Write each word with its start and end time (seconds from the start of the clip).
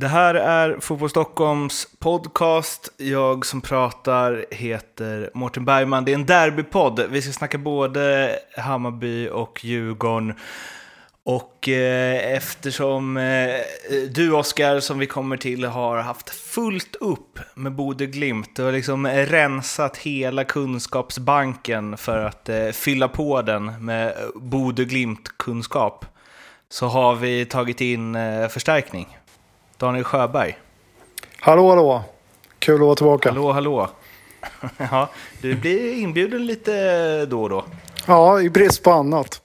Det 0.00 0.08
här 0.08 0.34
är 0.34 0.80
Fotboll 0.80 1.10
Stockholms 1.10 1.88
podcast. 1.98 2.92
Jag 2.96 3.46
som 3.46 3.60
pratar 3.60 4.44
heter 4.50 5.30
Mårten 5.34 5.64
Bergman. 5.64 6.04
Det 6.04 6.12
är 6.12 6.14
en 6.14 6.26
derbypodd. 6.26 7.06
Vi 7.10 7.22
ska 7.22 7.32
snacka 7.32 7.58
både 7.58 8.38
Hammarby 8.56 9.28
och 9.28 9.64
Djurgården. 9.64 10.34
Och 11.24 11.68
eh, 11.68 12.34
eftersom 12.36 13.16
eh, 13.16 13.50
du 14.10 14.32
Oskar, 14.32 14.80
som 14.80 14.98
vi 14.98 15.06
kommer 15.06 15.36
till, 15.36 15.64
har 15.64 15.98
haft 15.98 16.30
fullt 16.30 16.96
upp 16.96 17.38
med 17.54 17.72
Bode 17.72 18.06
Glimt 18.06 18.58
och 18.58 18.72
liksom 18.72 19.06
rensat 19.06 19.96
hela 19.96 20.44
kunskapsbanken 20.44 21.96
för 21.96 22.24
att 22.24 22.48
eh, 22.48 22.68
fylla 22.68 23.08
på 23.08 23.42
den 23.42 23.84
med 23.84 24.14
Bode 24.34 24.84
Glimt-kunskap, 24.84 26.04
så 26.68 26.86
har 26.86 27.14
vi 27.14 27.44
tagit 27.44 27.80
in 27.80 28.14
eh, 28.14 28.48
förstärkning. 28.48 29.16
Daniel 29.80 30.04
Sjöberg. 30.04 30.58
Hallå, 31.40 31.68
hallå! 31.68 32.04
Kul 32.58 32.74
att 32.74 32.80
vara 32.80 32.94
tillbaka. 32.94 33.28
Hallå, 33.28 33.52
hallå. 33.52 33.90
ja, 34.90 35.08
du 35.40 35.54
blir 35.54 35.94
inbjuden 35.94 36.46
lite 36.46 37.26
då 37.26 37.42
och 37.42 37.48
då. 37.50 37.64
Ja, 38.06 38.40
i 38.40 38.50
brist 38.50 38.82
på 38.82 38.90
annat. 38.90 39.40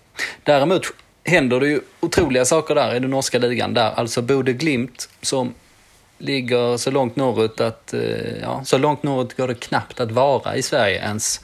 Däremot 0.42 0.82
händer 1.24 1.60
det 1.60 1.68
ju 1.68 1.80
otroliga 2.00 2.44
saker 2.44 2.74
där 2.74 2.94
i 2.94 2.98
den 2.98 3.10
norska 3.10 3.38
ligan. 3.38 3.74
Där 3.74 3.90
alltså 3.90 4.22
Bode 4.22 4.52
Glimt 4.52 5.08
som 5.22 5.54
ligger 6.18 6.76
så 6.76 6.90
långt 6.90 7.16
norrut 7.16 7.60
att, 7.60 7.94
eh, 7.94 8.38
ja, 8.42 8.64
så 8.64 8.78
långt 8.78 9.02
norrut 9.02 9.36
går 9.36 9.48
det 9.48 9.54
knappt 9.54 10.00
att 10.00 10.10
vara 10.10 10.56
i 10.56 10.62
Sverige 10.62 10.98
ens. 10.98 11.40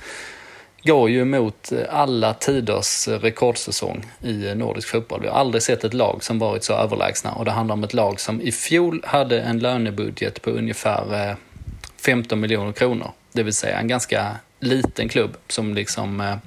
Går 0.82 1.10
ju 1.10 1.24
mot 1.24 1.72
eh, 1.72 1.78
alla 1.90 2.34
tiders 2.34 3.08
rekordsäsong 3.08 4.06
i 4.22 4.48
eh, 4.48 4.54
nordisk 4.54 4.88
fotboll. 4.88 5.20
Vi 5.22 5.28
har 5.28 5.34
aldrig 5.34 5.62
sett 5.62 5.84
ett 5.84 5.94
lag 5.94 6.24
som 6.24 6.38
varit 6.38 6.64
så 6.64 6.72
överlägsna 6.72 7.32
och 7.32 7.44
det 7.44 7.50
handlar 7.50 7.72
om 7.72 7.84
ett 7.84 7.94
lag 7.94 8.20
som 8.20 8.40
i 8.40 8.52
fjol 8.52 9.02
hade 9.06 9.40
en 9.40 9.58
lönebudget 9.58 10.42
på 10.42 10.50
ungefär 10.50 11.36
15 12.04 12.40
miljoner 12.40 12.72
kronor. 12.72 13.10
Det 13.32 13.42
vill 13.42 13.54
säga 13.54 13.78
en 13.78 13.88
ganska 13.88 14.36
liten 14.60 15.08
klubb 15.08 15.36
som 15.48 15.74
liksom 15.74 16.38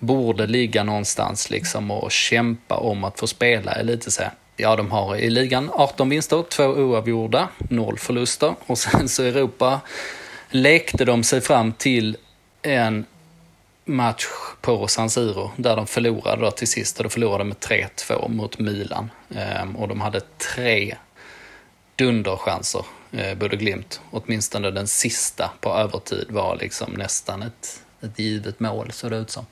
borde 0.00 0.46
ligga 0.46 0.84
någonstans 0.84 1.50
liksom 1.50 1.90
och 1.90 2.10
kämpa 2.10 2.76
om 2.76 3.04
att 3.04 3.20
få 3.20 3.26
spela 3.26 3.72
elitserien 3.72 4.32
ja, 4.58 4.76
de 4.76 4.90
har 4.90 5.16
i 5.16 5.30
ligan 5.30 5.70
18 5.74 6.08
vinster, 6.08 6.42
2 6.42 6.64
oavgjorda, 6.64 7.48
0 7.58 7.98
förluster. 7.98 8.54
Och 8.66 8.78
sen 8.78 9.08
så 9.08 9.24
i 9.24 9.28
Europa 9.28 9.80
lekte 10.50 11.04
de 11.04 11.24
sig 11.24 11.40
fram 11.40 11.72
till 11.72 12.16
en 12.62 13.06
match 13.84 14.26
på 14.60 14.86
San 14.86 15.10
Siro 15.10 15.50
där 15.56 15.76
de 15.76 15.86
förlorade 15.86 16.42
då 16.42 16.50
till 16.50 16.68
sist. 16.68 16.98
Och 16.98 17.04
de 17.04 17.10
förlorade 17.10 17.44
med 17.44 17.56
3-2 17.56 18.28
mot 18.28 18.58
Milan. 18.58 19.10
Ehm, 19.34 19.76
och 19.76 19.88
de 19.88 20.00
hade 20.00 20.20
tre 20.54 20.96
dunderchanser, 21.96 22.84
eh, 23.12 23.34
både 23.34 23.56
Glimt. 23.56 24.00
Åtminstone 24.10 24.70
den 24.70 24.86
sista 24.86 25.50
på 25.60 25.74
övertid 25.74 26.26
var 26.30 26.56
liksom 26.56 26.92
nästan 26.92 27.42
ett, 27.42 27.82
ett 28.00 28.18
givet 28.18 28.60
mål, 28.60 28.92
så 28.92 29.08
det 29.08 29.16
ut 29.16 29.30
som. 29.30 29.46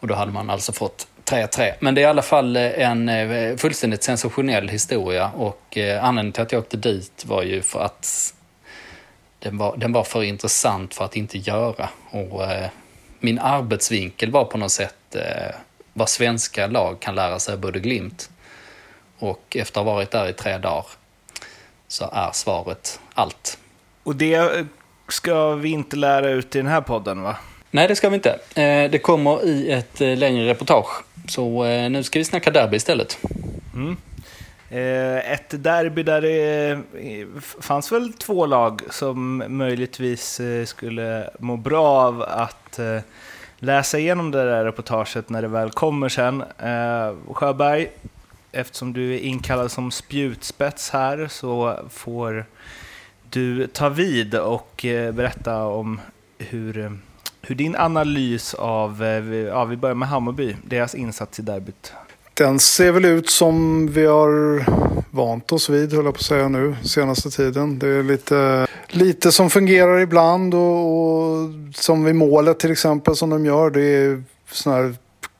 Och 0.00 0.08
då 0.08 0.14
hade 0.14 0.32
man 0.32 0.50
alltså 0.50 0.72
fått 0.72 1.06
3-3. 1.24 1.74
Men 1.80 1.94
det 1.94 2.00
är 2.00 2.02
i 2.02 2.06
alla 2.06 2.22
fall 2.22 2.56
eh, 2.56 2.62
en 2.62 3.08
eh, 3.08 3.56
fullständigt 3.56 4.02
sensationell 4.02 4.68
historia 4.68 5.30
och 5.36 5.78
eh, 5.78 6.04
anledningen 6.04 6.32
till 6.32 6.42
att 6.42 6.52
jag 6.52 6.58
åkte 6.58 6.76
dit 6.76 7.24
var 7.26 7.42
ju 7.42 7.62
för 7.62 7.80
att 7.80 8.34
den 9.38 9.58
var, 9.58 9.76
den 9.76 9.92
var 9.92 10.04
för 10.04 10.22
intressant 10.22 10.94
för 10.94 11.04
att 11.04 11.16
inte 11.16 11.38
göra. 11.38 11.88
Och 12.10 12.42
min 13.20 13.38
arbetsvinkel 13.38 14.30
var 14.30 14.44
på 14.44 14.58
något 14.58 14.72
sätt 14.72 15.16
vad 15.92 16.08
svenska 16.08 16.66
lag 16.66 17.00
kan 17.00 17.14
lära 17.14 17.38
sig 17.38 17.54
av 17.54 17.60
både 17.60 17.78
Glimt. 17.78 18.30
Och 19.18 19.56
efter 19.56 19.80
att 19.80 19.86
ha 19.86 19.94
varit 19.94 20.10
där 20.10 20.28
i 20.28 20.32
tre 20.32 20.58
dagar 20.58 20.86
så 21.88 22.10
är 22.12 22.30
svaret 22.32 23.00
allt. 23.14 23.58
Och 24.02 24.16
det 24.16 24.66
ska 25.08 25.54
vi 25.54 25.68
inte 25.68 25.96
lära 25.96 26.30
ut 26.30 26.54
i 26.54 26.58
den 26.58 26.66
här 26.66 26.80
podden 26.80 27.22
va? 27.22 27.36
Nej, 27.70 27.88
det 27.88 27.96
ska 27.96 28.08
vi 28.08 28.14
inte. 28.14 28.38
Det 28.90 29.02
kommer 29.02 29.46
i 29.46 29.70
ett 29.70 30.00
längre 30.00 30.48
reportage 30.48 31.04
så 31.28 31.64
eh, 31.64 31.90
nu 31.90 32.02
ska 32.02 32.18
vi 32.18 32.24
snacka 32.24 32.50
derby 32.50 32.76
istället. 32.76 33.18
Mm. 33.74 33.96
Eh, 34.70 35.32
ett 35.32 35.64
derby 35.64 36.02
där 36.02 36.20
det 36.20 36.70
eh, 36.70 37.26
fanns 37.60 37.92
väl 37.92 38.12
två 38.12 38.46
lag 38.46 38.82
som 38.90 39.44
möjligtvis 39.48 40.40
eh, 40.40 40.64
skulle 40.64 41.30
må 41.38 41.56
bra 41.56 41.86
av 41.86 42.22
att 42.22 42.78
eh, 42.78 43.00
läsa 43.58 43.98
igenom 43.98 44.30
det 44.30 44.44
där 44.44 44.64
reportaget 44.64 45.28
när 45.28 45.42
det 45.42 45.48
väl 45.48 45.70
kommer 45.70 46.08
sen. 46.08 46.40
Eh, 46.58 47.32
Sjöberg, 47.32 47.88
eftersom 48.52 48.92
du 48.92 49.14
är 49.14 49.18
inkallad 49.18 49.70
som 49.70 49.90
spjutspets 49.90 50.90
här 50.90 51.28
så 51.30 51.78
får 51.90 52.44
du 53.30 53.66
ta 53.66 53.88
vid 53.88 54.34
och 54.34 54.84
eh, 54.84 55.12
berätta 55.12 55.64
om 55.64 56.00
hur 56.38 56.98
hur 57.48 57.54
din 57.54 57.76
analys 57.76 58.54
av, 58.54 59.02
eh, 59.02 59.34
ja 59.34 59.64
vi 59.64 59.76
börjar 59.76 59.94
med 59.94 60.08
Hammarby, 60.08 60.56
deras 60.64 60.94
insats 60.94 61.38
i 61.38 61.42
derbyt. 61.42 61.92
Den 62.34 62.58
ser 62.60 62.92
väl 62.92 63.04
ut 63.04 63.30
som 63.30 63.86
vi 63.92 64.06
har 64.06 64.64
vant 65.10 65.52
oss 65.52 65.68
vid, 65.68 65.92
höll 65.92 66.04
jag 66.04 66.14
på 66.14 66.18
att 66.18 66.24
säga 66.24 66.48
nu, 66.48 66.76
senaste 66.82 67.30
tiden. 67.30 67.78
Det 67.78 67.88
är 67.88 68.02
lite, 68.02 68.66
lite 68.88 69.32
som 69.32 69.50
fungerar 69.50 70.00
ibland 70.00 70.54
och, 70.54 70.60
och 70.60 71.50
som 71.74 72.04
vid 72.04 72.14
målet 72.14 72.58
till 72.58 72.72
exempel 72.72 73.16
som 73.16 73.30
de 73.30 73.46
gör. 73.46 73.70
Det 73.70 73.82
är 73.82 74.22
sån 74.50 74.72
här 74.72 74.94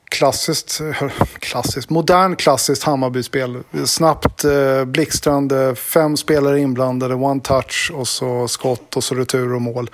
klassiskt, 0.04 0.80
klassiskt, 1.38 1.90
modern 1.90 2.36
klassiskt 2.36 2.82
Hammarby-spel. 2.82 3.62
Snabbt, 3.84 4.44
eh, 4.44 4.84
blixtrande, 4.84 5.74
fem 5.74 6.16
spelare 6.16 6.60
inblandade, 6.60 7.14
one 7.14 7.40
touch 7.40 7.92
och 7.94 8.08
så 8.08 8.48
skott 8.48 8.96
och 8.96 9.04
så 9.04 9.14
retur 9.14 9.54
och 9.54 9.62
mål. 9.62 9.90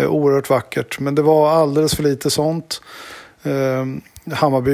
Eh, 0.00 0.10
oerhört 0.10 0.50
vackert. 0.50 1.00
Men 1.00 1.14
det 1.14 1.22
var 1.22 1.50
alldeles 1.50 1.94
för 1.94 2.02
lite 2.02 2.30
sånt. 2.30 2.82
Eh, 3.42 3.86
Hammarby 4.34 4.72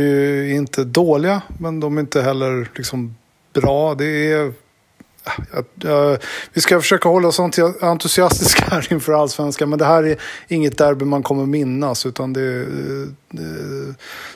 är 0.50 0.54
inte 0.54 0.84
dåliga, 0.84 1.42
men 1.58 1.80
de 1.80 1.96
är 1.96 2.00
inte 2.00 2.22
heller 2.22 2.70
liksom 2.74 3.16
bra. 3.52 3.94
Det 3.94 4.32
är... 4.32 4.52
Eh, 5.52 5.90
eh, 5.90 6.18
vi 6.52 6.60
ska 6.60 6.80
försöka 6.80 7.08
hålla 7.08 7.28
oss 7.28 7.40
entusiastiska 7.80 8.64
här 8.70 8.86
inför 8.92 9.12
allsvenskan. 9.12 9.70
Men 9.70 9.78
det 9.78 9.84
här 9.84 10.02
är 10.02 10.16
inget 10.48 10.78
derby 10.78 11.04
man 11.04 11.22
kommer 11.22 11.46
minnas. 11.46 12.06
Utan 12.06 12.32
det 12.32 12.40
är, 12.40 12.66
det 13.30 13.42
är 13.42 13.94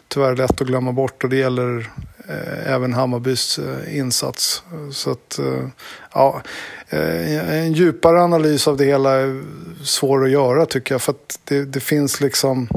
tyvärr 0.09 0.37
lätt 0.37 0.61
att 0.61 0.67
glömma 0.67 0.93
bort. 0.93 1.25
Och 1.25 1.31
det 1.31 1.37
gäller 1.37 1.91
eh, 2.29 2.73
även 2.73 2.94
Hammarbys 2.94 3.59
eh, 3.59 3.99
insats. 3.99 4.62
Så 4.93 5.11
att, 5.11 5.38
eh, 5.38 5.67
ja, 6.14 6.43
Eh, 6.90 7.54
en 7.54 7.72
djupare 7.72 8.22
analys 8.22 8.69
av 8.69 8.76
det 8.76 8.84
hela 8.84 9.10
är 9.10 9.42
svår 9.84 10.25
att 10.25 10.31
göra 10.31 10.66
tycker 10.66 10.94
jag. 10.94 11.02
För 11.02 11.12
att 11.12 11.38
det, 11.44 11.64
det 11.64 11.81
finns 11.81 12.20
liksom... 12.20 12.69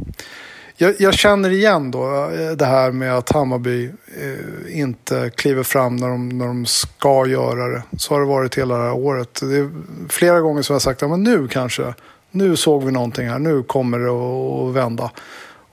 Jag, 0.77 0.95
jag, 0.99 1.13
känner 1.13 1.49
igen 1.49 1.91
då 1.91 2.29
eh, 2.31 2.51
det 2.51 2.65
här 2.65 2.91
med 2.91 3.17
att 3.17 3.31
Hammarby 3.31 3.85
eh, 4.21 4.79
inte 4.79 5.31
kliver 5.35 5.63
fram 5.63 5.95
när 5.95 6.07
de, 6.07 6.29
när 6.29 6.47
de 6.47 6.65
ska 6.65 7.25
göra 7.27 7.67
det. 7.67 7.83
Så 7.97 8.13
har 8.13 8.19
det 8.19 8.27
varit 8.27 8.57
hela 8.57 8.77
det 8.77 8.83
här 8.83 8.93
året. 8.93 9.39
Det 9.41 9.57
är 9.57 9.69
flera 10.09 10.39
gånger 10.39 10.61
som 10.61 10.73
jag 10.73 10.75
har 10.75 10.81
sagt 10.81 11.03
att 11.03 11.09
ja, 11.09 11.15
nu 11.15 11.47
kanske, 11.47 11.93
nu 12.31 12.55
såg 12.55 12.83
vi 12.83 12.91
någonting 12.91 13.29
här, 13.29 13.39
nu 13.39 13.63
kommer 13.63 13.99
det 13.99 14.09
att 14.09 14.75
vända. 14.75 15.11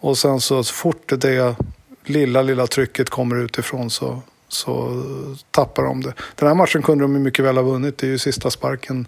Och 0.00 0.19
sen 0.19 0.40
så, 0.40 0.64
så 0.64 0.75
fort 0.75 1.12
det 1.16 1.54
lilla, 2.04 2.42
lilla 2.42 2.66
trycket 2.66 3.10
kommer 3.10 3.37
utifrån 3.37 3.90
så, 3.90 4.22
så 4.52 5.02
tappar 5.50 5.82
de 5.82 6.00
det. 6.00 6.12
Den 6.37 6.49
här 6.49 6.55
matchen 6.55 6.82
kunde 6.82 7.05
de 7.05 7.23
mycket 7.23 7.44
väl 7.44 7.56
ha 7.56 7.62
vunnit. 7.62 7.99
Det 7.99 8.06
är 8.06 8.11
ju 8.11 8.19
sista 8.19 8.50
sparken 8.50 9.06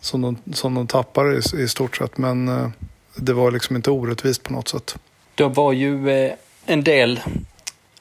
som 0.00 0.22
de, 0.22 0.36
som 0.54 0.74
de 0.74 0.86
tappar 0.86 1.34
i, 1.34 1.62
i 1.62 1.68
stort 1.68 1.96
sett. 1.96 2.18
Men 2.18 2.48
eh, 2.48 2.68
det 3.16 3.32
var 3.32 3.50
liksom 3.50 3.76
inte 3.76 3.90
orättvist 3.90 4.42
på 4.42 4.52
något 4.52 4.68
sätt. 4.68 4.98
Det 5.34 5.48
var 5.48 5.72
ju 5.72 6.10
eh, 6.10 6.32
en 6.66 6.84
del 6.84 7.20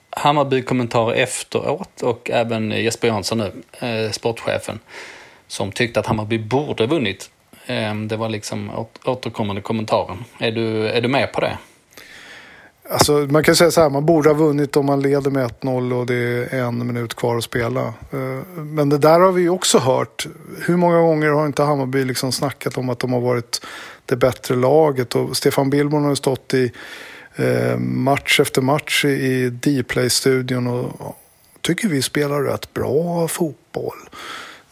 Hammarby-kommentarer 0.10 1.14
efteråt 1.14 2.02
och 2.02 2.30
även 2.30 2.72
Jesper 2.72 3.08
Jansson 3.08 3.38
nu, 3.38 3.52
eh, 3.88 4.12
sportchefen, 4.12 4.80
som 5.48 5.72
tyckte 5.72 6.00
att 6.00 6.06
Hammarby 6.06 6.40
borde 6.40 6.86
vunnit 6.86 7.30
ehm, 7.66 8.08
Det 8.08 8.18
var 8.18 8.30
liksom 8.30 8.86
återkommande 9.06 9.62
kommentaren. 9.62 10.24
Är 10.40 10.52
du, 10.52 10.88
är 10.88 11.02
du 11.02 11.08
med 11.08 11.34
på 11.34 11.42
det? 11.42 11.58
Alltså, 12.90 13.12
man 13.30 13.44
kan 13.44 13.56
säga 13.56 13.72
så 13.72 13.82
här, 13.82 13.90
man 13.90 14.06
borde 14.06 14.30
ha 14.30 14.34
vunnit 14.34 14.78
om 14.78 14.86
man 14.86 15.02
leder 15.02 15.32
med 15.32 15.52
1-0 15.62 15.94
och 16.00 16.06
det 16.06 16.16
är 16.52 16.60
en 16.62 16.88
minut 16.88 17.14
kvar 17.16 17.38
att 17.38 17.44
spela. 17.44 17.82
Eh, 18.12 18.58
men 18.58 18.90
det 18.90 18.98
där 18.98 19.20
har 19.20 19.32
vi 19.32 19.42
ju 19.42 19.50
också 19.50 19.78
hört. 19.78 20.28
Hur 20.66 20.78
många 20.78 21.00
gånger 21.02 21.30
har 21.30 21.46
inte 21.46 21.64
Hammarby 21.64 22.04
liksom 22.06 22.32
snackat 22.32 22.78
om 22.78 22.90
att 22.90 23.00
de 23.00 23.14
har 23.14 23.22
varit 23.22 23.66
det 24.06 24.16
bättre 24.16 24.56
laget? 24.56 25.16
Och 25.16 25.38
Stefan 25.38 25.70
Billborn 25.70 26.04
har 26.04 26.10
ju 26.10 26.16
stått 26.16 26.54
i 26.54 26.72
eh, 27.36 27.78
match 27.80 28.40
efter 28.40 28.62
match 28.62 29.06
i- 29.06 29.50
D-Play-studion 29.50 30.68
och 30.68 31.16
tycker 31.62 31.88
vi 31.88 32.02
spelar 32.02 32.42
rätt 32.42 32.74
bra 32.74 33.28
fotboll. 33.28 33.98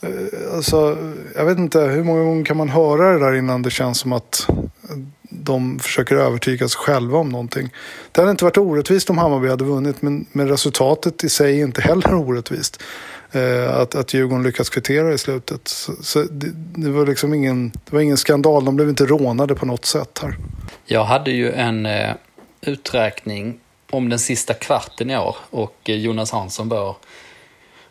Eh, 0.02 0.56
alltså, 0.56 0.98
jag 1.36 1.46
vet 1.46 1.58
inte, 1.58 1.80
hur 1.80 2.04
många 2.04 2.24
gånger 2.24 2.46
kan 2.46 2.58
man 2.58 2.70
höra 2.70 3.14
det 3.14 3.20
där 3.20 3.34
innan 3.36 3.62
det 3.62 3.70
känns 3.72 4.00
som 4.00 4.14
att 4.14 4.48
de 5.44 5.80
försöker 5.80 6.16
övertyga 6.16 6.68
sig 6.68 6.78
själva 6.78 7.18
om 7.18 7.30
någonting. 7.30 7.70
Det 8.12 8.22
hade 8.22 8.32
inte 8.32 8.44
varit 8.44 8.58
orättvist 8.58 9.10
om 9.10 9.18
Hammarby 9.18 9.48
hade 9.48 9.64
vunnit, 9.64 10.02
men, 10.02 10.26
men 10.32 10.50
resultatet 10.50 11.24
i 11.24 11.30
sig 11.30 11.60
är 11.60 11.64
inte 11.64 11.82
heller 11.82 12.14
orättvist. 12.14 12.84
Eh, 13.32 13.78
att, 13.78 13.96
att 13.96 14.14
Djurgården 14.14 14.44
lyckas 14.44 14.70
kvittera 14.70 15.14
i 15.14 15.18
slutet. 15.18 15.68
Så, 15.68 15.94
så 16.02 16.24
det, 16.24 16.52
det, 16.54 16.90
var 16.90 17.06
liksom 17.06 17.34
ingen, 17.34 17.70
det 17.70 17.94
var 17.94 18.00
ingen 18.00 18.18
skandal, 18.18 18.66
de 18.66 18.76
blev 18.76 18.90
inte 18.90 19.06
rånade 19.06 19.56
på 19.56 19.66
något 19.66 19.86
sätt 19.86 20.20
här. 20.22 20.38
Jag 20.86 21.04
hade 21.04 21.32
ju 21.32 21.52
en 21.52 21.86
eh, 21.86 22.14
uträkning 22.62 23.60
om 23.92 24.10
den 24.10 24.20
sista 24.20 24.54
kvarten 24.54 25.10
i 25.10 25.18
år 25.18 25.36
och 25.50 25.76
eh, 25.90 25.96
Jonas 25.96 26.32
Hansson, 26.32 26.70
vår 26.70 26.96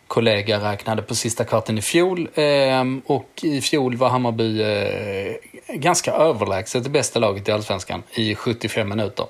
kollega, 0.06 0.72
räknade 0.72 1.02
på 1.02 1.14
sista 1.14 1.44
kvarten 1.44 1.78
i 1.78 1.82
fjol. 1.82 2.28
Eh, 2.34 2.84
och 3.06 3.30
i 3.42 3.60
fjol 3.60 3.96
var 3.96 4.08
Hammarby 4.08 4.62
eh, 4.62 5.34
ganska 5.68 6.12
överlägset 6.12 6.84
det 6.84 6.90
bästa 6.90 7.18
laget 7.18 7.48
i 7.48 7.52
Allsvenskan 7.52 8.02
i 8.14 8.34
75 8.34 8.88
minuter. 8.88 9.26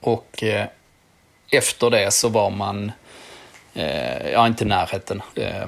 Och 0.00 0.42
eh, 0.42 0.66
efter 1.50 1.90
det 1.90 2.10
så 2.10 2.28
var 2.28 2.50
man, 2.50 2.92
eh, 3.74 4.30
ja 4.30 4.46
inte 4.46 4.64
i 4.64 4.66
närheten. 4.66 5.22
Eh, 5.34 5.66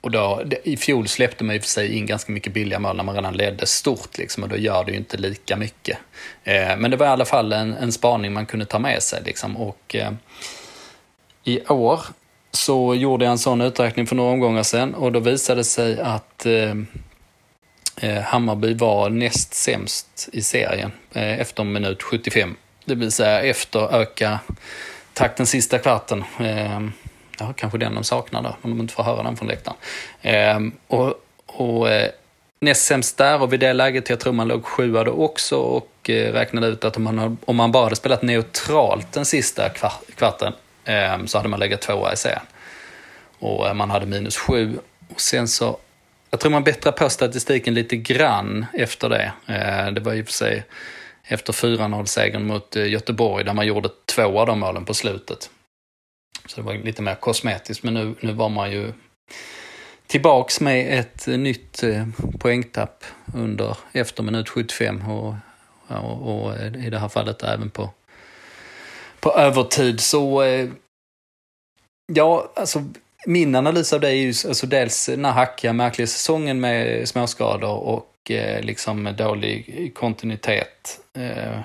och 0.00 0.10
då, 0.10 0.42
det- 0.46 0.68
I 0.68 0.76
fjol 0.76 1.08
släppte 1.08 1.44
man 1.44 1.56
i 1.56 1.58
och 1.58 1.62
för 1.62 1.68
sig 1.68 1.96
in 1.96 2.06
ganska 2.06 2.32
mycket 2.32 2.52
billiga 2.52 2.78
mål 2.78 2.96
när 2.96 3.04
man 3.04 3.14
redan 3.14 3.34
ledde 3.36 3.66
stort 3.66 4.18
liksom, 4.18 4.42
och 4.42 4.48
då 4.48 4.56
gör 4.56 4.84
det 4.84 4.90
ju 4.92 4.98
inte 4.98 5.16
lika 5.16 5.56
mycket. 5.56 5.98
Eh, 6.44 6.76
men 6.76 6.90
det 6.90 6.96
var 6.96 7.06
i 7.06 7.08
alla 7.08 7.24
fall 7.24 7.52
en, 7.52 7.72
en 7.74 7.92
spaning 7.92 8.32
man 8.32 8.46
kunde 8.46 8.66
ta 8.66 8.78
med 8.78 9.02
sig. 9.02 9.22
Liksom, 9.24 9.56
och 9.56 9.94
eh, 9.94 10.12
I 11.44 11.60
år 11.68 12.00
så 12.50 12.94
gjorde 12.94 13.24
jag 13.24 13.32
en 13.32 13.38
sån 13.38 13.60
uträkning 13.60 14.06
för 14.06 14.16
några 14.16 14.32
omgångar 14.32 14.62
sedan 14.62 14.94
och 14.94 15.12
då 15.12 15.20
visade 15.20 15.60
det 15.60 15.64
sig 15.64 16.00
att 16.00 16.46
eh, 16.46 16.52
eh, 16.52 16.74
Eh, 17.96 18.22
Hammarby 18.22 18.74
var 18.74 19.10
näst 19.10 19.54
sämst 19.54 20.28
i 20.32 20.42
serien 20.42 20.92
eh, 21.12 21.40
efter 21.40 21.64
minut 21.64 22.02
75. 22.02 22.56
Det 22.84 22.94
vill 22.94 23.12
säga 23.12 23.42
efter 23.42 23.94
öka 23.94 24.38
takten 25.12 25.46
sista 25.46 25.78
kvarten. 25.78 26.24
Eh, 26.40 26.80
ja, 27.38 27.52
kanske 27.56 27.78
den 27.78 27.94
de 27.94 28.04
saknar 28.04 28.42
då, 28.42 28.56
om 28.62 28.70
de 28.70 28.80
inte 28.80 28.94
får 28.94 29.02
höra 29.02 29.22
den 29.22 29.36
från 29.36 29.48
läktaren. 29.48 30.72
Och 30.86 31.20
och 31.46 31.86
näst 32.60 32.84
sämst 32.84 33.18
där 33.18 33.42
och 33.42 33.52
vid 33.52 33.60
det 33.60 33.72
läget, 33.72 34.10
jag 34.10 34.20
tror 34.20 34.32
man 34.32 34.48
låg 34.48 34.64
sjua 34.64 35.04
då 35.04 35.12
också 35.12 35.56
och 35.56 35.90
räknade 36.06 36.66
ut 36.66 36.84
att 36.84 36.96
om 36.96 37.02
man, 37.02 37.38
om 37.44 37.56
man 37.56 37.72
bara 37.72 37.84
hade 37.84 37.96
spelat 37.96 38.22
neutralt 38.22 39.12
den 39.12 39.24
sista 39.24 39.68
kvarten 40.16 40.52
så 41.26 41.38
hade 41.38 41.48
man 41.48 41.60
legat 41.60 41.80
tvåa 41.80 42.12
i 42.12 42.16
serien. 42.16 42.42
Och 43.38 43.76
man 43.76 43.90
hade 43.90 44.06
minus 44.06 44.36
sju. 44.36 44.78
Och 45.08 45.20
sen 45.20 45.48
så, 45.48 45.78
jag 46.34 46.40
tror 46.40 46.52
man 46.52 46.64
bättrar 46.64 46.92
på 46.92 47.10
statistiken 47.10 47.74
lite 47.74 47.96
grann 47.96 48.66
efter 48.72 49.08
det. 49.08 49.32
Eh, 49.46 49.92
det 49.92 50.00
var 50.00 50.14
i 50.14 50.22
och 50.22 50.26
för 50.26 50.32
sig 50.32 50.64
efter 51.24 51.52
4-0-segern 51.52 52.46
mot 52.46 52.76
eh, 52.76 52.88
Göteborg 52.88 53.44
där 53.44 53.54
man 53.54 53.66
gjorde 53.66 53.88
två 54.06 54.40
av 54.40 54.46
de 54.46 54.60
målen 54.60 54.84
på 54.84 54.94
slutet. 54.94 55.50
Så 56.46 56.60
det 56.60 56.66
var 56.66 56.74
lite 56.74 57.02
mer 57.02 57.14
kosmetiskt, 57.14 57.84
men 57.84 57.94
nu, 57.94 58.14
nu 58.20 58.32
var 58.32 58.48
man 58.48 58.70
ju 58.72 58.92
tillbaks 60.06 60.60
med 60.60 60.98
ett 60.98 61.28
eh, 61.28 61.38
nytt 61.38 61.84
poängtapp 62.38 63.04
under, 63.34 63.76
efter 63.92 64.22
minut 64.22 64.48
75 64.48 65.10
och, 65.10 65.34
och, 65.88 66.46
och 66.46 66.56
i 66.56 66.90
det 66.90 66.98
här 66.98 67.08
fallet 67.08 67.42
även 67.42 67.70
på, 67.70 67.90
på 69.20 69.32
övertid. 69.32 70.00
Så 70.00 70.44
ja, 72.12 72.52
alltså 72.56 72.84
min 73.26 73.54
analys 73.54 73.92
av 73.92 74.00
det 74.00 74.08
är 74.08 74.12
ju 74.12 74.28
alltså 74.28 74.66
dels 74.66 75.06
den 75.06 75.24
här 75.24 75.32
hackiga, 75.32 75.72
märkliga 75.72 76.06
säsongen 76.06 76.60
med 76.60 77.08
småskador 77.08 77.78
och 77.78 78.30
eh, 78.30 78.62
liksom 78.62 79.14
dålig 79.18 79.92
kontinuitet 79.94 81.00
eh, 81.16 81.60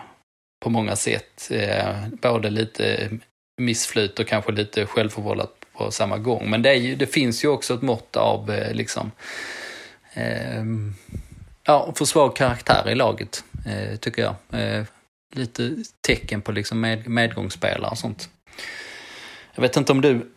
på 0.60 0.70
många 0.70 0.96
sätt. 0.96 1.52
Eh, 1.52 2.08
både 2.22 2.50
lite 2.50 3.10
missflyt 3.58 4.20
och 4.20 4.28
kanske 4.28 4.52
lite 4.52 4.86
självförvållat 4.86 5.52
på 5.74 5.92
samma 5.92 6.18
gång. 6.18 6.50
Men 6.50 6.62
det, 6.62 6.70
är 6.70 6.76
ju, 6.76 6.96
det 6.96 7.08
finns 7.08 7.44
ju 7.44 7.48
också 7.48 7.74
ett 7.74 7.82
mått 7.82 8.16
av 8.16 8.52
eh, 8.52 8.74
liksom, 8.74 9.12
eh, 10.14 10.64
ja, 11.64 11.94
för 11.96 12.06
svag 12.06 12.36
karaktär 12.36 12.90
i 12.90 12.96
laget, 12.96 13.44
eh, 13.66 13.96
tycker 13.96 14.22
jag. 14.22 14.62
Eh, 14.62 14.84
lite 15.36 15.76
tecken 16.02 16.42
på 16.42 16.52
liksom 16.52 16.80
med, 16.80 17.08
medgångsspelare 17.08 17.92
och 17.92 17.98
sånt. 17.98 18.30
Jag 19.56 19.62
vet 19.62 19.78
inte 19.78 19.92
om 19.92 20.02
du 20.02 20.32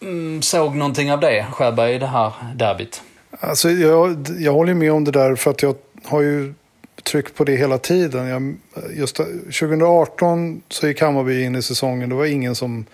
Mm, 0.00 0.42
såg 0.42 0.76
någonting 0.76 1.12
av 1.12 1.20
det, 1.20 1.46
Sjöberg, 1.52 1.94
i 1.94 1.98
det 1.98 2.06
här 2.06 2.32
derbyt? 2.54 3.02
Alltså, 3.40 3.70
jag, 3.70 4.26
jag 4.38 4.52
håller 4.52 4.74
med 4.74 4.92
om 4.92 5.04
det 5.04 5.10
där 5.10 5.34
för 5.34 5.50
att 5.50 5.62
jag 5.62 5.74
har 6.04 6.20
ju 6.20 6.54
tryckt 7.02 7.34
på 7.34 7.44
det 7.44 7.56
hela 7.56 7.78
tiden. 7.78 8.26
Jag, 8.26 8.56
just 8.96 9.16
2018 9.16 10.62
så 10.68 10.88
gick 10.88 11.00
Hammarby 11.00 11.42
in 11.44 11.56
i 11.56 11.62
säsongen. 11.62 12.08
Det 12.08 12.14
var 12.14 12.24
ingen 12.24 12.54
som 12.54 12.84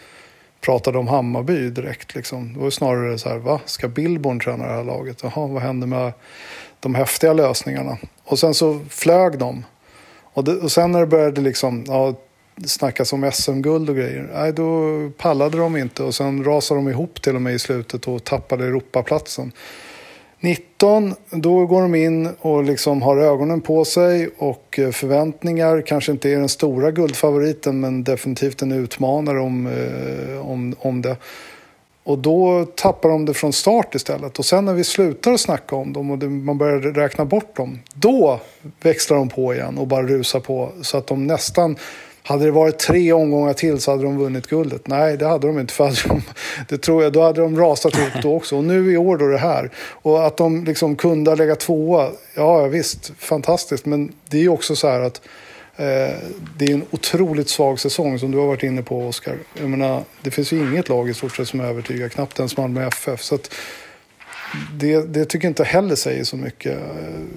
pratade 0.61 0.99
om 0.99 1.09
Hammarby 1.09 1.71
direkt. 1.71 2.15
Liksom. 2.15 2.55
Det 2.55 2.61
var 2.61 2.71
snarare 2.71 3.19
så 3.19 3.29
här, 3.29 3.37
va? 3.37 3.61
Ska 3.65 3.89
Billborn 3.89 4.41
träna 4.41 4.67
det 4.67 4.73
här 4.73 4.85
laget? 4.85 5.23
Jaha, 5.23 5.47
vad 5.47 5.62
händer 5.62 5.87
med 5.87 6.12
de 6.81 6.95
häftiga 6.95 7.33
lösningarna? 7.33 7.99
Och 8.25 8.39
sen 8.39 8.55
så 8.55 8.81
flög 8.89 9.39
de. 9.39 9.65
Och, 10.35 10.45
det, 10.45 10.53
och 10.56 10.73
sen 10.73 10.93
när 10.93 11.01
det 11.01 11.06
började 11.06 11.41
liksom, 11.41 11.85
ja, 11.87 12.15
snackas 12.67 13.12
om 13.12 13.31
SM-guld 13.33 13.91
och 13.91 13.97
grejer. 13.97 14.31
Nej, 14.34 14.53
då 14.53 14.91
pallade 15.19 15.58
de 15.58 15.77
inte 15.77 16.03
och 16.03 16.15
sen 16.15 16.44
rasade 16.44 16.79
de 16.79 16.89
ihop 16.89 17.23
till 17.23 17.34
och 17.34 17.43
med 17.43 17.55
i 17.55 17.58
slutet 17.58 18.08
och 18.08 18.25
tappade 18.25 18.65
Europaplatsen. 18.65 19.53
19, 20.41 21.15
då 21.31 21.67
går 21.67 21.82
de 21.82 21.94
in 21.94 22.29
och 22.41 22.65
liksom 22.65 23.03
har 23.03 23.17
ögonen 23.17 23.61
på 23.61 23.84
sig 23.84 24.31
och 24.39 24.79
eh, 24.79 24.91
förväntningar. 24.91 25.82
Kanske 25.87 26.13
inte 26.13 26.31
är 26.31 26.37
den 26.37 26.49
stora 26.49 26.91
guldfavoriten 26.91 27.81
men 27.81 28.05
definitivt 28.05 28.63
en 28.63 28.73
utmanare 28.73 29.41
om, 29.41 29.67
eh, 29.67 30.51
om, 30.51 30.75
om 30.79 31.03
det. 31.03 31.17
Och 32.05 32.19
då 32.19 32.67
tappar 32.75 33.08
de 33.08 33.25
det 33.25 33.34
från 33.34 33.53
start 33.53 33.94
istället. 33.94 34.39
Och 34.39 34.44
sen 34.44 34.65
när 34.65 34.75
vi 34.75 34.84
slutar 34.84 35.37
snacka 35.37 35.77
om 35.77 35.93
dem 35.93 36.11
och 36.11 36.23
man 36.23 36.58
börjar 36.58 36.79
räkna 36.79 37.25
bort 37.25 37.56
dem. 37.56 37.79
Då 37.94 38.41
växlar 38.82 39.17
de 39.17 39.29
på 39.29 39.55
igen 39.55 39.79
och 39.79 39.87
bara 39.87 40.03
rusar 40.03 40.41
på. 40.41 40.73
Så 40.82 40.99
att 40.99 41.06
de 41.06 41.27
nästan... 41.27 41.77
Hade 42.27 42.45
det 42.45 42.51
varit 42.51 42.79
tre 42.79 43.13
omgångar 43.13 43.53
till 43.53 43.81
så 43.81 43.91
hade 43.91 44.03
de 44.03 44.19
vunnit 44.19 44.47
guldet. 44.47 44.87
Nej, 44.87 45.17
det 45.17 45.27
hade 45.27 45.47
de 45.47 45.59
inte. 45.59 45.75
För 45.75 45.85
hade 45.85 45.97
de, 46.09 46.23
det 46.69 46.79
tror 46.79 47.03
jag, 47.03 47.13
då 47.13 47.23
hade 47.23 47.41
de 47.41 47.59
rasat 47.59 47.99
ihop 47.99 48.13
då 48.23 48.37
också. 48.37 48.57
Och 48.57 48.65
nu 48.65 48.93
i 48.93 48.97
år 48.97 49.17
då 49.17 49.27
det 49.27 49.39
här. 49.39 49.71
Och 49.77 50.27
att 50.27 50.37
de 50.37 50.65
liksom 50.65 50.97
kunde 50.97 51.31
ha 51.31 51.37
legat 51.37 51.61
tvåa. 51.61 52.11
Ja, 52.35 52.63
ja, 52.63 52.67
visst, 52.67 53.13
fantastiskt. 53.19 53.87
Men 53.87 54.13
det 54.29 54.37
är 54.37 54.41
ju 54.41 54.49
också 54.49 54.77
så 54.77 54.89
här 54.89 55.01
att 55.01 55.21
eh, 55.77 56.15
det 56.59 56.65
är 56.65 56.75
en 56.75 56.85
otroligt 56.91 57.49
svag 57.49 57.81
säsong 57.81 58.19
som 58.19 58.31
du 58.31 58.39
har 58.39 58.47
varit 58.47 58.63
inne 58.63 58.83
på, 58.83 59.07
Oskar. 59.07 59.39
Jag 59.61 59.71
menar, 59.71 60.03
det 60.23 60.31
finns 60.31 60.53
ju 60.53 60.59
inget 60.59 60.89
lag 60.89 61.11
i 61.11 61.15
stort 61.15 61.37
sett 61.37 61.49
som 61.49 61.61
övertygar, 61.61 62.09
knappt 62.09 62.39
ens 62.39 62.57
Malmö 62.57 62.87
FF. 62.87 63.23
Så 63.23 63.35
att 63.35 63.55
det, 64.73 65.15
det 65.15 65.25
tycker 65.25 65.46
jag 65.46 65.51
inte 65.51 65.65
heller 65.65 65.94
säger 65.94 66.25
så 66.25 66.37
mycket. 66.37 66.79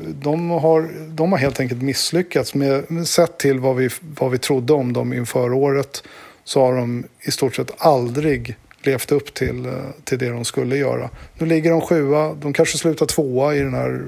De 0.06 0.50
har, 0.50 0.90
de 1.10 1.32
har 1.32 1.40
helt 1.40 1.60
enkelt 1.60 1.82
misslyckats. 1.82 2.54
Med, 2.54 3.08
sett 3.08 3.38
till 3.38 3.60
vad 3.60 3.76
vi, 3.76 3.90
vad 4.02 4.32
vi 4.32 4.38
trodde 4.38 4.74
om 4.74 4.94
dem 4.94 5.14
inför 5.14 5.54
året 5.54 6.04
så 6.44 6.62
har 6.62 6.76
de 6.76 7.04
i 7.22 7.32
stort 7.32 7.56
sett 7.56 7.72
aldrig 7.78 8.56
levt 8.82 9.12
upp 9.12 9.34
till, 9.34 9.72
till 10.04 10.18
det 10.18 10.30
de 10.30 10.46
skulle 10.46 10.78
göra. 10.78 11.10
Nu 11.38 11.46
ligger 11.46 11.72
de 11.72 11.82
sjua, 11.82 12.34
de 12.34 12.54
kanske 12.54 12.78
slutar 12.78 13.06
tvåa 13.06 13.56
i 13.56 13.60
den 13.60 13.74
här 13.74 14.02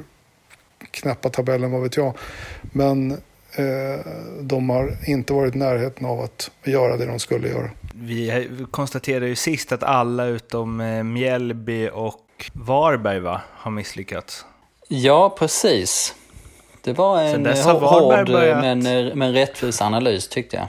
knäppa 0.91 1.29
tabellen, 1.29 1.71
vad 1.71 1.81
vet 1.81 1.97
jag. 1.97 2.17
Men 2.61 3.11
eh, 3.55 3.99
de 4.41 4.69
har 4.69 4.97
inte 5.07 5.33
varit 5.33 5.55
i 5.55 5.57
närheten 5.57 6.05
av 6.05 6.19
att 6.21 6.51
göra 6.63 6.97
det 6.97 7.05
de 7.05 7.19
skulle 7.19 7.47
göra. 7.47 7.69
Vi 7.93 8.49
konstaterade 8.71 9.27
ju 9.27 9.35
sist 9.35 9.71
att 9.71 9.83
alla 9.83 10.25
utom 10.25 10.81
eh, 10.81 11.03
Mjällby 11.03 11.89
och 11.93 12.28
Varberg 12.53 13.19
va, 13.19 13.41
har 13.53 13.71
misslyckats. 13.71 14.45
Ja, 14.87 15.35
precis. 15.39 16.15
Det 16.83 16.93
var 16.93 17.21
en 17.21 17.45
hård 17.45 18.29
börjat- 18.29 18.61
men, 18.61 18.85
eh, 18.85 19.15
men 19.15 19.33
rättvis 19.33 19.81
analys 19.81 20.27
tyckte 20.27 20.55
jag. 20.55 20.67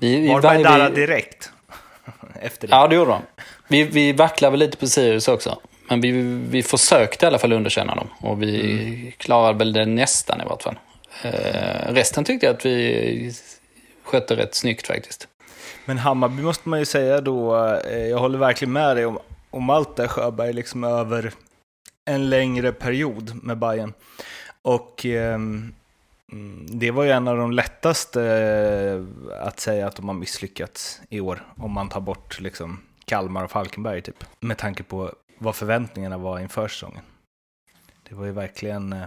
Vi, 0.00 0.28
Varberg 0.28 0.58
vi- 0.58 0.64
darrade 0.64 0.94
direkt 0.94 1.50
efter 2.40 2.68
det. 2.68 2.74
Ja, 2.76 2.88
det 2.88 2.94
gjorde 2.94 3.10
de. 3.10 3.22
Vi, 3.68 3.82
vi 3.82 4.12
vacklar 4.12 4.50
väl 4.50 4.60
lite 4.60 4.76
på 4.76 4.86
Sirius 4.86 5.28
också. 5.28 5.58
men 5.88 6.00
vi, 6.00 6.10
vi 6.50 6.62
försökte 6.62 7.26
i 7.26 7.28
alla 7.28 7.38
fall 7.38 7.52
underkänna 7.52 7.94
dem 7.94 8.08
och 8.20 8.42
vi 8.42 8.60
mm. 8.72 9.12
klarade 9.18 9.58
väl 9.58 9.72
det 9.72 9.86
nästan 9.86 10.40
i 10.40 10.44
vart 10.44 10.62
fall. 10.62 10.78
Eh, 11.22 11.92
resten 11.92 12.24
tyckte 12.24 12.46
jag 12.46 12.56
att 12.56 12.66
vi 12.66 13.32
skötte 14.04 14.36
rätt 14.36 14.54
snyggt 14.54 14.86
faktiskt. 14.86 15.28
Men 15.84 15.98
Hammarby 15.98 16.42
måste 16.42 16.68
man 16.68 16.78
ju 16.78 16.84
säga 16.84 17.20
då, 17.20 17.56
eh, 17.90 17.98
jag 17.98 18.18
håller 18.18 18.38
verkligen 18.38 18.72
med 18.72 18.96
dig 18.96 19.06
om, 19.06 19.18
om 19.56 19.70
allt 19.70 20.10
Sjöberg, 20.10 20.52
liksom 20.52 20.84
över 20.84 21.32
en 22.04 22.30
längre 22.30 22.72
period 22.72 23.44
med 23.44 23.58
Bayern. 23.58 23.92
Och 24.62 25.06
eh, 25.06 25.38
det 26.68 26.90
var 26.90 27.04
ju 27.04 27.10
en 27.10 27.28
av 27.28 27.36
de 27.36 27.52
lättaste 27.52 28.22
eh, 28.22 29.46
att 29.46 29.60
säga 29.60 29.86
att 29.86 29.96
de 29.96 30.08
har 30.08 30.14
misslyckats 30.14 31.00
i 31.08 31.20
år, 31.20 31.46
om 31.56 31.72
man 31.72 31.88
tar 31.88 32.00
bort 32.00 32.40
liksom 32.40 32.80
Kalmar 33.04 33.44
och 33.44 33.50
Falkenberg 33.50 34.02
typ. 34.02 34.24
Med 34.40 34.58
tanke 34.58 34.82
på 34.82 35.12
vad 35.38 35.54
förväntningarna 35.54 36.18
var 36.18 36.40
inför 36.40 36.68
säsongen. 36.68 37.02
Det 38.08 38.14
var 38.14 38.24
ju 38.24 38.32
verkligen, 38.32 38.92
eh, 38.92 39.06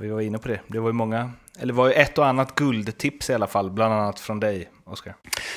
vi 0.00 0.08
var 0.08 0.20
inne 0.20 0.38
på 0.38 0.48
det, 0.48 0.60
det 0.66 0.80
var 0.80 0.88
ju 0.88 0.92
många, 0.92 1.32
eller 1.58 1.72
det 1.72 1.76
var 1.76 1.88
ju 1.88 1.94
ett 1.94 2.18
och 2.18 2.26
annat 2.26 2.54
guldtips 2.54 3.30
i 3.30 3.34
alla 3.34 3.46
fall, 3.46 3.70
bland 3.70 3.94
annat 3.94 4.20
från 4.20 4.40
dig, 4.40 4.70
Oskar. 4.84 5.14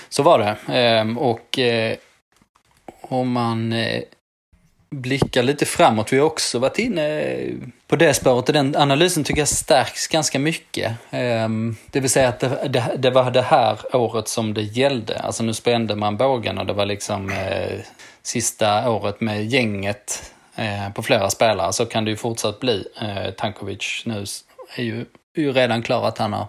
Så 0.09 0.23
var 0.23 0.39
det, 0.39 0.57
ehm, 0.73 1.17
och 1.17 1.59
eh, 1.59 1.97
om 3.07 3.31
man 3.31 3.73
eh, 3.73 4.01
blickar 4.89 5.43
lite 5.43 5.65
framåt, 5.65 6.13
vi 6.13 6.17
har 6.17 6.25
också 6.25 6.59
varit 6.59 6.79
inne 6.79 7.35
på 7.87 7.95
det 7.95 8.13
spåret 8.13 8.49
och 8.49 8.53
den 8.53 8.75
analysen 8.75 9.23
tycker 9.23 9.41
jag 9.41 9.47
stärks 9.47 10.07
ganska 10.07 10.39
mycket. 10.39 10.95
Ehm, 11.09 11.75
det 11.91 11.99
vill 11.99 12.09
säga 12.09 12.29
att 12.29 12.39
det, 12.39 12.67
det, 12.69 12.91
det 12.97 13.09
var 13.09 13.31
det 13.31 13.41
här 13.41 13.95
året 13.95 14.27
som 14.27 14.53
det 14.53 14.61
gällde, 14.61 15.19
alltså 15.19 15.43
nu 15.43 15.53
spände 15.53 15.95
man 15.95 16.17
bågen 16.17 16.57
och 16.57 16.65
det 16.65 16.73
var 16.73 16.85
liksom 16.85 17.31
eh, 17.31 17.79
sista 18.23 18.89
året 18.89 19.21
med 19.21 19.45
gänget 19.45 20.31
eh, 20.55 20.89
på 20.93 21.03
flera 21.03 21.29
spelare 21.29 21.73
så 21.73 21.85
kan 21.85 22.05
det 22.05 22.11
ju 22.11 22.17
fortsatt 22.17 22.59
bli. 22.59 22.87
Eh, 23.01 23.31
Tankovic 23.31 24.03
nu 24.05 24.25
är 24.75 24.83
ju, 24.83 25.05
är 25.35 25.41
ju 25.41 25.53
redan 25.53 25.81
klar 25.81 26.07
att 26.07 26.17
han 26.17 26.33
har 26.33 26.47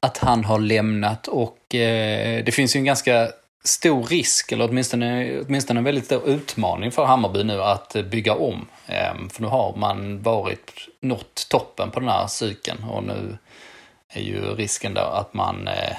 att 0.00 0.18
han 0.18 0.44
har 0.44 0.58
lämnat 0.58 1.28
och 1.28 1.74
eh, 1.74 2.44
det 2.44 2.52
finns 2.52 2.76
ju 2.76 2.78
en 2.78 2.84
ganska 2.84 3.28
stor 3.66 4.02
risk, 4.02 4.52
eller 4.52 4.68
åtminstone, 4.68 5.40
åtminstone 5.40 5.80
en 5.80 5.84
väldigt 5.84 6.04
stor 6.04 6.28
utmaning 6.28 6.92
för 6.92 7.04
Hammarby 7.04 7.44
nu 7.44 7.62
att 7.62 7.96
bygga 8.10 8.34
om. 8.34 8.66
Ehm, 8.86 9.30
för 9.30 9.42
nu 9.42 9.48
har 9.48 9.76
man 9.76 10.22
varit, 10.22 10.88
nått 11.00 11.46
toppen 11.50 11.90
på 11.90 12.00
den 12.00 12.08
här 12.08 12.26
cykeln 12.26 12.84
och 12.84 13.04
nu 13.04 13.38
är 14.08 14.22
ju 14.22 14.54
risken 14.54 14.94
då 14.94 15.00
att 15.00 15.34
man 15.34 15.68
eh, 15.68 15.96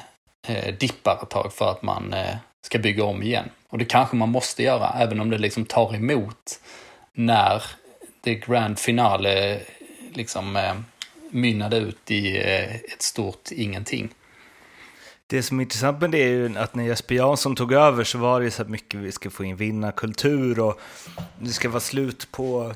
eh 0.48 0.74
dippar 0.74 1.20
ett 1.24 1.30
tag 1.30 1.54
för 1.54 1.72
att 1.72 1.82
man 1.82 2.14
eh, 2.14 2.36
ska 2.62 2.80
bygga 2.80 3.04
om 3.04 3.24
igen. 3.24 3.50
Och 3.70 3.78
det 3.78 3.86
kanske 3.86 4.16
man 4.16 4.30
måste 4.30 4.64
göra, 4.64 4.96
även 5.00 5.20
om 5.20 5.30
det 5.30 5.38
liksom 5.38 5.66
tar 5.66 5.96
emot 5.96 6.60
när 7.14 7.64
det 8.22 8.36
grand 8.36 8.80
finale 8.80 9.60
liksom 10.14 10.56
eh, 10.56 10.76
mynnade 11.30 11.78
ut 11.78 12.12
i 12.12 12.38
eh, 12.38 12.76
ett 12.76 13.02
stort 13.02 13.52
ingenting. 13.52 14.10
Det 15.30 15.44
som 15.44 15.60
är 15.60 15.64
intressant 15.64 16.02
med 16.02 16.12
det 16.12 16.24
är 16.24 16.30
ju 16.30 16.58
att 16.58 16.76
när 16.76 16.84
Jesper 16.84 17.16
Jansson 17.16 17.56
tog 17.56 17.74
över 17.74 18.04
så 18.04 18.18
var 18.18 18.42
det 18.42 18.52
så 18.52 18.64
mycket 18.64 19.00
vi 19.00 19.12
ska 19.12 19.30
få 19.30 19.44
in 19.44 19.56
vinnarkultur 19.56 20.60
och 20.60 20.80
det 21.40 21.50
ska 21.50 21.70
vara 21.70 21.80
slut 21.80 22.32
på 22.32 22.74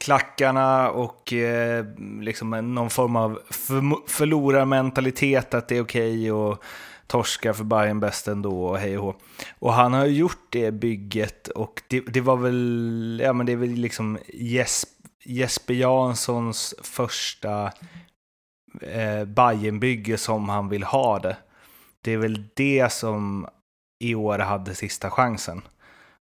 klackarna 0.00 0.90
och 0.90 1.32
eh, 1.32 1.84
liksom 2.20 2.74
någon 2.74 2.90
form 2.90 3.16
av 3.16 3.40
för, 3.50 4.08
förlorarmentalitet 4.08 5.54
att 5.54 5.68
det 5.68 5.76
är 5.76 5.82
okej 5.82 6.12
okay 6.12 6.30
och 6.30 6.62
torska 7.06 7.54
för 7.54 7.64
Bayern 7.64 8.00
bäst 8.00 8.28
ändå 8.28 8.64
och 8.64 8.78
hej 8.78 8.98
och 8.98 9.04
hå. 9.04 9.14
Och 9.58 9.72
han 9.72 9.92
har 9.92 10.06
gjort 10.06 10.46
det 10.50 10.70
bygget 10.70 11.48
och 11.48 11.82
det, 11.88 12.00
det 12.00 12.20
var 12.20 12.36
väl, 12.36 13.20
ja 13.24 13.32
men 13.32 13.46
det 13.46 13.52
är 13.52 13.56
väl 13.56 13.70
liksom 13.70 14.18
Jesper, 14.34 15.08
Jesper 15.24 15.74
Janssons 15.74 16.74
första 16.82 17.72
eh, 18.82 19.24
Bayernbygge 19.24 20.18
som 20.18 20.48
han 20.48 20.68
vill 20.68 20.82
ha 20.82 21.18
det. 21.18 21.36
Det 22.04 22.12
är 22.12 22.18
väl 22.18 22.44
det 22.54 22.92
som 22.92 23.48
i 24.04 24.14
år 24.14 24.38
hade 24.38 24.74
sista 24.74 25.10
chansen. 25.10 25.62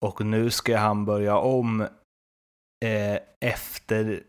Och 0.05 0.27
nu 0.27 0.51
ska 0.51 0.79
han 0.79 1.05
börja 1.05 1.37
om 1.37 1.81
eh, 2.85 3.19
efter, 3.41 4.23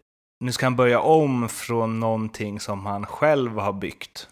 nu 0.44 0.52
ska 0.52 0.66
han 0.66 0.76
börja 0.76 1.00
om 1.00 1.50
från 1.50 2.00
någonting 2.00 2.60
som 2.60 2.86
han 2.86 3.06
själv 3.06 3.58
har 3.58 3.74
byggt 3.74 4.30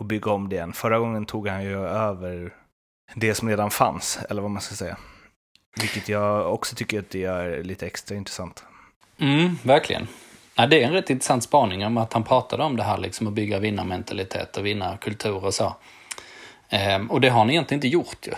och 0.00 0.06
bygga 0.06 0.30
om 0.30 0.48
det 0.48 0.56
igen. 0.56 0.72
Förra 0.72 0.98
gången 0.98 1.26
tog 1.26 1.48
han 1.48 1.64
ju 1.64 1.86
över 1.86 2.54
det 3.14 3.34
som 3.34 3.48
redan 3.48 3.70
fanns, 3.70 4.18
eller 4.30 4.42
vad 4.42 4.50
man 4.50 4.62
ska 4.62 4.74
säga. 4.74 4.96
Vilket 5.80 6.08
jag 6.08 6.54
också 6.54 6.76
tycker 6.76 6.98
att 6.98 7.10
det 7.10 7.24
är 7.24 7.62
lite 7.64 7.86
extra 7.86 8.16
intressant. 8.16 8.64
Mm, 9.18 9.54
verkligen. 9.62 10.06
Ja, 10.58 10.66
det 10.66 10.82
är 10.82 10.86
en 10.86 10.92
rätt 10.92 11.10
intressant 11.10 11.44
spaning 11.44 11.86
om 11.86 11.96
att 11.96 12.12
han 12.12 12.24
pratade 12.24 12.64
om 12.64 12.76
det 12.76 12.82
här 12.82 12.98
liksom 12.98 13.26
att 13.26 13.32
bygga 13.32 13.58
vinnarmentalitet 13.58 14.56
och 14.56 14.66
vinnarkultur 14.66 15.44
och 15.44 15.54
så. 15.54 15.76
Ehm, 16.68 17.10
och 17.10 17.20
det 17.20 17.28
har 17.28 17.38
han 17.38 17.50
egentligen 17.50 17.78
inte 17.78 17.88
gjort 17.88 18.26
ju. 18.26 18.32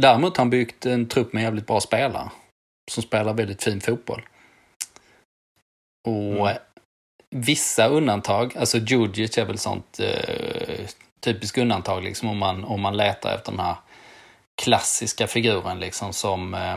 Däremot 0.00 0.36
har 0.36 0.44
han 0.44 0.50
byggt 0.50 0.86
en 0.86 1.08
trupp 1.08 1.32
med 1.32 1.42
jävligt 1.42 1.66
bra 1.66 1.80
spelare. 1.80 2.30
Som 2.90 3.02
spelar 3.02 3.34
väldigt 3.34 3.62
fin 3.62 3.80
fotboll. 3.80 4.22
Och 6.06 6.48
mm 6.48 6.56
vissa 7.30 7.86
undantag, 7.86 8.56
alltså 8.56 8.78
Djurdjic 8.78 9.38
är 9.38 9.44
väl 9.44 9.58
sånt 9.58 10.00
eh, 10.00 10.86
typiskt 11.20 11.58
undantag 11.58 12.04
liksom 12.04 12.28
om 12.28 12.38
man, 12.38 12.64
om 12.64 12.80
man 12.80 12.96
letar 12.96 13.34
efter 13.34 13.52
den 13.52 13.60
här 13.60 13.76
klassiska 14.62 15.26
figuren 15.26 15.80
liksom 15.80 16.12
som 16.12 16.54
eh, 16.54 16.76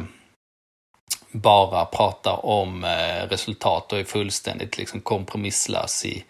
bara 1.32 1.86
pratar 1.86 2.46
om 2.46 2.84
eh, 2.84 3.28
resultat 3.30 3.94
och 3.94 4.00
är 4.00 4.04
fullständigt 4.04 4.78
liksom 4.78 5.02
kompromisslös 5.02 6.06
i, 6.06 6.24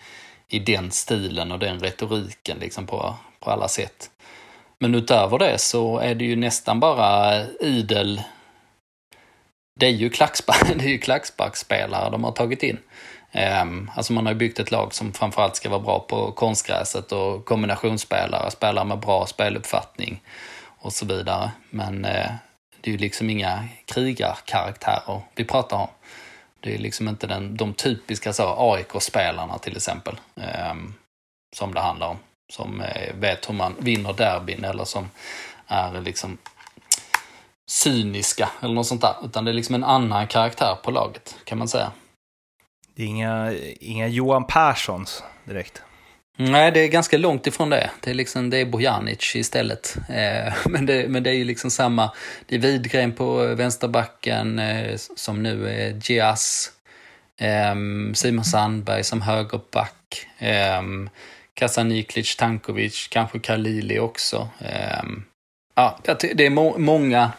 i 0.48 0.60
den 0.60 0.92
stilen 0.92 1.52
och 1.52 1.60
den 1.60 1.80
retoriken 1.80 2.58
liksom 2.60 2.88
på, 2.88 3.16
på 3.40 3.52
alla 3.52 3.68
sätt. 3.68 4.10
Men 4.80 4.96
utöver 4.96 5.40
det 5.40 5.58
så 5.58 5.98
är 5.98 6.16
det 6.16 6.26
ju 6.26 6.36
nästan 6.36 6.80
bara 6.80 7.42
idel 7.60 8.22
det 9.82 9.86
är 9.86 9.90
ju 9.90 10.10
klacksparkspelare 11.00 12.10
de 12.10 12.24
har 12.24 12.32
tagit 12.32 12.64
in. 12.64 12.78
Ehm, 13.32 13.92
alltså 13.96 14.14
man 14.14 14.26
har 14.26 14.34
ju 14.34 14.40
byggt 14.40 14.60
ett 14.60 14.72
lag 14.72 14.94
som 14.94 15.14
framförallt 15.14 15.56
ska 15.56 15.70
vara 15.70 15.80
bra 15.80 16.00
på 16.00 16.32
konstgräset 16.32 17.12
och 17.12 17.46
kombinationsspelare, 17.46 18.52
spelare 18.52 18.86
med 18.86 19.00
bra 19.00 19.26
speluppfattning 19.26 20.22
och 20.80 20.94
så 20.94 21.06
vidare. 21.06 21.52
Men 21.70 22.06
eh, 22.06 22.32
det 22.82 22.90
är 22.90 22.92
ju 22.92 22.98
liksom 22.98 23.30
inga 23.30 23.68
krigarkaraktärer 23.86 25.22
vi 25.36 25.46
pratar 25.46 25.78
om. 25.78 25.88
Det 26.60 26.76
är 26.76 26.78
liksom 26.78 27.08
inte 27.08 27.28
den, 27.28 27.58
de 27.58 27.74
typiska 27.74 28.34
AIK-spelarna 28.38 29.58
till 29.58 29.76
exempel, 29.76 30.20
eh, 30.36 30.74
som 31.56 31.74
det 31.74 31.80
handlar 31.80 32.08
om. 32.08 32.18
Som 32.54 32.82
eh, 32.82 33.16
vet 33.16 33.50
hur 33.50 33.54
man 33.54 33.76
vinner 33.80 34.14
derbyn 34.14 34.64
eller 34.64 34.84
som 34.84 35.10
är 35.68 36.02
liksom 36.02 36.38
cyniska 37.72 38.50
eller 38.62 38.74
något 38.74 38.88
sånt 38.88 39.02
där. 39.02 39.16
Utan 39.24 39.46
det 39.46 39.52
är 39.52 39.54
liksom 39.54 39.76
en 39.76 39.84
annan 39.84 40.28
karaktär 40.28 40.76
på 40.84 40.92
laget, 40.92 41.36
kan 41.44 41.58
man 41.58 41.68
säga. 41.68 41.92
Det 42.96 43.04
är 43.04 43.08
inga, 43.08 43.54
inga 43.80 44.08
Johan 44.08 44.48
Perssons 44.48 45.24
direkt. 45.44 45.82
Nej, 46.38 46.72
det 46.72 46.80
är 46.80 46.88
ganska 46.88 47.18
långt 47.18 47.48
ifrån 47.48 47.70
det. 47.70 47.90
Det 48.00 48.10
är, 48.10 48.14
liksom, 48.14 48.50
det 48.50 48.58
är 48.58 48.66
Bojanic 48.66 49.36
istället. 49.36 49.98
Eh, 50.10 50.54
men, 50.66 50.86
det, 50.86 51.10
men 51.10 51.24
det 51.24 51.30
är 51.30 51.34
ju 51.34 51.44
liksom 51.44 51.72
samma. 51.72 52.12
Det 52.46 52.56
är 52.56 52.60
Widgren 52.60 53.12
på 53.12 53.56
vänsterbacken 53.56 54.60
eh, 54.60 54.96
som 55.16 55.44
nu 55.44 55.70
är 55.70 56.12
Gias. 56.12 56.72
Eh, 57.38 57.76
Simon 58.14 58.46
Sandberg 58.46 59.04
som 59.04 59.22
högerback. 59.22 60.28
Eh, 60.38 60.82
Kasaniklic, 61.54 62.36
Tankovic, 62.36 63.08
kanske 63.08 63.40
Kalili 63.40 64.00
också. 64.00 64.50
Eh, 64.60 65.04
ja, 65.76 66.00
det 66.34 66.46
är 66.46 66.50
må 66.50 66.78
många 66.78 67.32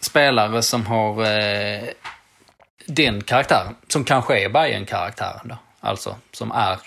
spelare 0.00 0.62
som 0.62 0.86
har 0.86 1.24
eh, 1.24 1.82
den 2.86 3.22
karaktären, 3.22 3.76
som 3.88 4.04
kanske 4.04 4.44
är 4.44 4.48
bayern 4.48 4.86
karaktären 4.86 5.48
då. 5.48 5.58
Alltså, 5.80 6.16
som 6.32 6.52
är 6.52 6.78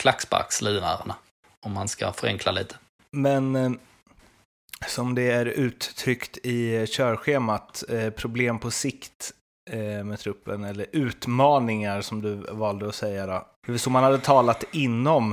klacksparkslirarna, 0.00 1.16
om 1.60 1.72
man 1.72 1.88
ska 1.88 2.12
förenkla 2.12 2.52
lite. 2.52 2.74
Men 3.10 3.56
eh, 3.56 3.70
som 4.86 5.14
det 5.14 5.30
är 5.30 5.46
uttryckt 5.46 6.38
i 6.42 6.86
körschemat, 6.86 7.84
eh, 7.88 8.10
problem 8.10 8.58
på 8.58 8.70
sikt 8.70 9.32
eh, 9.70 10.04
med 10.04 10.18
truppen, 10.18 10.64
eller 10.64 10.86
utmaningar 10.92 12.00
som 12.00 12.22
du 12.22 12.34
valde 12.34 12.88
att 12.88 12.94
säga 12.94 13.26
då. 13.26 13.46
Det 13.66 13.72
var 13.72 13.78
så 13.78 13.90
man 13.90 14.04
hade 14.04 14.18
talat 14.18 14.64
inom 14.72 15.32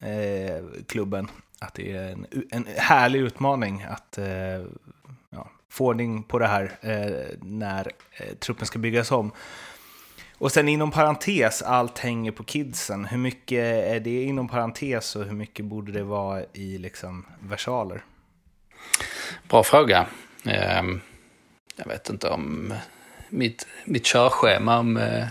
eh, 0.00 0.82
klubben, 0.86 1.28
att 1.58 1.74
det 1.74 1.92
är 1.92 2.12
en, 2.12 2.26
en 2.50 2.66
härlig 2.76 3.20
utmaning 3.20 3.82
att 3.82 4.18
eh, 4.18 4.64
få 5.70 5.86
ordning 5.86 6.22
på 6.22 6.38
det 6.38 6.46
här 6.46 6.78
eh, 6.80 7.38
när 7.42 7.90
truppen 8.38 8.66
ska 8.66 8.78
byggas 8.78 9.10
om. 9.10 9.32
Och 10.38 10.52
sen 10.52 10.68
inom 10.68 10.90
parentes, 10.90 11.62
allt 11.62 11.98
hänger 11.98 12.32
på 12.32 12.44
kidsen. 12.44 13.04
Hur 13.04 13.18
mycket 13.18 13.86
är 13.86 14.00
det 14.00 14.22
inom 14.22 14.48
parentes 14.48 15.16
och 15.16 15.24
hur 15.24 15.32
mycket 15.32 15.64
borde 15.64 15.92
det 15.92 16.02
vara 16.02 16.42
i 16.52 16.78
liksom 16.78 17.26
versaler? 17.40 18.04
Bra 19.48 19.64
fråga. 19.64 20.06
Ehm, 20.44 21.00
jag 21.76 21.86
vet 21.86 22.08
inte 22.08 22.28
om 22.28 22.74
mitt, 23.28 23.66
mitt 23.84 24.04
körschema, 24.04 24.78
om, 24.78 24.96
eh, 24.96 25.26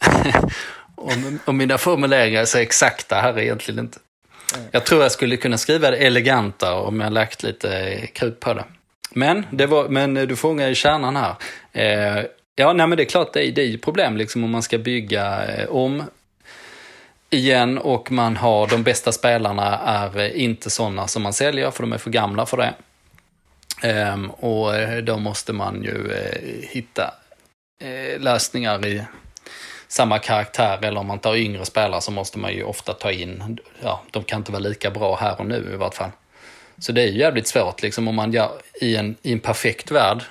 om, 0.94 1.38
om 1.44 1.56
mina 1.56 1.78
formuleringar 1.78 2.40
är 2.40 2.44
så 2.44 2.58
exakta 2.58 3.16
här 3.16 3.38
egentligen 3.38 3.80
inte. 3.80 3.98
Jag 4.70 4.86
tror 4.86 5.02
jag 5.02 5.12
skulle 5.12 5.36
kunna 5.36 5.58
skriva 5.58 5.90
det 5.90 5.96
elegantare 5.96 6.74
om 6.74 7.00
jag 7.00 7.12
lagt 7.12 7.42
lite 7.42 8.00
krut 8.06 8.40
på 8.40 8.54
det. 8.54 8.64
Men, 9.10 9.46
det 9.50 9.66
var, 9.66 9.88
men 9.88 10.14
du 10.14 10.36
fångar 10.36 10.68
ju 10.68 10.74
kärnan 10.74 11.16
här. 11.16 11.34
Eh, 11.72 12.24
Ja, 12.60 12.72
nej 12.72 12.86
men 12.86 12.96
det 12.96 13.02
är 13.02 13.08
klart 13.08 13.32
det 13.32 13.46
är, 13.46 13.52
det 13.52 13.62
är 13.62 13.66
ju 13.66 13.78
problem 13.78 14.16
liksom 14.16 14.44
om 14.44 14.50
man 14.50 14.62
ska 14.62 14.78
bygga 14.78 15.46
eh, 15.46 15.68
om 15.68 16.02
igen 17.30 17.78
och 17.78 18.12
man 18.12 18.36
har 18.36 18.66
de 18.66 18.82
bästa 18.82 19.12
spelarna 19.12 19.78
är 19.78 20.18
eh, 20.18 20.42
inte 20.42 20.70
sådana 20.70 21.06
som 21.06 21.22
man 21.22 21.32
säljer 21.32 21.70
för 21.70 21.82
de 21.82 21.92
är 21.92 21.98
för 21.98 22.10
gamla 22.10 22.46
för 22.46 22.56
det. 22.56 22.74
Ehm, 23.88 24.30
och 24.30 24.76
eh, 24.76 25.02
då 25.02 25.18
måste 25.18 25.52
man 25.52 25.82
ju 25.82 26.12
eh, 26.12 26.68
hitta 26.68 27.14
eh, 27.80 28.20
lösningar 28.20 28.86
i 28.86 29.02
samma 29.88 30.18
karaktär 30.18 30.78
eller 30.82 31.00
om 31.00 31.06
man 31.06 31.18
tar 31.18 31.36
yngre 31.36 31.64
spelare 31.64 32.00
så 32.00 32.10
måste 32.10 32.38
man 32.38 32.52
ju 32.52 32.62
ofta 32.62 32.92
ta 32.92 33.12
in, 33.12 33.58
ja, 33.82 34.02
de 34.10 34.24
kan 34.24 34.38
inte 34.38 34.52
vara 34.52 34.62
lika 34.62 34.90
bra 34.90 35.16
här 35.16 35.40
och 35.40 35.46
nu 35.46 35.70
i 35.74 35.76
vart 35.76 35.94
fall. 35.94 36.10
Så 36.78 36.92
det 36.92 37.02
är 37.02 37.06
ju 37.06 37.18
jävligt 37.18 37.46
svårt 37.46 37.82
liksom 37.82 38.08
om 38.08 38.14
man 38.14 38.32
gör 38.32 38.50
i 38.80 38.96
en, 38.96 39.16
i 39.22 39.32
en 39.32 39.40
perfekt 39.40 39.90
värld, 39.90 40.22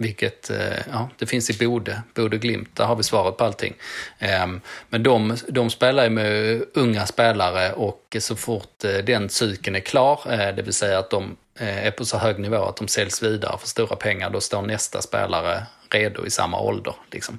vilket 0.00 0.50
eh, 0.50 0.78
ja, 0.92 1.10
det 1.18 1.26
finns 1.26 1.50
i 1.50 1.66
Bode, 1.66 2.02
Bode 2.14 2.38
Glimt, 2.38 2.76
där 2.76 2.84
har 2.84 2.96
vi 2.96 3.02
svaret 3.02 3.36
på 3.36 3.44
allting. 3.44 3.74
Ehm, 4.18 4.60
men 4.88 5.02
de, 5.02 5.36
de 5.48 5.70
spelar 5.70 6.04
ju 6.04 6.10
med 6.10 6.62
unga 6.74 7.06
spelare 7.06 7.72
och 7.72 8.16
så 8.20 8.36
fort 8.36 8.84
eh, 8.84 9.04
den 9.04 9.28
cykeln 9.28 9.76
är 9.76 9.80
klar, 9.80 10.20
eh, 10.30 10.54
det 10.54 10.62
vill 10.62 10.72
säga 10.72 10.98
att 10.98 11.10
de 11.10 11.36
är 11.54 11.90
på 11.90 12.04
så 12.04 12.18
hög 12.18 12.38
nivå 12.38 12.64
att 12.64 12.76
de 12.76 12.88
säljs 12.88 13.22
vidare 13.22 13.58
för 13.58 13.68
stora 13.68 13.96
pengar, 13.96 14.30
då 14.30 14.40
står 14.40 14.62
nästa 14.62 15.02
spelare 15.02 15.62
redo 15.90 16.26
i 16.26 16.30
samma 16.30 16.60
ålder. 16.60 16.94
Liksom. 17.10 17.38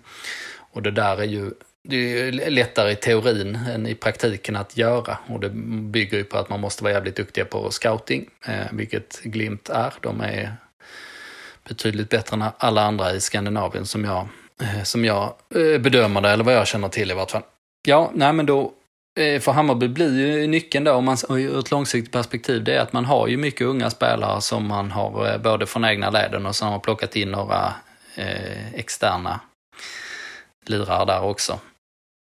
Och 0.72 0.82
det 0.82 0.92
där 0.92 1.18
är 1.18 1.26
ju 1.26 1.52
det 1.84 1.96
är 1.96 2.32
lättare 2.32 2.92
i 2.92 2.96
teorin 2.96 3.56
än 3.56 3.88
i 3.88 3.96
praktiken 3.96 4.56
att 4.56 4.78
göra. 4.78 5.18
Och 5.28 5.40
det 5.40 5.50
bygger 5.90 6.18
ju 6.18 6.24
på 6.24 6.38
att 6.38 6.50
man 6.50 6.60
måste 6.60 6.84
vara 6.84 6.94
jävligt 6.94 7.16
duktiga 7.16 7.46
på 7.46 7.72
scouting, 7.72 8.30
vilket 8.72 9.22
Glimt 9.24 9.70
är. 9.70 9.94
De 10.02 10.22
är 10.22 10.56
betydligt 11.68 12.10
bättre 12.10 12.36
än 12.36 12.44
alla 12.58 12.82
andra 12.82 13.14
i 13.14 13.22
Skandinavien 13.22 13.86
som 13.86 14.06
jag, 14.06 14.28
eh, 14.62 14.84
som 14.84 15.06
jag 15.06 15.34
eh, 15.56 15.82
bedömer 15.82 16.22
det, 16.22 16.30
eller 16.30 16.44
vad 16.44 16.54
jag 16.54 16.68
känner 16.68 16.90
till 16.90 17.12
i 17.12 17.14
vart 17.14 17.32
fall. 17.32 17.44
Ja, 17.88 18.12
nej 18.14 18.34
men 18.34 18.46
då, 18.46 18.72
eh, 19.20 19.42
för 19.42 19.52
Hammarby 19.52 19.88
blir 19.88 20.20
ju 20.20 20.48
nyckeln 20.48 20.86
då, 20.86 20.94
om 20.94 21.06
man, 21.06 21.18
ur 21.30 21.60
ett 21.60 21.72
långsiktigt 21.72 22.14
perspektiv, 22.14 22.64
det 22.64 22.76
är 22.76 22.80
att 22.80 22.94
man 22.94 23.06
har 23.06 23.28
ju 23.28 23.38
mycket 23.38 23.68
unga 23.68 23.90
spelare 23.90 24.42
som 24.42 24.68
man 24.68 24.92
har 24.92 25.38
både 25.38 25.66
från 25.66 25.86
egna 25.86 26.10
leden 26.10 26.46
och 26.46 26.56
som 26.56 26.68
har 26.68 26.80
plockat 26.80 27.16
in 27.16 27.32
några 27.32 27.74
eh, 28.16 28.74
externa 28.74 29.40
lirare 30.66 31.06
där 31.06 31.22
också. 31.24 31.60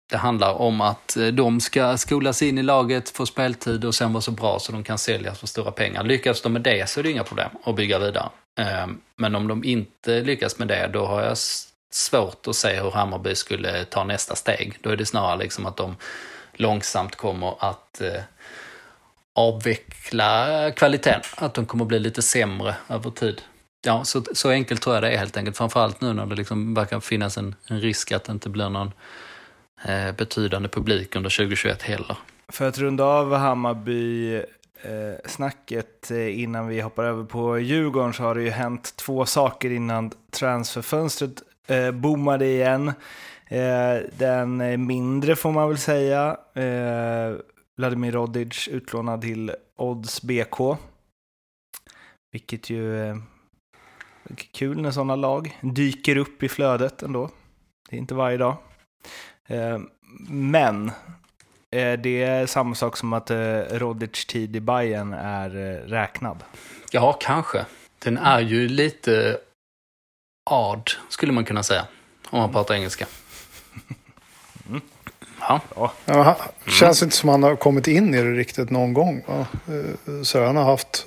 Det 0.10 0.18
handlar 0.18 0.54
om 0.54 0.82
att 0.82 1.18
de 1.34 1.60
ska 1.62 1.98
skolas 1.98 2.42
in 2.42 2.58
i 2.58 2.64
laget, 2.64 3.10
få 3.10 3.26
speltid 3.26 3.86
och 3.86 3.96
sen 3.96 4.14
vara 4.14 4.22
så 4.22 4.32
bra 4.32 4.60
så 4.60 4.72
de 4.72 4.84
kan 4.84 4.98
säljas 4.98 5.40
för 5.40 5.48
stora 5.48 5.72
pengar. 5.72 6.04
Lyckas 6.04 6.42
de 6.42 6.54
med 6.54 6.62
det 6.62 6.90
så 6.90 7.00
är 7.00 7.04
det 7.04 7.12
inga 7.12 7.24
problem 7.24 7.50
att 7.64 7.76
bygga 7.76 8.00
vidare. 8.00 8.30
Ehm, 8.60 9.02
men 9.16 9.36
om 9.36 9.48
de 9.48 9.64
inte 9.64 10.22
lyckas 10.22 10.60
med 10.60 10.68
det, 10.68 10.90
då 10.94 11.06
har 11.06 11.22
jag 11.22 11.38
svårt 11.92 12.48
att 12.48 12.56
se 12.56 12.82
hur 12.82 12.92
Hammarby 12.92 13.36
skulle 13.36 13.86
ta 13.86 14.04
nästa 14.04 14.36
steg. 14.36 14.78
Då 14.82 14.90
är 14.90 14.98
det 14.98 15.06
snarare 15.06 15.38
liksom 15.38 15.66
att 15.66 15.78
de 15.78 15.96
långsamt 16.54 17.16
kommer 17.16 17.70
att 17.70 18.02
eh, 18.02 18.22
avveckla 19.36 20.72
kvaliteten. 20.72 21.22
Att 21.38 21.54
de 21.54 21.66
kommer 21.66 21.86
bli 21.86 22.00
lite 22.00 22.22
sämre 22.22 22.76
över 22.90 23.12
tid. 23.12 23.42
Ja, 23.86 24.04
så, 24.04 24.24
så 24.34 24.50
enkelt 24.50 24.82
tror 24.82 24.96
jag 24.96 25.04
det 25.04 25.12
är 25.12 25.18
helt 25.18 25.38
enkelt. 25.38 25.58
Framförallt 25.58 26.02
nu 26.02 26.14
när 26.14 26.26
det 26.26 26.36
liksom 26.36 26.74
verkar 26.74 27.00
finnas 27.00 27.38
en, 27.38 27.56
en 27.68 27.82
risk 27.82 28.12
att 28.12 28.24
det 28.24 28.32
inte 28.32 28.50
blir 28.50 28.70
någon 28.70 28.92
eh, 29.86 30.12
betydande 30.12 30.70
publik 30.70 31.16
under 31.16 31.30
2021 31.30 31.82
heller. 31.82 32.18
För 32.48 32.68
att 32.68 32.78
runda 32.78 33.04
av 33.04 33.36
Hammarby 33.36 34.42
Eh, 34.82 35.30
snacket 35.30 36.12
eh, 36.12 36.40
innan 36.40 36.68
vi 36.68 36.82
hoppar 36.82 37.04
över 37.04 37.24
på 37.24 37.60
Djurgården 37.60 38.14
så 38.14 38.24
har 38.24 38.36
det 38.36 38.44
ju 38.44 38.50
hänt 38.50 38.96
två 38.96 39.26
saker 39.26 39.70
innan 39.70 40.12
transferfönstret 40.32 41.44
eh, 41.68 41.92
boomade 41.92 42.46
igen. 42.46 42.88
Eh, 43.48 43.98
den 44.18 44.62
eh, 44.62 44.78
mindre 44.78 45.36
får 45.36 45.52
man 45.52 45.68
väl 45.70 45.78
säga. 45.78 46.38
Eh, 46.54 47.36
Vladimir 47.78 48.12
Rodic 48.12 48.68
utlånad 48.68 49.22
till 49.22 49.52
Odds 49.76 50.22
BK. 50.22 50.78
Vilket 52.32 52.70
ju 52.70 53.10
eh, 53.10 53.18
kul 54.54 54.82
när 54.82 54.92
sådana 54.92 55.16
lag 55.16 55.60
dyker 55.62 56.18
upp 56.18 56.44
i 56.44 56.50
flödet 56.50 57.04
ändå. 57.04 57.30
Det 57.90 57.96
är 57.96 58.00
inte 58.00 58.16
varje 58.16 58.38
dag. 58.38 58.56
Eh, 59.48 59.80
men 60.30 60.92
det 61.72 62.24
är 62.24 62.46
samma 62.46 62.76
sak 62.76 62.98
som 62.98 63.14
att 63.14 63.30
eh, 63.30 63.60
Rodic 63.72 64.26
tid 64.26 64.56
i 64.56 64.60
Bayern 64.60 65.14
är 65.14 65.50
räknad. 65.88 66.44
Ja, 66.92 67.18
kanske. 67.20 67.66
Den 68.00 68.18
är 68.18 68.40
ju 68.40 68.68
lite 68.68 69.38
odd, 70.50 70.90
skulle 71.10 71.32
man 71.32 71.46
kunna 71.46 71.64
säga. 71.64 71.86
Om 72.30 72.40
man 72.40 72.52
pratar 72.52 72.76
engelska. 72.76 73.06
Mm. 74.70 74.82
Ja. 75.40 75.62
ja. 76.06 76.38
känns 76.68 77.04
inte 77.04 77.16
som 77.16 77.30
han 77.30 77.44
har 77.44 77.56
kommit 77.56 77.88
in 77.88 78.16
i 78.16 78.18
det 78.18 78.34
riktigt 78.34 78.70
någon 78.70 78.94
gång. 78.94 79.24
Va? 79.28 79.46
Så 80.24 80.46
han 80.46 80.56
har 80.56 80.64
haft, 80.64 81.06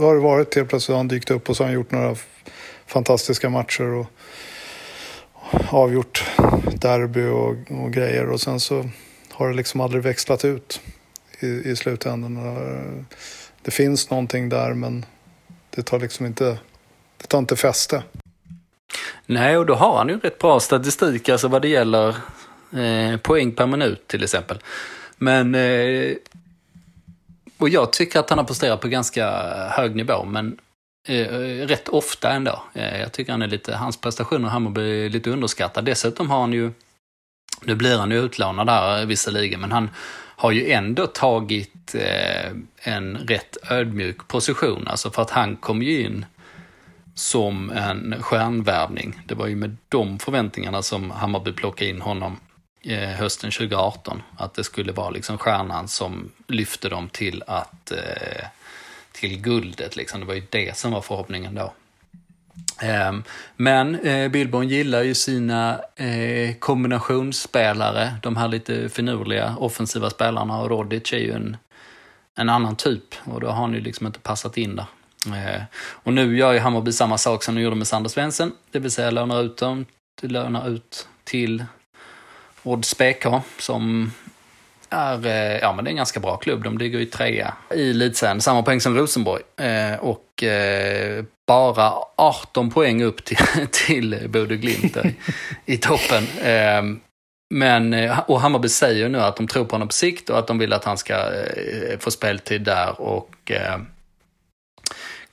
har 0.00 0.14
det 0.14 0.20
varit 0.20 0.56
helt 0.56 0.68
plötsligt 0.68 0.92
har 0.92 0.96
han 0.96 1.08
dykt 1.08 1.30
upp 1.30 1.48
och 1.48 1.56
så 1.56 1.62
har 1.62 1.68
han 1.68 1.74
gjort 1.74 1.90
några 1.90 2.16
fantastiska 2.86 3.50
matcher. 3.50 3.84
Och 3.84 4.06
avgjort 5.70 6.24
derby 6.74 7.26
och, 7.26 7.82
och 7.84 7.92
grejer 7.92 8.30
och 8.30 8.40
sen 8.40 8.60
så 8.60 8.88
har 9.34 9.48
det 9.48 9.54
liksom 9.54 9.80
aldrig 9.80 10.02
växlat 10.02 10.44
ut 10.44 10.80
i, 11.40 11.46
i 11.46 11.76
slutändan. 11.76 13.06
Det 13.62 13.70
finns 13.70 14.10
någonting 14.10 14.48
där 14.48 14.74
men 14.74 15.04
det 15.70 15.82
tar 15.82 16.00
liksom 16.00 16.26
inte, 16.26 16.58
det 17.16 17.26
tar 17.26 17.38
inte 17.38 17.56
fäste. 17.56 18.02
Nej, 19.26 19.56
och 19.56 19.66
då 19.66 19.74
har 19.74 19.98
han 19.98 20.08
ju 20.08 20.18
rätt 20.18 20.38
bra 20.38 20.60
statistik 20.60 21.28
alltså 21.28 21.48
vad 21.48 21.62
det 21.62 21.68
gäller 21.68 22.08
eh, 22.72 23.16
poäng 23.22 23.52
per 23.52 23.66
minut 23.66 24.08
till 24.08 24.24
exempel. 24.24 24.58
Men 25.16 25.54
eh, 25.54 26.12
och 27.58 27.68
jag 27.68 27.92
tycker 27.92 28.20
att 28.20 28.30
han 28.30 28.38
har 28.38 28.46
presterat 28.46 28.80
på 28.80 28.88
ganska 28.88 29.30
hög 29.68 29.96
nivå, 29.96 30.24
men 30.24 30.58
Eh, 31.08 31.66
rätt 31.66 31.88
ofta 31.88 32.30
ändå. 32.30 32.62
Eh, 32.72 33.00
jag 33.00 33.12
tycker 33.12 33.32
han 33.32 33.42
är 33.42 33.46
lite, 33.46 33.74
hans 33.74 34.00
prestationer 34.00 34.48
i 34.48 34.50
Hammarby 34.50 35.06
är 35.06 35.10
lite 35.10 35.30
underskattad. 35.30 35.84
Dessutom 35.84 36.30
har 36.30 36.40
han 36.40 36.52
ju, 36.52 36.72
nu 37.66 37.74
blir 37.74 37.98
han 37.98 38.10
ju 38.10 38.24
utlånad 38.24 38.66
där 38.66 39.00
eh, 39.00 39.06
visserligen, 39.06 39.60
men 39.60 39.72
han 39.72 39.90
har 40.36 40.50
ju 40.50 40.70
ändå 40.70 41.06
tagit 41.06 41.94
eh, 41.94 42.50
en 42.82 43.16
rätt 43.16 43.56
ödmjuk 43.70 44.28
position. 44.28 44.88
Alltså 44.88 45.10
för 45.10 45.22
att 45.22 45.30
han 45.30 45.56
kom 45.56 45.82
ju 45.82 46.00
in 46.00 46.26
som 47.14 47.70
en 47.70 48.22
stjärnvärvning. 48.22 49.20
Det 49.26 49.34
var 49.34 49.46
ju 49.46 49.56
med 49.56 49.76
de 49.88 50.18
förväntningarna 50.18 50.82
som 50.82 51.10
Hammarby 51.10 51.52
plockade 51.52 51.90
in 51.90 52.00
honom 52.00 52.40
eh, 52.82 53.08
hösten 53.08 53.50
2018. 53.50 54.22
Att 54.36 54.54
det 54.54 54.64
skulle 54.64 54.92
vara 54.92 55.10
liksom 55.10 55.38
stjärnan 55.38 55.88
som 55.88 56.30
lyfte 56.48 56.88
dem 56.88 57.08
till 57.08 57.42
att 57.46 57.90
eh, 57.90 58.46
till 59.12 59.40
guldet. 59.40 59.96
Liksom. 59.96 60.20
Det 60.20 60.26
var 60.26 60.34
ju 60.34 60.46
det 60.50 60.76
som 60.76 60.90
var 60.92 61.00
förhoppningen 61.00 61.54
då. 61.54 61.72
Ehm, 62.80 63.22
men 63.56 63.94
eh, 63.94 64.28
Billborn 64.28 64.68
gillar 64.68 65.02
ju 65.02 65.14
sina 65.14 65.80
eh, 65.96 66.54
kombinationsspelare, 66.58 68.14
de 68.22 68.36
här 68.36 68.48
lite 68.48 68.88
finurliga 68.88 69.56
offensiva 69.58 70.10
spelarna 70.10 70.60
och 70.60 70.70
Rodic 70.70 71.12
är 71.12 71.18
ju 71.18 71.32
en, 71.32 71.56
en 72.36 72.48
annan 72.48 72.76
typ 72.76 73.14
och 73.24 73.40
då 73.40 73.46
har 73.46 73.54
han 73.54 73.74
ju 73.74 73.80
liksom 73.80 74.06
inte 74.06 74.18
passat 74.18 74.56
in 74.56 74.76
där. 74.76 74.86
Ehm, 75.34 75.62
och 75.76 76.12
nu 76.12 76.36
gör 76.36 76.52
ju 76.52 76.58
Hammarby 76.58 76.92
samma 76.92 77.18
sak 77.18 77.42
som 77.42 77.54
de 77.54 77.60
gjorde 77.60 77.76
med 77.76 77.86
Sander 77.86 78.10
Svensson, 78.10 78.52
det 78.70 78.78
vill 78.78 78.90
säga 78.90 79.10
lånar 79.10 79.42
ut 79.42 79.56
dem, 79.56 79.86
lånar 80.22 80.68
ut 80.68 81.08
till 81.24 81.64
Odds 82.62 82.98
BK 82.98 83.26
som 83.58 84.12
är, 84.94 85.26
eh, 85.26 85.58
ja, 85.58 85.72
men 85.72 85.84
det 85.84 85.88
är 85.88 85.92
en 85.92 85.96
ganska 85.96 86.20
bra 86.20 86.36
klubb. 86.36 86.64
De 86.64 86.78
ligger 86.78 86.98
i 86.98 87.06
trea 87.06 87.54
i 87.74 87.90
elitserien, 87.90 88.40
samma 88.40 88.62
poäng 88.62 88.80
som 88.80 88.96
Rosenborg. 88.96 89.42
Eh, 89.56 89.94
och 90.00 90.42
eh, 90.42 91.24
bara 91.46 91.92
18 92.16 92.70
poäng 92.70 93.02
upp 93.02 93.24
till, 93.24 93.36
till 93.70 94.28
Bodö 94.28 94.56
Glimt 94.56 94.96
i 95.66 95.76
toppen. 95.76 96.26
Eh, 96.42 96.82
men, 97.54 97.94
eh, 97.94 98.18
och 98.18 98.40
Hammarby 98.40 98.68
säger 98.68 99.08
nu 99.08 99.20
att 99.20 99.36
de 99.36 99.48
tror 99.48 99.64
på 99.64 99.74
honom 99.74 99.88
på 99.88 99.94
sikt 99.94 100.30
och 100.30 100.38
att 100.38 100.46
de 100.46 100.58
vill 100.58 100.72
att 100.72 100.84
han 100.84 100.98
ska 100.98 101.14
eh, 101.14 101.98
få 101.98 102.10
speltid 102.10 102.62
där 102.62 103.00
och 103.00 103.50
eh, 103.50 103.78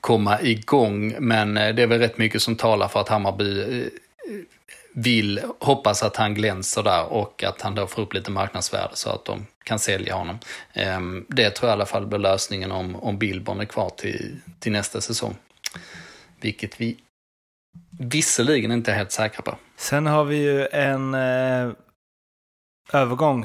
komma 0.00 0.40
igång. 0.40 1.16
Men 1.18 1.54
det 1.54 1.82
är 1.82 1.86
väl 1.86 1.98
rätt 1.98 2.18
mycket 2.18 2.42
som 2.42 2.56
talar 2.56 2.88
för 2.88 3.00
att 3.00 3.08
Hammarby 3.08 3.88
vill, 4.94 5.40
hoppas 5.60 6.02
att 6.02 6.16
han 6.16 6.34
glänser 6.34 6.82
där 6.82 7.12
och 7.12 7.44
att 7.44 7.60
han 7.62 7.74
då 7.74 7.86
får 7.86 8.02
upp 8.02 8.14
lite 8.14 8.30
marknadsvärde 8.30 8.96
så 8.96 9.10
att 9.10 9.24
de 9.24 9.46
kan 9.64 9.78
sälja 9.78 10.14
honom. 10.14 10.38
Ehm, 10.72 11.26
det 11.28 11.50
tror 11.50 11.68
jag 11.68 11.72
i 11.72 11.78
alla 11.78 11.86
fall 11.86 12.06
blir 12.06 12.18
lösningen 12.18 12.72
om, 12.72 12.96
om 12.96 13.18
Billborn 13.18 13.60
är 13.60 13.64
kvar 13.64 13.90
till, 13.90 14.36
till 14.58 14.72
nästa 14.72 15.00
säsong. 15.00 15.36
Vilket 16.40 16.80
vi 16.80 16.96
visserligen 17.98 18.72
inte 18.72 18.92
är 18.92 18.96
helt 18.96 19.12
säkra 19.12 19.42
på. 19.42 19.54
Sen 19.76 20.06
har 20.06 20.24
vi 20.24 20.36
ju 20.36 20.66
en 20.66 21.14
eh, 21.14 21.72
övergång 22.92 23.44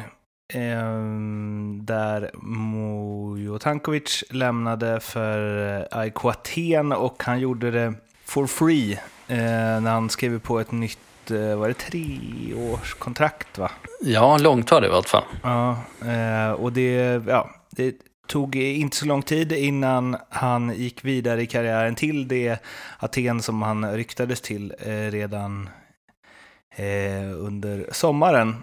eh, 0.54 0.94
där 1.82 2.32
Mojo 2.34 3.60
Tankovic 3.60 4.24
lämnade 4.30 5.00
för 5.00 5.68
eh, 5.78 6.00
AIK 6.00 6.26
Aten 6.26 6.92
och 6.92 7.24
han 7.24 7.40
gjorde 7.40 7.72
det 7.72 7.94
for 8.26 8.48
free 8.48 8.92
eh, 9.28 9.82
när 9.82 9.92
han 9.92 10.10
skrev 10.10 10.40
på 10.40 10.60
ett 10.60 10.72
nytt, 10.72 11.00
eh, 11.32 11.56
var 11.56 11.68
det 11.68 11.74
treårskontrakt 11.74 13.58
va? 13.58 13.72
Ja, 14.02 14.38
långt 14.38 14.72
var 14.72 14.82
det 14.82 14.88
i 14.88 14.90
vart 14.90 15.10
fall. 15.10 15.24
Ja, 15.44 15.78
eh, 16.06 16.52
och 16.52 16.74
det, 16.74 17.24
ja, 17.28 17.50
det 17.72 17.96
tog 18.28 18.56
inte 18.56 18.98
så 18.98 19.06
lång 19.06 19.22
tid 19.22 19.52
innan 19.52 20.18
han 20.30 20.74
gick 20.76 21.06
vidare 21.06 21.42
i 21.42 21.48
karriären 21.48 21.96
till 21.96 22.28
det 22.28 22.58
Aten 23.00 23.42
som 23.42 23.62
han 23.62 23.96
ryktades 23.96 24.42
till 24.42 24.74
eh, 24.80 25.12
redan 25.12 25.70
under 27.38 27.90
sommaren. 27.92 28.56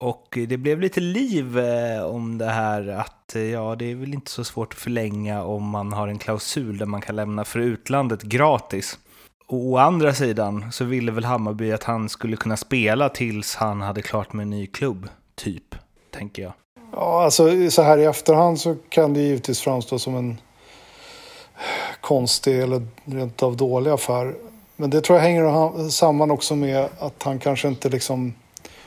Och 0.00 0.38
det 0.48 0.56
blev 0.56 0.80
lite 0.80 1.00
liv 1.00 1.58
om 2.04 2.38
det 2.38 2.50
här 2.50 2.88
att 2.88 3.36
ja, 3.52 3.76
det 3.78 3.84
är 3.90 3.94
väl 3.94 4.14
inte 4.14 4.30
så 4.30 4.44
svårt 4.44 4.72
att 4.72 4.78
förlänga 4.78 5.42
om 5.42 5.68
man 5.68 5.92
har 5.92 6.08
en 6.08 6.18
klausul 6.18 6.78
där 6.78 6.86
man 6.86 7.00
kan 7.00 7.16
lämna 7.16 7.44
för 7.44 7.60
utlandet 7.60 8.22
gratis. 8.22 8.98
Och 9.54 9.60
å 9.60 9.76
andra 9.76 10.14
sidan 10.14 10.72
så 10.72 10.84
ville 10.84 11.12
väl 11.12 11.24
Hammarby 11.24 11.72
att 11.72 11.84
han 11.84 12.08
skulle 12.08 12.36
kunna 12.36 12.56
spela 12.56 13.08
tills 13.08 13.54
han 13.54 13.80
hade 13.80 14.02
klart 14.02 14.32
med 14.32 14.42
en 14.42 14.50
ny 14.50 14.66
klubb, 14.66 15.08
typ, 15.34 15.74
tänker 16.10 16.42
jag. 16.42 16.52
Ja, 16.92 17.24
alltså 17.24 17.70
så 17.70 17.82
här 17.82 17.98
i 17.98 18.04
efterhand 18.04 18.60
så 18.60 18.76
kan 18.88 19.14
det 19.14 19.20
givetvis 19.20 19.60
framstå 19.60 19.98
som 19.98 20.16
en 20.16 20.40
konstig 22.00 22.60
eller 22.60 22.86
rent 23.04 23.42
av 23.42 23.56
dålig 23.56 23.90
affär. 23.90 24.34
Men 24.76 24.90
det 24.90 25.00
tror 25.00 25.18
jag 25.18 25.24
hänger 25.24 25.88
samman 25.88 26.30
också 26.30 26.56
med 26.56 26.88
att 26.98 27.22
han 27.22 27.38
kanske 27.38 27.68
inte 27.68 27.88
liksom 27.88 28.34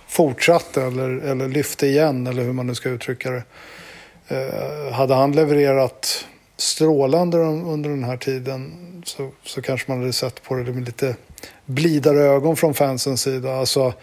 fortsatte 0.08 0.84
eller, 0.84 1.10
eller 1.10 1.48
lyfte 1.48 1.88
igen 1.88 2.28
eller 2.28 2.44
hur 2.44 2.54
man 2.54 2.68
nu 2.68 2.76
ska 2.76 2.90
uttrycka 2.90 3.32
det. 3.32 3.44
Eh, 4.28 4.94
hade 4.94 5.16
han 5.16 5.32
levererat 5.32 6.26
strålande 6.58 7.38
under 7.38 7.90
den 7.90 8.04
här 8.04 8.18
tiden 8.18 8.74
så, 9.06 9.30
så 9.44 9.62
kanske 9.62 9.92
man 9.92 10.00
hade 10.00 10.14
sett 10.14 10.44
på 10.44 10.56
det 10.56 10.74
med 10.74 10.86
lite 10.86 11.16
blidare 11.66 12.20
ögon 12.20 12.56
från 12.58 12.74
fansens 12.74 13.22
sida. 13.22 13.56
Alltså 13.56 13.94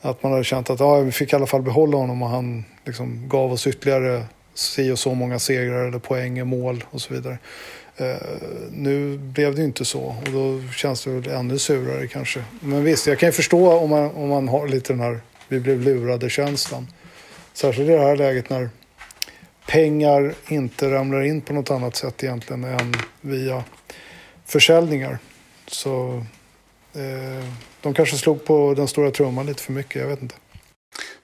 att 0.00 0.22
man 0.22 0.32
hade 0.32 0.44
känt 0.44 0.70
att 0.70 0.80
ja, 0.80 1.00
vi 1.00 1.12
fick 1.12 1.32
i 1.32 1.36
alla 1.36 1.46
fall 1.46 1.62
behålla 1.62 1.96
honom 1.96 2.22
och 2.22 2.28
han 2.28 2.64
liksom 2.84 3.28
gav 3.28 3.52
oss 3.52 3.66
ytterligare 3.66 4.24
si 4.54 4.90
och 4.90 4.98
så 4.98 5.14
många 5.14 5.38
segrar 5.38 5.88
eller 5.88 5.98
poäng, 5.98 6.46
mål 6.46 6.84
och 6.90 7.00
så 7.00 7.14
vidare. 7.14 7.38
Eh, 7.96 8.16
nu 8.70 9.18
blev 9.18 9.54
det 9.54 9.60
ju 9.60 9.66
inte 9.66 9.84
så 9.84 10.00
och 10.00 10.32
då 10.32 10.62
känns 10.76 11.04
det 11.04 11.10
väl 11.10 11.30
ännu 11.30 11.58
surare 11.58 12.06
kanske. 12.06 12.44
Men 12.60 12.84
visst, 12.84 13.06
jag 13.06 13.18
kan 13.18 13.28
ju 13.28 13.32
förstå 13.32 13.72
om 13.72 13.90
man, 13.90 14.10
om 14.10 14.28
man 14.28 14.48
har 14.48 14.68
lite 14.68 14.92
den 14.92 15.00
här 15.00 15.20
vi 15.48 15.60
blev 15.60 15.80
lurade-känslan. 15.80 16.86
Särskilt 17.52 17.88
i 17.88 17.92
det 17.92 17.98
här 17.98 18.16
läget 18.16 18.50
när 18.50 18.70
pengar 19.66 20.34
inte 20.48 20.90
ramlar 20.90 21.22
in 21.22 21.40
på 21.40 21.52
något 21.52 21.70
annat 21.70 21.96
sätt 21.96 22.24
egentligen 22.24 22.64
än 22.64 22.94
via 23.20 23.64
försäljningar. 24.44 25.18
Så 25.66 26.24
eh, 26.94 27.44
de 27.80 27.94
kanske 27.94 28.16
slog 28.16 28.44
på 28.44 28.74
den 28.74 28.88
stora 28.88 29.10
trumman 29.10 29.46
lite 29.46 29.62
för 29.62 29.72
mycket, 29.72 30.02
jag 30.02 30.08
vet 30.08 30.22
inte. 30.22 30.34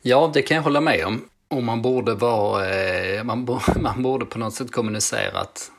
Ja, 0.03 0.31
det 0.35 0.43
kan 0.43 0.57
jag 0.57 0.65
hålla 0.65 0.81
med 0.81 1.07
om. 1.07 1.29
Och 1.49 1.63
man 1.63 1.83
borde 1.83 2.15
vara, 2.15 2.71
eh, 2.71 3.25
man, 3.25 3.45
bo, 3.45 3.61
man 3.81 4.03
borde 4.03 4.25
på 4.25 4.39
något 4.39 4.55
sätt 4.55 4.73
kommunicera 4.73 5.41
att, 5.41 5.71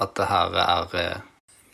att 0.00 0.14
det 0.14 0.24
här 0.24 0.54
är 0.54 1.06
eh, 1.06 1.16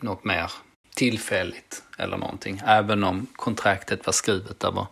något 0.00 0.24
mer 0.24 0.52
tillfälligt 0.96 1.82
eller 1.98 2.16
någonting. 2.16 2.62
Även 2.66 3.04
om 3.04 3.26
kontraktet 3.36 4.06
var 4.06 4.12
skrivet 4.12 4.64
över, 4.64 4.86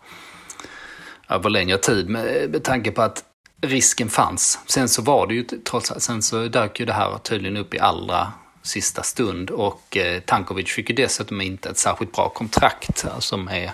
över 1.28 1.50
längre 1.50 1.78
tid 1.78 2.08
med, 2.08 2.50
med 2.50 2.64
tanke 2.64 2.90
på 2.90 3.02
att 3.02 3.24
risken 3.60 4.08
fanns. 4.08 4.58
Sen 4.66 4.88
så 4.88 5.02
var 5.02 5.26
det 5.26 5.34
ju 5.34 5.42
trots 5.42 5.90
allt, 5.90 6.02
sen 6.02 6.22
så 6.22 6.48
dök 6.48 6.80
ju 6.80 6.86
det 6.86 6.92
här 6.92 7.18
tydligen 7.18 7.56
upp 7.56 7.74
i 7.74 7.78
allra 7.78 8.32
sista 8.62 9.02
stund 9.02 9.50
och 9.50 9.96
eh, 9.96 10.20
Tankovic 10.20 10.72
fick 10.72 10.90
ju 10.90 10.96
dessutom 10.96 11.40
inte 11.40 11.68
ett 11.68 11.78
särskilt 11.78 12.12
bra 12.12 12.28
kontrakt 12.28 13.04
eh, 13.04 13.18
som 13.18 13.48
är, 13.48 13.72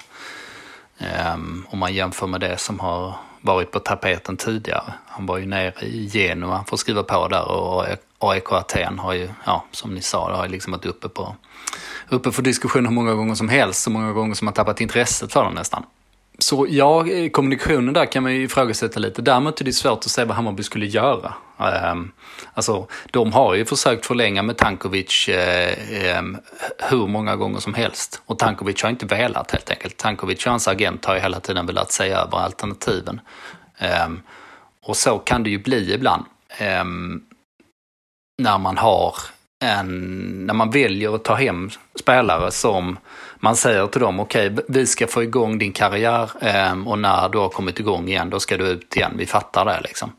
eh, 0.99 1.35
om 1.67 1.79
man 1.79 1.95
jämför 1.95 2.27
med 2.27 2.41
det 2.41 2.57
som 2.59 2.81
har 2.81 3.15
varit 3.41 3.71
på 3.71 3.79
tapeten 3.79 4.37
tidigare. 4.37 4.93
Han 5.07 5.27
var 5.27 5.39
ju 5.39 5.47
nere 5.47 5.87
i 5.87 6.11
Genua 6.13 6.65
för 6.69 6.77
att 6.77 6.81
skriva 6.81 7.03
på 7.03 7.29
där 7.29 7.51
och 7.51 7.87
AIK 8.19 8.53
Aten 8.53 8.99
har 8.99 9.13
ju, 9.13 9.29
ja 9.45 9.65
som 9.71 9.95
ni 9.95 10.03
sa, 10.03 10.31
det 10.31 10.37
har 10.37 10.45
ju 10.45 10.51
liksom 10.51 10.73
varit 10.73 10.87
uppe 10.87 11.09
på 11.09 11.37
uppe 12.09 12.33
för 12.33 12.43
diskussion 12.43 12.87
hur 12.87 12.93
många 12.93 13.15
gånger 13.15 13.35
som 13.35 13.49
helst, 13.49 13.83
så 13.83 13.91
många 13.91 14.13
gånger 14.13 14.35
som 14.35 14.45
man 14.45 14.55
tappat 14.55 14.81
intresset 14.81 15.33
för 15.33 15.45
dem 15.45 15.55
nästan. 15.55 15.85
Så 16.43 16.67
ja, 16.71 17.05
kommunikationen 17.33 17.95
där 17.95 18.07
kan 18.07 18.23
man 18.23 18.35
ju 18.35 18.43
ifrågasätta 18.43 19.01
lite. 19.01 19.23
Däremot 19.23 19.61
är 19.61 19.65
det 19.65 19.73
svårt 19.73 19.99
att 19.99 20.11
se 20.11 20.25
vad 20.25 20.37
Hammarby 20.37 20.63
skulle 20.63 20.87
göra. 20.87 21.35
Um, 21.93 22.13
alltså, 22.55 22.87
de 23.11 23.33
har 23.33 23.55
ju 23.55 23.65
försökt 23.65 24.07
förlänga 24.07 24.43
med 24.43 24.57
Tankovic 24.57 25.29
um, 26.19 26.39
hur 26.91 27.07
många 27.07 27.37
gånger 27.37 27.61
som 27.61 27.75
helst. 27.75 28.23
Och 28.27 28.39
Tankovic 28.39 28.83
har 28.83 28.91
inte 28.91 29.07
velat 29.07 29.51
helt 29.51 29.71
enkelt. 29.71 29.97
Tankovic 29.97 30.47
och 30.47 30.51
hans 30.51 30.69
agent 30.69 31.05
har 31.05 31.15
ju 31.15 31.21
hela 31.21 31.41
tiden 31.41 31.67
velat 31.67 31.93
se 31.93 32.09
över 32.09 32.39
alternativen. 32.39 33.21
Um, 34.07 34.23
och 34.83 34.97
så 34.97 35.19
kan 35.19 35.43
det 35.43 35.51
ju 35.51 35.59
bli 35.59 35.95
ibland. 35.95 36.25
när 38.39 38.59
man 38.59 38.79
har 38.79 39.15
en, 39.63 40.47
när 40.47 40.55
man 40.55 40.71
väljer 40.71 41.15
att 41.15 41.25
ta 41.25 41.35
hem 41.35 41.71
spelare 41.95 42.51
som 42.51 42.99
man 43.37 43.57
säger 43.57 43.87
till 43.87 44.01
dem, 44.01 44.21
okej, 44.21 44.51
okay, 44.51 44.65
vi 44.69 44.87
ska 44.87 45.07
få 45.07 45.23
igång 45.23 45.59
din 45.59 45.73
karriär 45.73 46.31
eh, 46.41 46.89
och 46.89 46.99
när 46.99 47.29
du 47.29 47.39
har 47.39 47.49
kommit 47.49 47.81
igång 47.81 48.09
igen, 48.09 48.31
då 48.31 48.41
ska 48.41 48.57
du 48.57 48.65
ut 48.65 48.97
igen. 48.97 49.13
Vi 49.17 49.27
fattar 49.27 49.65
det 49.65 49.81
liksom. 49.83 50.13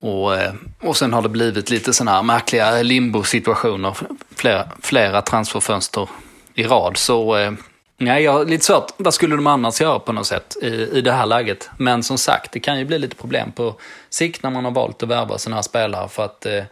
Och, 0.00 0.36
eh, 0.36 0.52
och 0.80 0.96
sen 0.96 1.12
har 1.12 1.22
det 1.22 1.28
blivit 1.28 1.70
lite 1.70 1.92
sådana 1.92 2.16
här 2.16 2.22
märkliga 2.22 2.82
limbo-situationer, 2.82 3.96
flera, 4.36 4.68
flera 4.82 5.22
transferfönster 5.22 6.08
i 6.54 6.64
rad. 6.64 6.96
Så 6.96 7.36
eh, 7.36 7.52
nej, 7.98 8.22
jag 8.22 8.32
har 8.32 8.44
lite 8.44 8.64
svårt. 8.64 8.86
Vad 8.96 9.14
skulle 9.14 9.36
de 9.36 9.46
annars 9.46 9.80
göra 9.80 9.98
på 9.98 10.12
något 10.12 10.26
sätt 10.26 10.56
i, 10.62 10.66
i 10.66 11.00
det 11.00 11.12
här 11.12 11.26
läget? 11.26 11.70
Men 11.76 12.02
som 12.02 12.18
sagt, 12.18 12.52
det 12.52 12.60
kan 12.60 12.78
ju 12.78 12.84
bli 12.84 12.98
lite 12.98 13.16
problem 13.16 13.52
på 13.52 13.74
sikt 14.10 14.42
när 14.42 14.50
man 14.50 14.64
har 14.64 14.72
valt 14.72 15.02
att 15.02 15.08
värva 15.08 15.38
sådana 15.38 15.56
här 15.56 15.62
spelare 15.62 16.08
för 16.08 16.24
att 16.24 16.46
eh 16.46 16.64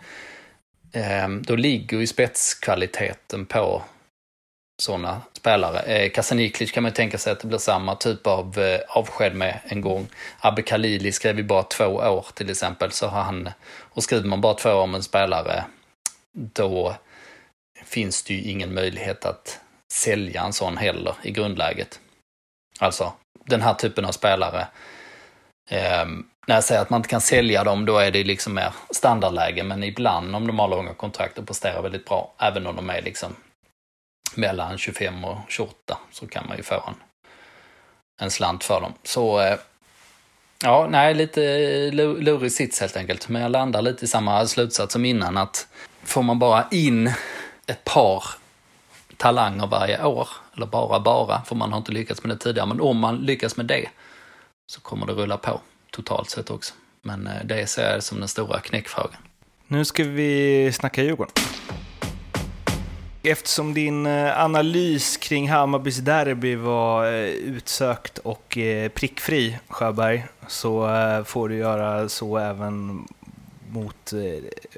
Ehm, 0.93 1.43
då 1.43 1.57
ligger 1.57 1.99
ju 1.99 2.07
spetskvaliteten 2.07 3.47
på 3.47 3.83
sådana 4.83 5.23
spelare. 5.33 5.81
Eh, 5.81 6.11
Kasaniklic 6.11 6.73
kan 6.73 6.83
man 6.83 6.93
tänka 6.93 7.19
sig 7.19 7.33
att 7.33 7.41
det 7.41 7.49
blir 7.49 7.59
samma 7.59 7.95
typ 7.95 8.27
av 8.27 8.59
eh, 8.59 8.81
avsked 8.89 9.35
med 9.35 9.61
en 9.65 9.81
gång. 9.81 10.09
Abbe 10.39 10.63
Khalili 10.63 11.13
skrev 11.13 11.37
ju 11.37 11.45
bara 11.45 11.63
två 11.63 11.87
år 11.87 12.27
till 12.35 12.51
exempel. 12.51 12.91
Så 12.91 13.07
har 13.07 13.23
han, 13.23 13.51
och 13.79 14.03
skriver 14.03 14.29
man 14.29 14.41
bara 14.41 14.55
två 14.55 14.71
år 14.71 14.83
om 14.83 14.95
en 14.95 15.03
spelare, 15.03 15.65
då 16.33 16.97
finns 17.85 18.23
det 18.23 18.35
ju 18.35 18.51
ingen 18.51 18.75
möjlighet 18.75 19.25
att 19.25 19.61
sälja 19.93 20.43
en 20.43 20.53
sån 20.53 20.77
heller 20.77 21.15
i 21.23 21.31
grundläget. 21.31 22.01
Alltså, 22.79 23.13
den 23.45 23.63
här 23.63 23.75
typen 23.75 24.05
av 24.05 24.13
spelare. 24.13 24.67
Eh, 25.71 26.07
när 26.47 26.55
jag 26.55 26.65
säger 26.65 26.81
att 26.81 26.91
man 26.91 26.99
inte 26.99 27.09
kan 27.09 27.21
sälja 27.21 27.65
dem, 27.65 27.87
då 27.87 27.99
är 27.99 28.11
det 28.11 28.25
liksom 28.25 28.55
mer 28.55 28.73
standardläge. 28.91 29.63
Men 29.63 29.83
ibland 29.83 30.37
om 30.37 30.47
de 30.47 30.59
har 30.59 30.69
långa 30.69 30.95
kontrakt 30.95 31.39
och 31.39 31.47
presterar 31.47 31.83
väldigt 31.83 32.05
bra, 32.05 32.35
även 32.39 32.67
om 32.67 32.77
de 32.77 32.91
är 32.91 33.03
liksom 33.03 33.37
mellan 34.35 34.79
25 34.79 35.25
och 35.25 35.39
28 35.49 35.99
så 36.13 36.27
kan 36.27 36.45
man 36.49 36.57
ju 36.57 36.63
få 36.63 36.75
en, 36.75 36.95
en 38.21 38.31
slant 38.31 38.65
för 38.65 38.81
dem. 38.81 38.93
Så 39.03 39.41
eh, 39.41 39.59
ja, 40.63 40.87
nej, 40.91 41.15
lite 41.15 41.45
eh, 41.45 41.93
lurig 41.93 42.53
sits 42.53 42.81
helt 42.81 42.97
enkelt. 42.97 43.29
Men 43.29 43.43
jag 43.43 43.51
landar 43.51 43.83
lite 43.83 44.05
i 44.05 44.09
samma 44.09 44.47
slutsats 44.47 44.93
som 44.93 45.05
innan 45.05 45.37
att 45.37 45.67
får 46.03 46.23
man 46.23 46.39
bara 46.39 46.69
in 46.71 47.13
ett 47.67 47.85
par 47.85 48.25
talanger 49.17 49.67
varje 49.67 50.05
år, 50.05 50.29
eller 50.57 50.67
bara 50.67 51.01
bara, 51.01 51.43
för 51.43 51.55
man 51.55 51.73
har 51.73 51.79
inte 51.79 51.93
lyckats 51.93 52.25
med 52.25 52.37
det 52.37 52.41
tidigare, 52.41 52.67
men 52.67 52.81
om 52.81 52.99
man 52.99 53.17
lyckas 53.17 53.57
med 53.57 53.67
det 53.67 53.89
så 54.67 54.81
kommer 54.81 55.07
det 55.07 55.13
rulla 55.13 55.37
på 55.37 55.61
totalt 55.91 56.31
sett 56.31 56.51
också. 56.51 56.75
Men 57.03 57.27
eh, 57.27 57.45
det 57.45 57.67
ser 57.67 57.93
jag 57.93 58.03
som 58.03 58.19
den 58.19 58.29
stora 58.29 58.61
knäckfrågan. 58.61 59.17
Nu 59.67 59.85
ska 59.85 60.05
vi 60.05 60.73
snacka 60.73 61.03
Djurgården. 61.03 61.33
Eftersom 63.23 63.75
din 63.75 64.07
eh, 64.07 64.41
analys 64.41 65.17
kring 65.17 65.51
Hammarbys 65.51 65.97
derby 65.97 66.55
var 66.55 67.07
eh, 67.07 67.29
utsökt 67.29 68.19
och 68.19 68.59
prickfri, 68.95 69.59
Sjöberg, 69.69 70.27
så 70.49 70.89
får 71.27 71.49
du 71.49 71.57
göra 71.57 72.09
så 72.09 72.39
även 72.39 73.09
mot, 73.71 74.13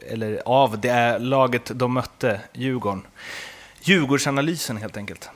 eller 0.08 0.42
av 0.44 0.80
det 0.80 1.18
laget 1.18 1.70
de 1.74 1.92
mötte, 1.92 2.40
Djurgården. 2.52 3.02
Djurgårdsanalysen 3.80 4.76
helt 4.76 4.96
enkelt. 4.96 5.30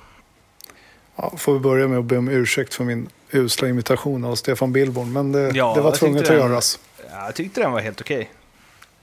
Ja, 1.16 1.32
får 1.36 1.52
vi 1.52 1.58
börja 1.58 1.88
med 1.88 1.98
att 1.98 2.04
be 2.04 2.18
om 2.18 2.28
ursäkt 2.28 2.74
för 2.74 2.84
min 2.84 3.08
usla 3.30 3.68
imitation 3.68 4.24
av 4.24 4.34
Stefan 4.34 4.72
Billborn, 4.72 5.12
men 5.12 5.32
det, 5.32 5.50
ja, 5.54 5.74
det 5.74 5.80
var 5.80 5.92
tvunget 5.92 6.22
att 6.22 6.28
den, 6.28 6.36
göras. 6.36 6.78
Jag 7.10 7.34
tyckte 7.34 7.60
den 7.60 7.72
var 7.72 7.80
helt 7.80 8.00
okej. 8.00 8.30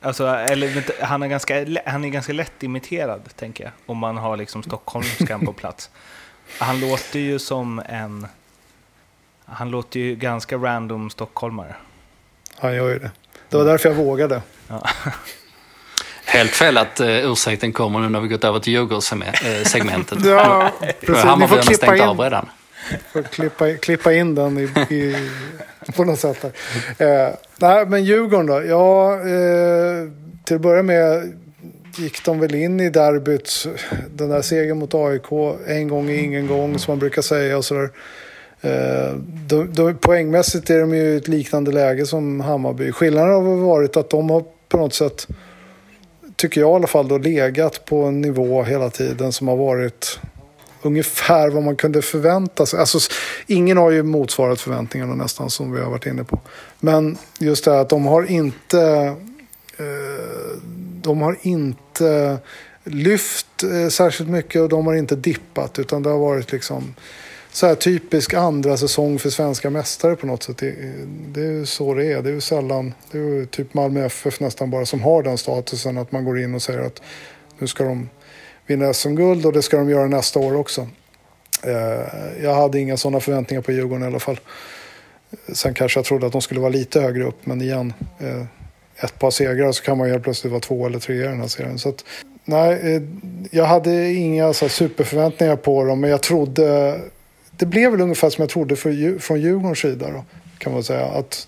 Alltså, 0.01 0.27
eller, 0.27 1.03
han, 1.03 1.23
är 1.23 1.27
ganska, 1.27 1.65
han 1.85 2.05
är 2.05 2.09
ganska 2.09 2.33
lättimiterad, 2.33 3.21
tänker 3.35 3.63
jag, 3.63 3.73
om 3.85 3.97
man 3.97 4.17
har 4.17 4.37
liksom 4.37 4.63
stockholmskan 4.63 5.45
på 5.45 5.53
plats. 5.53 5.89
Han 6.59 6.79
låter 6.79 7.19
ju 7.19 7.39
som 7.39 7.81
en... 7.89 8.27
Han 9.45 9.71
låter 9.71 9.99
ju 9.99 10.15
ganska 10.15 10.57
random 10.57 11.09
stockholmare. 11.09 11.75
Han 12.55 12.75
gör 12.75 12.89
ju 12.89 12.99
det. 12.99 13.11
Det 13.49 13.57
var 13.57 13.65
därför 13.65 13.89
jag 13.89 13.95
vågade. 13.95 14.41
Ja. 14.67 14.87
Helt 16.25 16.51
fel 16.51 16.77
att 16.77 17.01
uh, 17.01 17.31
ursäkten 17.31 17.73
kommer 17.73 17.99
nu 17.99 18.09
när 18.09 18.19
vi 18.19 18.27
gått 18.27 18.43
över 18.43 18.59
till 18.59 18.73
Djurgårdssegmentet. 18.73 20.25
ja, 20.25 20.71
precis. 20.99 21.23
Hammarbyarna 21.23 21.63
stängt 21.63 21.95
in, 21.95 22.01
av 22.01 22.19
redan. 22.19 22.49
Får 23.11 23.21
klippa, 23.21 23.73
klippa 23.73 24.13
in 24.13 24.35
den 24.35 24.57
i, 24.57 24.63
i, 24.95 25.15
på 25.95 26.03
något 26.03 26.19
sätt. 26.19 26.43
Eh, 26.97 27.29
nej, 27.57 27.85
men 27.85 28.03
Djurgården 28.03 28.45
då? 28.45 28.63
Ja, 28.63 29.13
eh, 29.13 30.09
till 30.43 30.55
att 30.55 30.61
börja 30.61 30.83
med 30.83 31.33
gick 31.97 32.25
de 32.25 32.39
väl 32.39 32.55
in 32.55 32.79
i 32.79 32.89
derbyt, 32.89 33.67
den 34.15 34.29
där 34.29 34.41
segern 34.41 34.77
mot 34.77 34.93
AIK, 34.93 35.31
en 35.67 35.87
gång 35.87 36.09
är 36.09 36.17
ingen 36.17 36.47
gång 36.47 36.79
som 36.79 36.91
man 36.91 36.99
brukar 36.99 37.21
säga 37.21 37.57
och 37.57 37.65
sådär. 37.65 37.89
Eh, 38.61 39.15
de, 39.47 39.73
de, 39.73 39.97
poängmässigt 39.97 40.69
är 40.69 40.79
de 40.79 40.95
ju 40.95 41.03
i 41.03 41.17
ett 41.17 41.27
liknande 41.27 41.71
läge 41.71 42.05
som 42.05 42.39
Hammarby. 42.39 42.91
Skillnaden 42.91 43.33
har 43.33 43.55
varit 43.55 43.97
att 43.97 44.09
de 44.09 44.29
har 44.29 44.43
på 44.69 44.77
något 44.77 44.93
sätt, 44.93 45.27
tycker 46.35 46.61
jag 46.61 46.71
i 46.71 46.73
alla 46.73 46.87
fall, 46.87 47.07
då, 47.07 47.17
legat 47.17 47.85
på 47.85 48.03
en 48.03 48.21
nivå 48.21 48.63
hela 48.63 48.89
tiden 48.89 49.31
som 49.31 49.47
har 49.47 49.57
varit 49.57 50.19
ungefär 50.85 51.49
vad 51.49 51.63
man 51.63 51.75
kunde 51.75 52.01
förvänta 52.01 52.65
sig. 52.65 52.79
Alltså, 52.79 52.99
ingen 53.47 53.77
har 53.77 53.91
ju 53.91 54.03
motsvarat 54.03 54.61
förväntningarna 54.61 55.15
nästan 55.15 55.49
som 55.49 55.71
vi 55.71 55.81
har 55.81 55.89
varit 55.89 56.05
inne 56.05 56.23
på. 56.23 56.39
Men 56.79 57.17
just 57.39 57.65
det 57.65 57.71
här 57.71 57.79
att 57.79 57.89
de 57.89 58.05
har 58.05 58.31
inte... 58.31 58.81
Eh, 59.77 60.57
de 61.01 61.21
har 61.21 61.37
inte 61.41 62.37
lyft 62.83 63.63
eh, 63.63 63.89
särskilt 63.89 64.29
mycket 64.29 64.61
och 64.61 64.69
de 64.69 64.87
har 64.87 64.93
inte 64.93 65.15
dippat 65.15 65.79
utan 65.79 66.03
det 66.03 66.09
har 66.09 66.19
varit 66.19 66.51
liksom 66.51 66.93
så 67.51 67.67
här 67.67 67.75
typisk 67.75 68.33
andra 68.33 68.77
säsong 68.77 69.19
för 69.19 69.29
svenska 69.29 69.69
mästare 69.69 70.15
på 70.15 70.27
något 70.27 70.43
sätt. 70.43 70.57
Det, 70.57 70.75
det 71.27 71.41
är 71.41 71.51
ju 71.51 71.65
så 71.65 71.93
det 71.93 72.05
är. 72.05 72.21
Det 72.21 72.29
är 72.29 72.33
ju 72.33 72.41
sällan, 72.41 72.93
det 73.11 73.17
är 73.17 73.21
ju 73.21 73.45
typ 73.45 73.73
Malmö 73.73 74.05
FF 74.05 74.39
nästan 74.39 74.69
bara 74.69 74.85
som 74.85 75.01
har 75.01 75.23
den 75.23 75.37
statusen 75.37 75.97
att 75.97 76.11
man 76.11 76.25
går 76.25 76.39
in 76.39 76.55
och 76.55 76.61
säger 76.61 76.79
att 76.79 77.01
nu 77.59 77.67
ska 77.67 77.83
de 77.83 78.09
vinna 78.67 78.93
SM-guld 78.93 79.45
och 79.45 79.53
det 79.53 79.61
ska 79.61 79.77
de 79.77 79.89
göra 79.89 80.07
nästa 80.07 80.39
år 80.39 80.55
också. 80.55 80.87
Eh, 81.63 82.43
jag 82.43 82.55
hade 82.55 82.79
inga 82.79 82.97
sådana 82.97 83.19
förväntningar 83.19 83.61
på 83.61 83.71
Djurgården 83.71 84.03
i 84.03 84.07
alla 84.07 84.19
fall. 84.19 84.39
Sen 85.53 85.73
kanske 85.73 85.99
jag 85.99 86.05
trodde 86.05 86.25
att 86.25 86.31
de 86.31 86.41
skulle 86.41 86.59
vara 86.59 86.69
lite 86.69 87.01
högre 87.01 87.23
upp, 87.23 87.45
men 87.45 87.61
igen, 87.61 87.93
eh, 88.19 88.45
ett 89.03 89.19
par 89.19 89.31
segrar 89.31 89.71
så 89.71 89.83
kan 89.83 89.97
man 89.97 90.09
helt 90.09 90.23
plötsligt 90.23 90.51
vara 90.51 90.61
två 90.61 90.85
eller 90.85 90.99
tre 90.99 91.15
i 91.15 91.19
den 91.19 91.39
här 91.39 91.47
serien. 91.47 91.79
Så 91.79 91.89
att, 91.89 92.05
nej, 92.45 92.95
eh, 92.95 93.01
jag 93.51 93.65
hade 93.65 94.13
inga 94.13 94.53
så 94.53 94.69
superförväntningar 94.69 95.55
på 95.55 95.83
dem, 95.83 95.99
men 95.99 96.09
jag 96.09 96.21
trodde... 96.21 96.99
Det 97.57 97.65
blev 97.65 97.91
väl 97.91 98.01
ungefär 98.01 98.29
som 98.29 98.41
jag 98.41 98.49
trodde 98.49 98.75
för, 98.75 99.19
från 99.19 99.41
Djurgårdens 99.41 99.79
sida 99.79 100.11
då, 100.11 100.23
kan 100.57 100.73
man 100.73 100.83
säga. 100.83 101.05
Att 101.05 101.47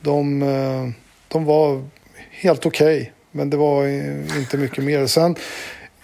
de, 0.00 0.42
eh, 0.42 0.88
de 1.28 1.44
var 1.44 1.82
helt 2.30 2.66
okej, 2.66 3.00
okay, 3.00 3.10
men 3.30 3.50
det 3.50 3.56
var 3.56 3.86
inte 4.38 4.56
mycket 4.56 4.84
mer. 4.84 5.06
Sen 5.06 5.36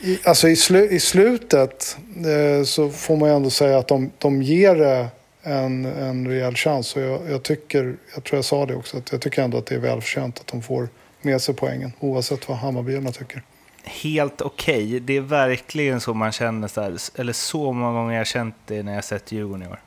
i, 0.07 0.21
alltså 0.25 0.49
i, 0.49 0.57
slu, 0.57 0.89
i 0.89 1.01
slutet 1.01 1.99
eh, 2.17 2.65
så 2.65 2.91
får 2.91 3.17
man 3.17 3.29
ju 3.29 3.37
ändå 3.37 3.51
säga 3.51 3.79
att 3.79 3.89
de, 3.89 4.11
de 4.19 4.43
ger 4.43 4.75
det 4.75 5.09
en, 5.43 5.85
en 5.85 6.29
rejäl 6.29 6.55
chans. 6.55 6.97
Och 6.97 7.03
jag, 7.03 7.31
jag, 7.31 7.43
tycker, 7.43 7.97
jag 8.15 8.25
tror 8.25 8.39
jag 8.39 8.45
sa 8.45 8.67
det 8.67 8.75
också, 8.77 8.99
att 8.99 9.13
jag 9.13 9.21
tycker 9.21 9.43
ändå 9.43 9.59
att 9.59 9.67
det 9.67 9.75
är 9.75 9.79
välförtjänt 9.79 10.41
att 10.41 10.47
de 10.47 10.63
får 10.63 10.89
med 11.23 11.43
sig 11.43 11.55
poängen. 11.55 11.93
Oavsett 12.01 12.49
vad 12.49 12.59
Hammarbyarna 12.59 13.13
tycker. 13.13 13.43
Helt 13.85 14.41
okej. 14.41 14.87
Okay. 14.87 14.99
Det 14.99 15.17
är 15.17 15.21
verkligen 15.21 16.01
så 16.01 16.15
man 16.15 16.33
känner, 16.33 16.69
så 16.69 16.81
här, 16.81 16.97
eller 17.15 17.33
så 17.33 17.73
många 17.73 17.93
gånger 17.93 18.19
jag 18.19 18.27
känt 18.27 18.55
det 18.67 18.83
när 18.83 18.95
jag 18.95 19.05
sett 19.05 19.33
Djurgården 19.33 19.63
i 19.63 19.67
år. 19.67 19.81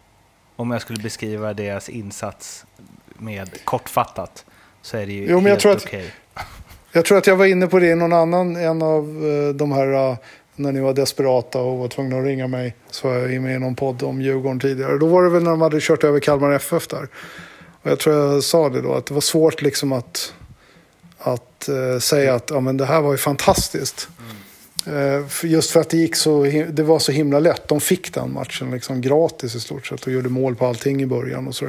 Om 0.55 0.71
jag 0.71 0.81
skulle 0.81 1.03
beskriva 1.03 1.53
deras 1.53 1.89
insats 1.89 2.65
med 3.17 3.65
kortfattat 3.65 4.45
så 4.81 4.97
är 4.97 5.05
det 5.05 5.13
ju 5.13 5.25
jo, 5.29 5.39
helt 5.39 5.65
okej. 5.65 5.75
Okay. 5.75 6.05
Jag 6.91 7.05
tror 7.05 7.17
att 7.17 7.27
jag 7.27 7.35
var 7.35 7.45
inne 7.45 7.67
på 7.67 7.79
det 7.79 7.87
i 7.87 7.95
någon 7.95 8.13
annan, 8.13 8.55
en 8.55 8.81
av 8.81 9.03
eh, 9.03 9.55
de 9.55 9.71
här, 9.71 10.11
eh, 10.11 10.17
när 10.55 10.71
ni 10.71 10.79
var 10.79 10.93
desperata 10.93 11.59
och 11.59 11.77
var 11.77 11.87
tvungna 11.87 12.17
att 12.17 12.25
ringa 12.25 12.47
mig. 12.47 12.75
Så 12.91 13.07
var 13.07 13.15
jag 13.15 13.41
med 13.41 13.55
i 13.55 13.59
någon 13.59 13.75
podd 13.75 14.03
om 14.03 14.21
Djurgården 14.21 14.59
tidigare. 14.59 14.97
Då 14.97 15.05
var 15.05 15.23
det 15.23 15.29
väl 15.29 15.43
när 15.43 15.51
de 15.51 15.61
hade 15.61 15.79
kört 15.81 16.03
över 16.03 16.19
Kalmar 16.19 16.51
FF 16.51 16.87
där. 16.87 17.07
Och 17.81 17.91
jag 17.91 17.99
tror 17.99 18.15
jag 18.15 18.43
sa 18.43 18.69
det 18.69 18.81
då, 18.81 18.93
att 18.93 19.05
det 19.05 19.13
var 19.13 19.21
svårt 19.21 19.61
liksom 19.61 19.91
att, 19.91 20.33
att 21.17 21.69
uh, 21.69 21.99
säga 21.99 22.35
att 22.35 22.49
ja, 22.49 22.59
men 22.59 22.77
det 22.77 22.85
här 22.85 23.01
var 23.01 23.11
ju 23.11 23.17
fantastiskt. 23.17 24.09
Mm. 24.85 24.97
Uh, 24.97 25.25
just 25.43 25.71
för 25.71 25.79
att 25.79 25.89
det, 25.89 25.97
gick 25.97 26.15
så, 26.15 26.43
det 26.69 26.83
var 26.83 26.99
så 26.99 27.11
himla 27.11 27.39
lätt. 27.39 27.67
De 27.67 27.81
fick 27.81 28.13
den 28.13 28.33
matchen 28.33 28.71
liksom 28.71 29.01
gratis 29.01 29.55
i 29.55 29.59
stort 29.59 29.87
sett 29.87 30.07
och 30.07 30.13
gjorde 30.13 30.29
mål 30.29 30.55
på 30.55 30.65
allting 30.65 31.01
i 31.01 31.05
början. 31.05 31.47
Och 31.47 31.55
så 31.55 31.65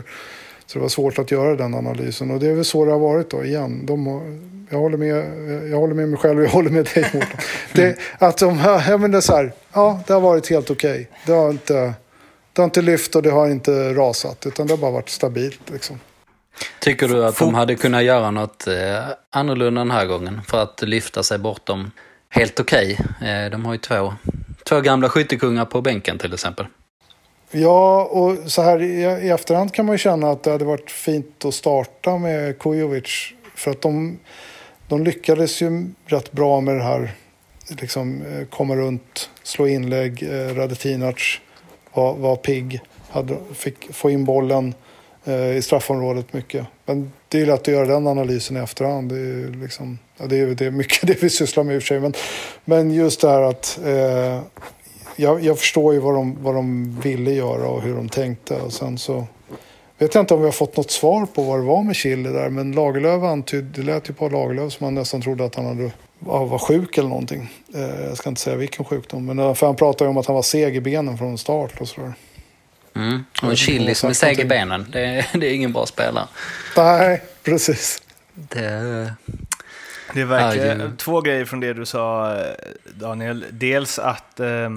så 0.71 0.79
det 0.79 0.83
var 0.83 0.89
svårt 0.89 1.19
att 1.19 1.31
göra 1.31 1.57
den 1.57 1.75
analysen. 1.75 2.31
Och 2.31 2.41
det 2.41 2.47
är 2.47 2.55
väl 2.55 2.65
så 2.65 2.85
det 2.85 2.91
har 2.91 2.99
varit 2.99 3.31
då 3.31 3.45
igen. 3.45 3.87
De, 3.87 4.07
jag 4.71 4.79
håller 4.79 4.97
med, 4.97 5.17
jag 5.71 5.77
håller 5.77 5.95
med 5.95 6.09
mig 6.09 6.19
själv 6.19 6.39
och 6.39 6.45
jag 6.45 6.51
håller 6.51 6.71
med 6.71 6.85
dig 6.95 7.11
Mårten. 7.15 7.39
Det, 7.73 7.99
att 8.19 8.39
de, 8.39 8.59
ja, 8.59 8.97
men 8.99 9.11
det, 9.11 9.17
är 9.17 9.21
så 9.21 9.37
här, 9.37 9.53
ja, 9.73 10.01
det 10.07 10.13
har 10.13 10.21
varit 10.21 10.51
helt 10.51 10.71
okej. 10.71 10.91
Okay. 10.91 11.07
Det, 11.27 11.33
har 11.33 11.51
inte, 11.51 11.95
det 12.53 12.63
har 12.63 12.65
inte 12.65 12.83
lyft 12.83 13.17
och 13.17 13.23
det 13.23 13.31
har 13.31 13.49
inte 13.49 13.95
rasat. 13.95 14.47
Utan 14.47 14.67
det 14.67 14.73
har 14.73 14.79
bara 14.79 14.91
varit 14.91 15.09
stabilt. 15.09 15.71
Liksom. 15.73 16.01
Tycker 16.81 17.09
du 17.09 17.25
att 17.25 17.39
de 17.39 17.55
hade 17.55 17.75
kunnat 17.75 18.03
göra 18.03 18.31
något 18.31 18.67
eh, 18.67 18.75
annorlunda 19.31 19.81
den 19.81 19.91
här 19.91 20.07
gången? 20.07 20.41
För 20.49 20.63
att 20.63 20.83
lyfta 20.83 21.23
sig 21.23 21.39
bortom 21.39 21.91
helt 22.29 22.61
okej. 22.61 22.99
Okay. 23.19 23.29
Eh, 23.31 23.51
de 23.51 23.65
har 23.65 23.73
ju 23.73 23.79
två, 23.79 24.15
två 24.69 24.81
gamla 24.81 25.09
skyttekungar 25.09 25.65
på 25.65 25.81
bänken 25.81 26.19
till 26.19 26.35
exempel. 26.35 26.67
Ja, 27.53 28.05
och 28.05 28.51
så 28.51 28.63
här 28.63 28.83
i, 28.83 29.03
i 29.27 29.31
efterhand 29.31 29.75
kan 29.75 29.87
man 29.87 29.95
ju 29.95 29.99
känna 29.99 30.31
att 30.31 30.43
det 30.43 30.51
hade 30.51 30.65
varit 30.65 30.91
fint 30.91 31.45
att 31.45 31.55
starta 31.55 32.19
med 32.19 32.59
Kujovic. 32.59 33.33
För 33.55 33.71
att 33.71 33.83
de, 33.83 34.19
de 34.89 35.05
lyckades 35.05 35.63
ju 35.63 35.91
rätt 36.07 36.33
bra 36.33 36.61
med 36.61 36.77
det 36.77 36.83
här, 36.83 37.13
liksom 37.69 38.23
eh, 38.23 38.47
komma 38.47 38.77
runt, 38.77 39.31
slå 39.43 39.69
inlägg. 39.69 40.23
Eh, 40.23 40.55
Radetinac 40.55 41.41
var, 41.95 42.15
var 42.15 42.37
pigg, 42.37 42.81
hade, 43.11 43.37
fick 43.55 43.95
få 43.95 44.11
in 44.11 44.25
bollen 44.25 44.75
eh, 45.25 45.57
i 45.57 45.63
straffområdet 45.63 46.33
mycket. 46.33 46.67
Men 46.87 47.13
det 47.29 47.41
är 47.41 47.47
lätt 47.47 47.61
att 47.61 47.69
göra 47.69 47.87
den 47.87 48.07
analysen 48.07 48.57
i 48.57 48.61
efterhand. 48.61 49.13
Det 49.13 49.19
är, 49.19 49.63
liksom, 49.63 49.99
ja, 50.17 50.27
det 50.27 50.41
är, 50.41 50.47
det 50.47 50.67
är 50.67 50.71
mycket 50.71 51.01
det 51.07 51.23
vi 51.23 51.31
sysslar 51.31 51.65
med 51.65 51.75
i 51.75 51.79
och 51.79 51.83
för 51.83 51.87
sig. 51.87 52.01
Men, 52.01 52.15
men 52.65 52.91
just 52.91 53.21
det 53.21 53.29
här 53.29 53.43
att 53.43 53.79
eh, 53.85 54.41
jag, 55.17 55.45
jag, 55.45 55.59
förstår 55.59 55.95
ju 55.95 56.01
vad 56.01 56.15
de, 56.15 56.37
vad 56.43 56.55
de 56.55 56.97
ville 57.01 57.33
göra 57.33 57.69
och 57.69 57.83
hur 57.83 57.97
de 57.97 58.09
tänkte. 58.09 58.55
Och 58.55 58.73
sen 58.73 58.99
så 58.99 59.27
vet 59.99 60.15
jag 60.15 60.23
inte 60.23 60.35
om 60.35 60.41
vi 60.41 60.47
har 60.47 60.53
fått 60.53 60.77
något 60.77 60.91
svar 60.91 61.27
på 61.27 61.43
vad 61.43 61.59
det 61.59 61.65
var 61.65 61.83
med 61.83 61.97
Chile 61.97 62.29
där. 62.29 62.49
Men 62.49 62.73
Lagerlöf 62.73 63.23
antydde, 63.23 63.81
det 63.81 63.83
lät 63.83 64.11
ju 64.11 64.15
på 64.15 64.29
Lagerlöf 64.29 64.73
som 64.73 64.85
man 64.85 64.95
nästan 64.95 65.23
trodde 65.23 65.45
att 65.45 65.55
han 65.55 65.67
hade, 65.67 65.91
var 66.19 66.59
sjuk 66.59 66.99
eller 66.99 67.09
någonting. 67.09 67.51
Eh, 67.75 68.05
jag 68.09 68.17
ska 68.17 68.29
inte 68.29 68.41
säga 68.41 68.57
vilken 68.57 68.85
sjukdom. 68.85 69.27
Men 69.27 69.39
eh, 69.39 69.55
för 69.55 69.67
han 69.67 69.77
pratade 69.77 70.05
ju 70.05 70.11
om 70.11 70.17
att 70.17 70.27
han 70.27 70.35
var 70.35 70.43
seg 70.43 70.77
i 70.77 70.81
benen 70.81 71.19
från 71.19 71.39
start 71.39 71.81
och 71.81 71.89
sådär. 71.89 72.15
Mm. 72.97 73.25
Och 73.43 73.57
Chili 73.57 73.95
som 73.95 74.11
är 74.11 74.15
seg 74.15 74.41
i 74.41 74.45
benen, 74.45 74.87
det 74.93 75.01
är, 75.01 75.27
det 75.39 75.47
är 75.47 75.55
ingen 75.55 75.73
bra 75.73 75.87
spelare. 75.87 76.29
Nej, 76.77 77.23
precis. 77.43 78.03
Det... 78.35 79.15
Det 80.15 80.25
verkar, 80.25 80.97
två 80.97 81.21
grejer 81.21 81.45
från 81.45 81.61
det 81.61 81.73
du 81.73 81.87
sa 81.87 82.37
Daniel. 82.95 83.45
Dels 83.51 83.99
att 83.99 84.41
eh, 84.41 84.71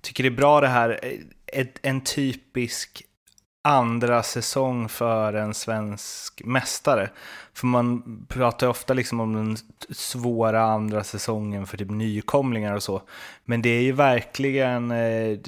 tycker 0.00 0.22
det 0.22 0.28
är 0.28 0.30
bra 0.30 0.60
det 0.60 0.68
här, 0.68 1.00
ett, 1.46 1.78
en 1.82 2.00
typisk 2.00 3.04
andra 3.62 4.22
säsong 4.22 4.88
för 4.88 5.32
en 5.32 5.54
svensk 5.54 6.42
mästare. 6.44 7.10
För 7.54 7.66
man 7.66 8.02
pratar 8.28 8.66
ju 8.66 8.70
ofta 8.70 8.94
liksom 8.94 9.20
om 9.20 9.32
den 9.32 9.56
svåra 9.90 10.62
andra 10.62 11.04
säsongen 11.04 11.66
för 11.66 11.76
typ 11.76 11.90
nykomlingar 11.90 12.74
och 12.74 12.82
så. 12.82 13.02
Men 13.44 13.62
det 13.62 13.68
är 13.68 13.82
ju 13.82 13.92
verkligen, 13.92 14.90
eh, 14.90 15.38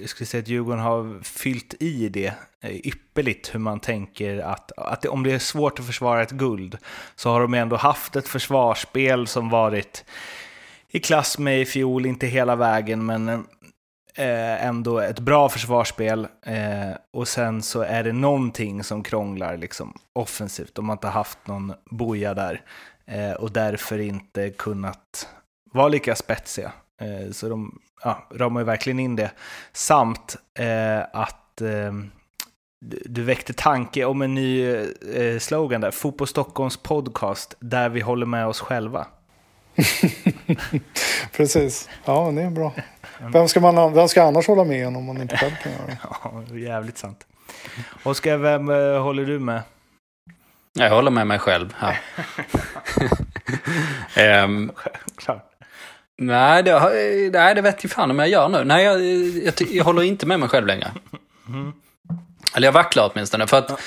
jag 0.00 0.08
skulle 0.08 0.26
säga 0.26 0.42
att 0.42 0.48
Djurgården 0.48 0.80
har 0.80 1.22
fyllt 1.22 1.74
i 1.80 2.08
det 2.08 2.32
eh, 2.60 2.86
ypperligt 2.86 3.54
hur 3.54 3.60
man 3.60 3.80
tänker 3.80 4.38
att, 4.38 4.72
att 4.76 5.02
det, 5.02 5.08
om 5.08 5.22
det 5.22 5.32
är 5.32 5.38
svårt 5.38 5.78
att 5.78 5.86
försvara 5.86 6.22
ett 6.22 6.30
guld 6.30 6.78
så 7.16 7.30
har 7.30 7.40
de 7.40 7.54
ändå 7.54 7.76
haft 7.76 8.16
ett 8.16 8.28
försvarsspel 8.28 9.26
som 9.26 9.48
varit 9.48 10.04
i 10.88 11.00
klass 11.00 11.38
med 11.38 11.60
i 11.60 11.64
fjol, 11.64 12.06
inte 12.06 12.26
hela 12.26 12.56
vägen, 12.56 13.06
men 13.06 13.28
eh, 13.28 13.40
eh, 14.16 14.66
ändå 14.66 14.98
ett 14.98 15.18
bra 15.18 15.48
försvarsspel 15.48 16.26
eh, 16.46 16.96
och 17.12 17.28
sen 17.28 17.62
så 17.62 17.80
är 17.80 18.04
det 18.04 18.12
någonting 18.12 18.84
som 18.84 19.02
krånglar 19.02 19.56
liksom, 19.56 19.98
offensivt. 20.12 20.74
De 20.74 20.88
har 20.88 20.92
inte 20.92 21.08
haft 21.08 21.38
någon 21.46 21.72
boja 21.90 22.34
där 22.34 22.62
eh, 23.06 23.32
och 23.32 23.52
därför 23.52 23.98
inte 23.98 24.50
kunnat 24.50 25.28
vara 25.72 25.88
lika 25.88 26.14
spetsiga. 26.14 26.72
Eh, 27.00 27.32
så 27.32 27.48
de 27.48 27.78
ja, 28.04 28.28
ramar 28.34 28.60
ju 28.60 28.64
verkligen 28.64 29.00
in 29.00 29.16
det. 29.16 29.30
Samt 29.72 30.36
eh, 30.58 31.00
att 31.12 31.60
eh, 31.60 31.92
du 33.04 33.22
väckte 33.22 33.52
tanke 33.52 34.04
om 34.04 34.22
en 34.22 34.34
ny 34.34 34.64
eh, 35.14 35.38
slogan 35.38 35.80
där. 35.80 35.90
Fotboll 35.90 36.28
Stockholms 36.28 36.76
podcast, 36.76 37.54
där 37.60 37.88
vi 37.88 38.00
håller 38.00 38.26
med 38.26 38.46
oss 38.46 38.60
själva. 38.60 39.06
Precis, 41.36 41.88
ja 42.04 42.30
det 42.30 42.42
är 42.42 42.50
bra. 42.50 42.72
Vem 43.18 43.48
ska, 43.48 43.60
man, 43.60 43.94
vem 43.94 44.08
ska 44.08 44.22
annars 44.22 44.46
hålla 44.46 44.64
med 44.64 44.86
en 44.86 44.96
om 44.96 45.04
man 45.04 45.22
inte 45.22 45.36
själv 45.36 45.54
kan 45.62 45.72
göra 45.72 45.86
det? 45.86 45.98
Ja, 46.52 46.56
jävligt 46.58 46.98
sant. 46.98 47.26
Oskar, 48.02 48.36
vem 48.36 48.68
eh, 48.68 49.02
håller 49.02 49.24
du 49.24 49.38
med? 49.38 49.62
Jag 50.72 50.90
håller 50.90 51.10
med 51.10 51.26
mig 51.26 51.38
själv 51.38 51.74
här. 51.76 52.00
um, 54.44 54.72
Klart. 55.16 55.50
nej, 56.18 56.62
det, 56.62 56.80
nej, 57.32 57.54
det 57.54 57.62
vet 57.62 57.84
jag 57.84 57.92
fan 57.92 58.10
om 58.10 58.18
jag 58.18 58.28
gör 58.28 58.48
nu. 58.48 58.64
Nej, 58.64 58.84
jag, 58.84 59.02
jag, 59.44 59.54
jag 59.70 59.84
håller 59.84 60.02
inte 60.02 60.26
med 60.26 60.40
mig 60.40 60.48
själv 60.48 60.66
längre. 60.66 60.92
Eller 62.54 62.68
jag 62.68 62.72
vacklar 62.72 63.10
åtminstone. 63.12 63.46
För 63.46 63.58
att 63.58 63.80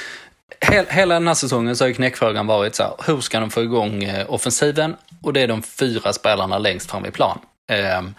he, 0.61 0.85
hela 0.89 1.13
den 1.13 1.27
här 1.27 1.33
säsongen 1.33 1.75
så 1.75 1.83
har 1.83 1.87
ju 1.87 1.93
knäckfrågan 1.93 2.47
varit 2.47 2.75
så 2.75 2.83
här, 2.83 2.93
hur 3.05 3.21
ska 3.21 3.39
de 3.39 3.49
få 3.49 3.61
igång 3.61 4.03
eh, 4.03 4.33
offensiven? 4.33 4.95
Och 5.21 5.33
det 5.33 5.41
är 5.41 5.47
de 5.47 5.61
fyra 5.61 6.13
spelarna 6.13 6.57
längst 6.57 6.91
fram 6.91 7.05
i 7.05 7.11
plan. 7.11 7.39
Ehm, 7.67 8.13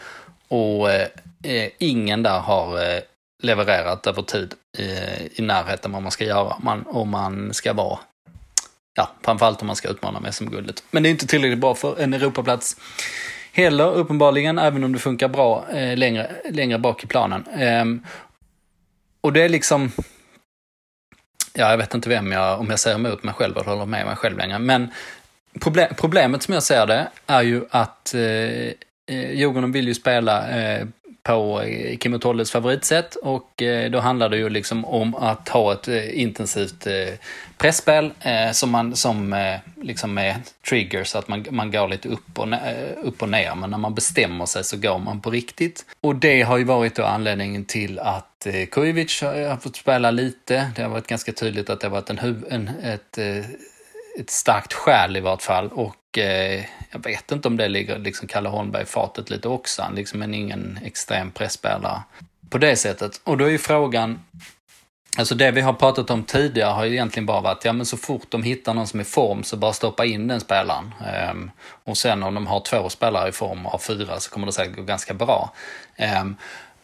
och 0.48 0.90
eh, 0.90 1.08
eh, 1.42 1.70
ingen 1.78 2.22
där 2.22 2.38
har 2.38 2.78
eh, 2.78 3.00
levererat 3.42 4.06
över 4.06 4.22
tid 4.22 4.54
eh, 4.78 5.26
i 5.26 5.42
närheten 5.42 5.92
vad 5.92 6.02
man 6.02 6.12
ska 6.12 6.24
göra. 6.24 6.56
Man, 6.58 6.84
om 6.86 7.08
man 7.08 7.54
ska 7.54 7.72
vara, 7.72 7.98
ja, 8.94 9.10
framförallt 9.24 9.60
om 9.60 9.66
man 9.66 9.76
ska 9.76 9.88
utmana 9.88 10.20
med 10.20 10.34
SM-guldet. 10.34 10.82
Men 10.90 11.02
det 11.02 11.08
är 11.08 11.10
inte 11.10 11.26
tillräckligt 11.26 11.58
bra 11.58 11.74
för 11.74 12.00
en 12.00 12.14
Europaplats 12.14 12.76
heller, 13.52 13.92
uppenbarligen, 13.92 14.58
även 14.58 14.84
om 14.84 14.92
det 14.92 14.98
funkar 14.98 15.28
bra 15.28 15.66
eh, 15.70 15.96
längre, 15.96 16.30
längre 16.50 16.78
bak 16.78 17.04
i 17.04 17.06
planen. 17.06 17.44
Ehm, 17.46 18.02
och 19.20 19.32
det 19.32 19.42
är 19.42 19.48
liksom, 19.48 19.92
ja, 21.54 21.70
jag 21.70 21.78
vet 21.78 21.94
inte 21.94 22.08
vem 22.08 22.32
jag, 22.32 22.60
om 22.60 22.70
jag 22.70 22.80
säger 22.80 22.96
emot 22.96 23.22
mig 23.22 23.34
själv 23.34 23.56
eller 23.56 23.70
håller 23.70 23.86
med 23.86 24.06
mig 24.06 24.16
själv 24.16 24.38
längre, 24.38 24.58
men 24.58 24.88
problemet 25.96 26.42
som 26.42 26.54
jag 26.54 26.62
ser 26.62 26.86
det 26.86 27.08
är 27.26 27.42
ju 27.42 27.64
att 27.70 28.14
eh, 28.14 28.72
eh 29.08 29.30
Djurgården 29.30 29.72
vill 29.72 29.88
ju 29.88 29.94
spela 29.94 30.50
eh, 30.50 30.86
på 31.28 31.62
eh, 31.62 31.96
Kim 31.96 32.14
och 32.14 32.20
Tolles 32.20 32.50
favoritsätt 32.50 33.14
och 33.14 33.62
eh, 33.62 33.90
då 33.90 34.00
handlar 34.00 34.28
det 34.28 34.36
ju 34.36 34.48
liksom 34.48 34.84
om 34.84 35.14
att 35.14 35.48
ha 35.48 35.72
ett 35.72 35.88
eh, 35.88 36.20
intensivt 36.20 36.86
pressspel 37.58 38.10
som, 38.52 38.70
man, 38.70 38.96
som 38.96 39.36
liksom 39.82 40.18
är 40.18 40.36
trigger 40.68 41.04
så 41.04 41.18
att 41.18 41.28
man, 41.28 41.46
man 41.50 41.70
går 41.70 41.88
lite 41.88 42.08
upp 42.08 42.38
och, 42.38 42.48
upp 43.02 43.22
och 43.22 43.28
ner. 43.28 43.54
Men 43.54 43.70
när 43.70 43.78
man 43.78 43.94
bestämmer 43.94 44.46
sig 44.46 44.64
så 44.64 44.76
går 44.76 44.98
man 44.98 45.20
på 45.20 45.30
riktigt. 45.30 45.84
Och 46.00 46.16
det 46.16 46.42
har 46.42 46.58
ju 46.58 46.64
varit 46.64 46.94
då 46.94 47.04
anledningen 47.04 47.64
till 47.64 47.98
att 47.98 48.46
Kujovic 48.70 49.22
har 49.22 49.56
fått 49.56 49.76
spela 49.76 50.10
lite. 50.10 50.70
Det 50.76 50.82
har 50.82 50.88
varit 50.88 51.06
ganska 51.06 51.32
tydligt 51.32 51.70
att 51.70 51.80
det 51.80 51.86
har 51.86 51.92
varit 51.92 52.10
en, 52.10 52.44
en, 52.50 52.68
ett 52.68 53.18
ett 54.20 54.30
starkt 54.30 54.72
skäl 54.72 55.16
i 55.16 55.20
vart 55.20 55.42
fall. 55.42 55.68
Och 55.68 56.18
eh, 56.18 56.64
jag 56.90 57.04
vet 57.04 57.32
inte 57.32 57.48
om 57.48 57.56
det 57.56 57.68
ligger 57.68 57.98
liksom 57.98 58.28
Kalle 58.28 58.48
Holmberg 58.48 58.82
i 58.82 58.86
fatet 58.86 59.30
lite 59.30 59.48
också. 59.48 59.82
Han 59.82 59.94
liksom 59.94 60.22
är 60.22 60.34
ingen 60.34 60.78
extrem 60.84 61.30
pressspelare 61.30 62.02
på 62.50 62.58
det 62.58 62.76
sättet. 62.76 63.20
Och 63.24 63.38
då 63.38 63.44
är 63.44 63.50
ju 63.50 63.58
frågan, 63.58 64.24
alltså 65.16 65.34
det 65.34 65.50
vi 65.50 65.60
har 65.60 65.72
pratat 65.72 66.10
om 66.10 66.22
tidigare 66.22 66.70
har 66.70 66.84
ju 66.84 66.92
egentligen 66.92 67.26
bara 67.26 67.40
varit, 67.40 67.64
ja 67.64 67.72
men 67.72 67.86
så 67.86 67.96
fort 67.96 68.26
de 68.28 68.42
hittar 68.42 68.74
någon 68.74 68.86
som 68.86 69.00
är 69.00 69.04
i 69.04 69.06
form 69.06 69.42
så 69.42 69.56
bara 69.56 69.72
stoppa 69.72 70.04
in 70.04 70.28
den 70.28 70.40
spelaren. 70.40 70.94
Ehm, 71.06 71.50
och 71.84 71.98
sen 71.98 72.22
om 72.22 72.34
de 72.34 72.46
har 72.46 72.60
två 72.60 72.88
spelare 72.88 73.28
i 73.28 73.32
form 73.32 73.66
av 73.66 73.78
fyra 73.78 74.20
så 74.20 74.30
kommer 74.30 74.46
det 74.46 74.52
säkert 74.52 74.76
gå 74.76 74.82
ganska 74.82 75.14
bra. 75.14 75.52
Ehm, 75.96 76.36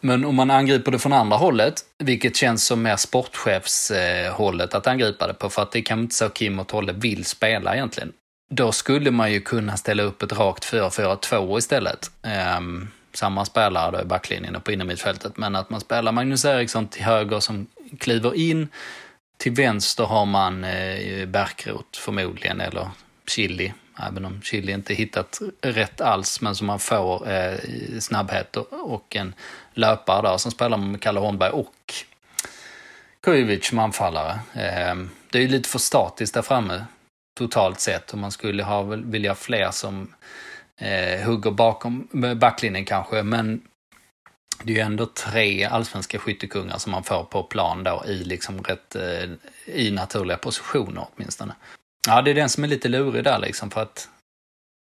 men 0.05 0.25
om 0.25 0.35
man 0.35 0.51
angriper 0.51 0.93
det 0.93 0.99
från 0.99 1.13
andra 1.13 1.37
hållet, 1.37 1.75
vilket 1.99 2.37
känns 2.37 2.65
som 2.65 2.83
mer 2.83 2.97
sportchefshållet 2.97 4.75
att 4.75 4.87
angripa 4.87 5.27
det 5.27 5.35
på, 5.35 5.51
för 5.51 5.63
att 5.63 5.73
det 5.73 5.83
kan 5.83 6.01
inte 6.01 6.15
så 6.15 6.29
Kim 6.29 6.59
och 6.59 6.69
Tolle 6.69 6.93
vill 6.93 7.25
spela 7.25 7.75
egentligen. 7.75 8.13
Då 8.51 8.73
skulle 8.73 9.11
man 9.11 9.33
ju 9.33 9.41
kunna 9.41 9.77
ställa 9.77 10.03
upp 10.03 10.23
ett 10.23 10.33
rakt 10.33 10.73
4-4-2 10.73 11.59
istället. 11.59 12.11
Um, 12.59 12.91
samma 13.13 13.45
spelare 13.45 13.91
då 13.91 14.03
i 14.03 14.05
backlinjen 14.05 14.57
och 14.57 14.65
på 14.65 14.73
innermittfältet, 14.73 15.37
men 15.37 15.57
att 15.57 15.71
man 15.71 15.81
spelar 15.81 16.13
Magnus 16.13 16.45
Eriksson 16.45 16.89
till 16.89 17.03
höger 17.03 17.41
som 17.41 17.67
kliver 17.99 18.35
in. 18.35 18.69
Till 19.37 19.53
vänster 19.53 20.05
har 20.05 20.27
man 20.27 20.65
eh, 20.65 21.27
Bärkroth 21.27 21.99
förmodligen, 22.01 22.61
eller 22.61 22.89
Chili 23.29 23.73
även 23.99 24.25
om 24.25 24.43
Chili 24.43 24.73
inte 24.73 24.95
hittat 24.95 25.41
rätt 25.61 26.01
alls, 26.01 26.41
men 26.41 26.55
som 26.55 26.67
man 26.67 26.79
får 26.79 27.31
eh, 27.31 27.59
snabbhet 28.01 28.57
och, 28.57 28.93
och 28.93 29.17
en 29.17 29.35
löpare 29.75 30.23
där. 30.23 30.37
Sen 30.37 30.53
spelar 30.53 30.77
man 30.77 30.91
med 30.91 31.01
Kalle 31.01 31.21
Holmberg 31.21 31.51
och 31.51 31.95
Kujovic 33.23 33.67
som 33.67 33.79
anfallare. 33.79 34.41
Ehm, 34.55 35.11
det 35.31 35.39
är 35.39 35.43
ju 35.43 35.49
lite 35.49 35.69
för 35.69 35.79
statiskt 35.79 36.35
där 36.35 36.43
framme 36.43 36.85
totalt 37.39 37.81
sett 37.81 38.13
och 38.13 38.19
man 38.19 38.31
skulle 38.31 38.63
ha, 38.63 38.83
vilja 38.83 39.31
ha 39.31 39.35
fler 39.35 39.71
som 39.71 40.15
eh, 40.81 41.27
hugger 41.27 41.51
bakom 41.51 42.09
eh, 42.25 42.35
backlinjen 42.35 42.85
kanske, 42.85 43.23
men 43.23 43.61
det 44.63 44.73
är 44.73 44.77
ju 44.77 44.83
ändå 44.83 45.07
tre 45.07 45.65
allsvenska 45.65 46.19
skyttekungar 46.19 46.79
som 46.79 46.93
man 46.93 47.05
får 47.05 47.25
på 47.25 47.43
plan 47.43 47.85
då 47.85 48.03
i 48.07 48.25
liksom 48.25 48.63
rätt, 48.63 48.97
eh, 48.97 49.31
i 49.67 49.91
naturliga 49.91 50.37
positioner 50.37 51.07
åtminstone. 51.15 51.55
Ja, 52.09 52.23
det 52.23 52.31
är 52.31 52.35
den 52.35 52.49
som 52.49 52.65
är 52.65 52.69
lite 52.69 52.89
lurig 52.89 53.25
där 53.25 53.39
liksom 53.39 53.71
för 53.71 53.83
att 53.83 54.09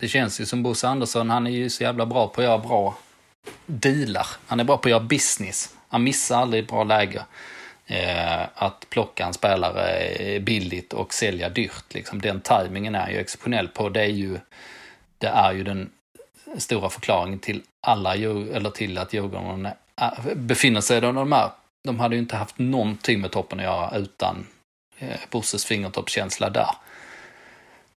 det 0.01 0.09
känns 0.09 0.41
ju 0.41 0.47
som 0.47 0.63
Bosse 0.63 0.89
Andersson, 0.89 1.31
han 1.31 1.47
är 1.47 1.51
ju 1.51 1.71
så 1.71 1.83
jävla 1.83 2.07
bra 2.07 2.29
på 2.29 2.41
att 2.41 2.45
göra 2.45 2.59
bra 2.59 2.99
dealar. 3.67 4.27
Han 4.47 4.61
är 4.61 4.65
bra 4.65 4.77
på 4.77 4.89
att 4.89 4.91
göra 4.91 5.01
business. 5.01 5.75
Han 5.89 6.05
missar 6.05 6.41
aldrig 6.41 6.67
bra 6.67 6.85
läge. 6.85 7.25
Eh, 7.87 8.43
att 8.55 8.87
plocka 8.91 9.27
en 9.27 9.35
spelare 9.35 9.99
eh, 9.99 10.43
billigt 10.43 10.93
och 10.93 11.15
sälja 11.15 11.49
dyrt. 11.49 11.95
Liksom. 11.95 12.21
Den 12.21 12.41
tajmingen 12.41 12.95
är 12.95 13.11
ju 13.11 13.17
exceptionell 13.17 13.69
på. 13.69 13.89
Det 13.89 14.01
är 14.01 14.07
ju, 14.07 14.39
det 15.19 15.27
är 15.27 15.53
ju 15.53 15.65
den 15.65 15.91
stora 16.59 16.91
förklaringen 16.91 17.39
till 17.39 17.63
alla, 17.81 18.15
eller 18.15 18.71
till 18.71 18.99
att 18.99 19.13
Djurgården 19.13 19.67
eh, 20.01 20.35
befinner 20.35 20.81
sig 20.81 21.01
där 21.01 21.13
de 21.13 21.33
är. 21.33 21.51
De 21.85 22.01
hade 22.01 22.15
ju 22.15 22.21
inte 22.21 22.37
haft 22.37 22.59
någonting 22.59 23.21
med 23.21 23.31
toppen 23.31 23.59
att 23.59 23.65
göra 23.65 23.97
utan 23.97 24.47
eh, 24.99 25.21
Bosses 25.31 25.65
fingertoppskänsla 25.65 26.51
där. 26.51 26.71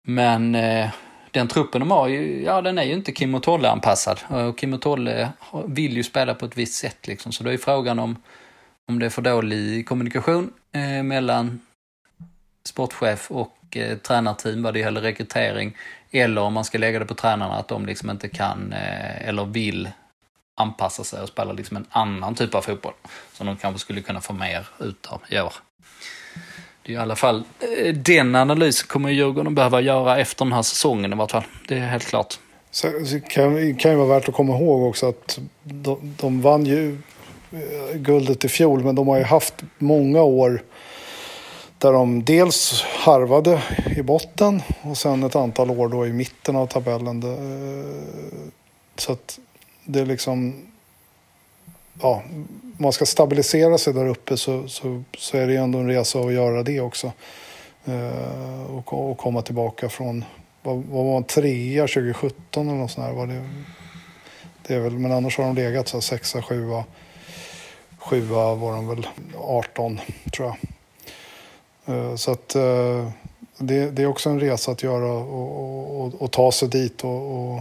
Men 0.01 0.55
eh, 0.55 0.89
den 1.31 1.47
truppen 1.47 1.79
de 1.79 1.91
har, 1.91 2.09
ja 2.09 2.61
den 2.61 2.77
är 2.77 2.83
ju 2.83 2.93
inte 2.93 3.11
Kim 3.11 3.35
och 3.35 3.43
Tolle-anpassad. 3.43 4.19
Och 4.27 4.57
Kim 4.57 4.73
och 4.73 4.81
Tolle 4.81 5.29
vill 5.65 5.97
ju 5.97 6.03
spela 6.03 6.33
på 6.33 6.45
ett 6.45 6.57
visst 6.57 6.73
sätt 6.73 7.07
liksom. 7.07 7.31
Så 7.31 7.43
då 7.43 7.49
är 7.49 7.57
frågan 7.57 7.99
om, 7.99 8.21
om 8.87 8.99
det 8.99 9.05
är 9.05 9.09
för 9.09 9.21
dålig 9.21 9.87
kommunikation 9.87 10.53
eh, 10.71 11.03
mellan 11.03 11.61
sportchef 12.63 13.31
och 13.31 13.57
eh, 13.77 13.97
tränarteam 13.97 14.63
vad 14.63 14.73
det 14.73 14.79
gäller 14.79 15.01
rekrytering. 15.01 15.77
Eller 16.11 16.41
om 16.41 16.53
man 16.53 16.65
ska 16.65 16.77
lägga 16.77 16.99
det 16.99 17.05
på 17.05 17.15
tränarna 17.15 17.55
att 17.55 17.67
de 17.67 17.85
liksom 17.85 18.09
inte 18.09 18.29
kan 18.29 18.73
eh, 18.73 19.27
eller 19.27 19.45
vill 19.45 19.89
anpassa 20.57 21.03
sig 21.03 21.21
och 21.21 21.29
spela 21.29 21.53
liksom 21.53 21.77
en 21.77 21.85
annan 21.89 22.35
typ 22.35 22.55
av 22.55 22.61
fotboll. 22.61 22.93
Som 23.33 23.47
de 23.47 23.57
kanske 23.57 23.79
skulle 23.79 24.01
kunna 24.01 24.21
få 24.21 24.33
mer 24.33 24.67
utav 24.79 25.21
i 25.29 25.39
år. 25.39 25.53
I 26.89 26.97
alla 26.97 27.15
fall 27.15 27.43
eh, 27.59 27.93
den 27.93 28.35
analysen 28.35 28.87
kommer 28.87 29.09
Djurgården 29.09 29.55
behöva 29.55 29.81
göra 29.81 30.17
efter 30.17 30.45
den 30.45 30.53
här 30.53 30.61
säsongen 30.61 31.13
i 31.13 31.15
vart 31.15 31.31
fall. 31.31 31.43
Det 31.67 31.77
är 31.77 31.87
helt 31.87 32.05
klart. 32.05 32.39
Så, 32.71 32.87
så 33.05 33.19
kan, 33.19 33.75
kan 33.75 33.91
ju 33.91 33.97
vara 33.97 34.07
värt 34.07 34.29
att 34.29 34.35
komma 34.35 34.57
ihåg 34.57 34.83
också 34.83 35.09
att 35.09 35.39
de, 35.63 36.15
de 36.19 36.41
vann 36.41 36.65
ju 36.65 36.97
eh, 37.51 37.97
guldet 37.97 38.45
i 38.45 38.49
fjol 38.49 38.83
men 38.83 38.95
de 38.95 39.07
har 39.07 39.17
ju 39.17 39.23
haft 39.23 39.53
många 39.77 40.21
år 40.21 40.63
där 41.77 41.93
de 41.93 42.23
dels 42.23 42.81
harvade 42.81 43.61
i 43.97 44.01
botten 44.01 44.61
och 44.81 44.97
sen 44.97 45.23
ett 45.23 45.35
antal 45.35 45.71
år 45.71 45.87
då 45.87 46.07
i 46.07 46.13
mitten 46.13 46.55
av 46.55 46.67
tabellen. 46.67 47.23
Eh, 47.23 48.51
så 48.95 49.11
att 49.11 49.39
det 49.85 49.99
är 49.99 50.05
liksom 50.05 50.55
ja, 52.01 52.23
man 52.81 52.93
ska 52.93 53.05
stabilisera 53.05 53.77
sig 53.77 53.93
där 53.93 54.07
uppe 54.07 54.37
så, 54.37 54.67
så, 54.67 55.03
så 55.17 55.37
är 55.37 55.47
det 55.47 55.53
ju 55.53 55.59
ändå 55.59 55.79
en 55.79 55.87
resa 55.87 56.19
att 56.19 56.33
göra 56.33 56.63
det 56.63 56.79
också. 56.79 57.11
Eh, 57.85 58.75
och, 58.75 59.11
och, 59.11 59.17
komma 59.17 59.41
tillbaka 59.41 59.89
från, 59.89 60.25
vad, 60.61 60.75
vad 60.75 61.05
var 61.05 61.13
man, 61.13 61.23
trea 61.23 61.81
2017 61.81 62.69
eller 62.69 62.77
något 62.77 62.91
sånt 62.91 63.07
här. 63.07 63.13
Var 63.13 63.27
det, 63.27 63.49
det 64.67 64.75
är 64.75 64.79
väl, 64.79 64.99
men 64.99 65.11
annars 65.11 65.37
har 65.37 65.45
de 65.45 65.55
legat 65.55 65.87
så 65.87 65.97
här 65.97 66.01
sexa, 66.01 66.41
sjua, 66.41 66.83
sjua 67.97 68.55
var 68.55 68.71
de 68.71 68.87
väl 68.87 69.07
18 69.37 69.99
tror 70.33 70.47
jag. 70.47 70.57
Eh, 71.95 72.15
så 72.15 72.31
att 72.31 72.55
eh, 72.55 73.09
det, 73.57 73.91
det, 73.91 74.01
är 74.01 74.07
också 74.07 74.29
en 74.29 74.39
resa 74.39 74.71
att 74.71 74.83
göra 74.83 75.11
och, 75.11 76.01
och, 76.01 76.21
och 76.21 76.31
ta 76.31 76.51
sig 76.51 76.69
dit. 76.69 77.03
Och, 77.03 77.59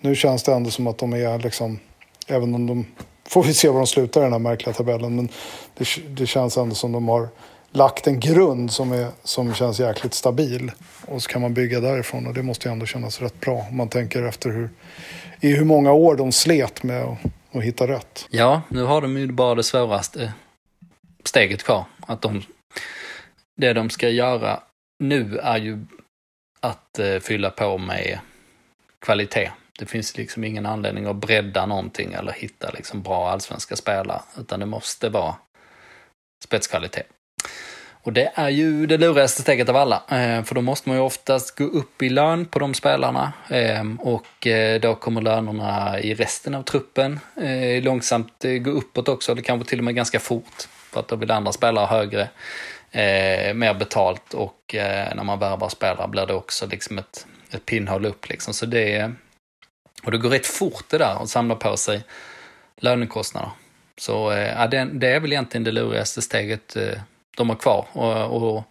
nu 0.00 0.14
känns 0.14 0.42
det 0.42 0.52
ändå 0.52 0.70
som 0.70 0.86
att 0.86 0.98
de 0.98 1.12
är 1.12 1.38
liksom, 1.38 1.78
även 2.26 2.54
om 2.54 2.66
de 2.66 2.86
får 3.32 3.42
vi 3.42 3.54
se 3.54 3.68
var 3.68 3.78
de 3.78 3.86
slutar 3.86 4.20
i 4.20 4.24
den 4.24 4.32
här 4.32 4.38
märkliga 4.38 4.74
tabellen. 4.74 5.16
Men 5.16 5.28
det, 5.74 5.86
det 6.08 6.26
känns 6.26 6.56
ändå 6.56 6.74
som 6.74 6.92
de 6.92 7.08
har 7.08 7.28
lagt 7.70 8.06
en 8.06 8.20
grund 8.20 8.72
som, 8.72 8.92
är, 8.92 9.08
som 9.22 9.54
känns 9.54 9.80
jäkligt 9.80 10.14
stabil. 10.14 10.72
Och 11.06 11.22
så 11.22 11.28
kan 11.28 11.42
man 11.42 11.54
bygga 11.54 11.80
därifrån 11.80 12.26
och 12.26 12.34
det 12.34 12.42
måste 12.42 12.68
ju 12.68 12.72
ändå 12.72 12.86
kännas 12.86 13.20
rätt 13.20 13.40
bra. 13.40 13.66
Om 13.70 13.76
man 13.76 13.88
tänker 13.88 14.22
efter 14.22 14.50
hur, 14.50 14.70
i 15.40 15.52
hur 15.52 15.64
många 15.64 15.92
år 15.92 16.16
de 16.16 16.32
slet 16.32 16.82
med 16.82 17.02
att, 17.02 17.18
att 17.52 17.62
hitta 17.62 17.88
rätt. 17.88 18.26
Ja, 18.30 18.62
nu 18.68 18.82
har 18.82 19.00
de 19.00 19.16
ju 19.16 19.32
bara 19.32 19.54
det 19.54 19.62
svåraste 19.62 20.32
steget 21.24 21.62
kvar. 21.62 21.84
Att 22.06 22.22
de 22.22 22.42
det 23.56 23.72
de 23.72 23.90
ska 23.90 24.08
göra 24.08 24.60
nu 24.98 25.38
är 25.38 25.58
ju 25.58 25.78
att 26.60 26.98
eh, 26.98 27.18
fylla 27.18 27.50
på 27.50 27.78
med 27.78 28.18
kvalitet. 29.00 29.50
Det 29.78 29.86
finns 29.86 30.16
liksom 30.16 30.44
ingen 30.44 30.66
anledning 30.66 31.06
att 31.06 31.16
bredda 31.16 31.66
någonting 31.66 32.12
eller 32.12 32.32
hitta 32.32 32.70
liksom 32.70 33.02
bra 33.02 33.30
allsvenska 33.30 33.76
spelare, 33.76 34.22
utan 34.38 34.60
det 34.60 34.66
måste 34.66 35.08
vara 35.08 35.34
spetskvalitet. 36.44 37.06
Och 38.04 38.12
det 38.12 38.32
är 38.34 38.48
ju 38.48 38.86
det 38.86 38.98
lurigaste 38.98 39.42
steget 39.42 39.68
av 39.68 39.76
alla, 39.76 39.96
eh, 39.96 40.42
för 40.42 40.54
då 40.54 40.60
måste 40.60 40.88
man 40.88 40.98
ju 40.98 41.04
oftast 41.04 41.58
gå 41.58 41.64
upp 41.64 42.02
i 42.02 42.08
lön 42.08 42.46
på 42.46 42.58
de 42.58 42.74
spelarna 42.74 43.32
eh, 43.48 43.84
och 43.98 44.46
eh, 44.46 44.80
då 44.80 44.94
kommer 44.94 45.20
lönerna 45.20 46.00
i 46.00 46.14
resten 46.14 46.54
av 46.54 46.62
truppen 46.62 47.20
långsamt 47.82 48.44
gå 48.60 48.70
uppåt 48.70 49.08
också, 49.08 49.32
eller 49.32 49.42
kanske 49.42 49.68
till 49.68 49.78
och 49.78 49.84
med 49.84 49.94
ganska 49.94 50.20
fort, 50.20 50.68
för 50.92 51.00
att 51.00 51.08
då 51.08 51.16
vill 51.16 51.30
andra 51.30 51.52
spelare 51.52 51.86
högre, 51.86 52.28
mer 53.54 53.74
betalt 53.74 54.34
och 54.34 54.74
när 55.14 55.24
man 55.24 55.38
värvar 55.38 55.68
spelare 55.68 56.08
blir 56.08 56.26
det 56.26 56.34
också 56.34 56.66
liksom 56.66 56.98
ett, 56.98 57.26
ett 57.50 57.66
pinnhål 57.66 58.06
upp 58.06 58.28
liksom. 58.28 58.54
Så 58.54 58.66
det, 58.66 59.12
och 60.04 60.10
det 60.10 60.18
går 60.18 60.30
rätt 60.30 60.46
fort 60.46 60.84
det 60.88 60.98
där 60.98 61.22
att 61.22 61.28
samla 61.28 61.54
på 61.54 61.76
sig 61.76 62.04
lönekostnader. 62.76 63.50
Så 63.96 64.30
eh, 64.30 64.48
ja, 64.48 64.66
det, 64.66 64.84
det 64.84 65.08
är 65.08 65.20
väl 65.20 65.32
egentligen 65.32 65.64
det 65.64 65.72
lurigaste 65.72 66.22
steget 66.22 66.76
eh, 66.76 66.98
de 67.36 67.48
har 67.48 67.56
kvar. 67.56 67.86
Och, 67.92 68.56
och, 68.56 68.64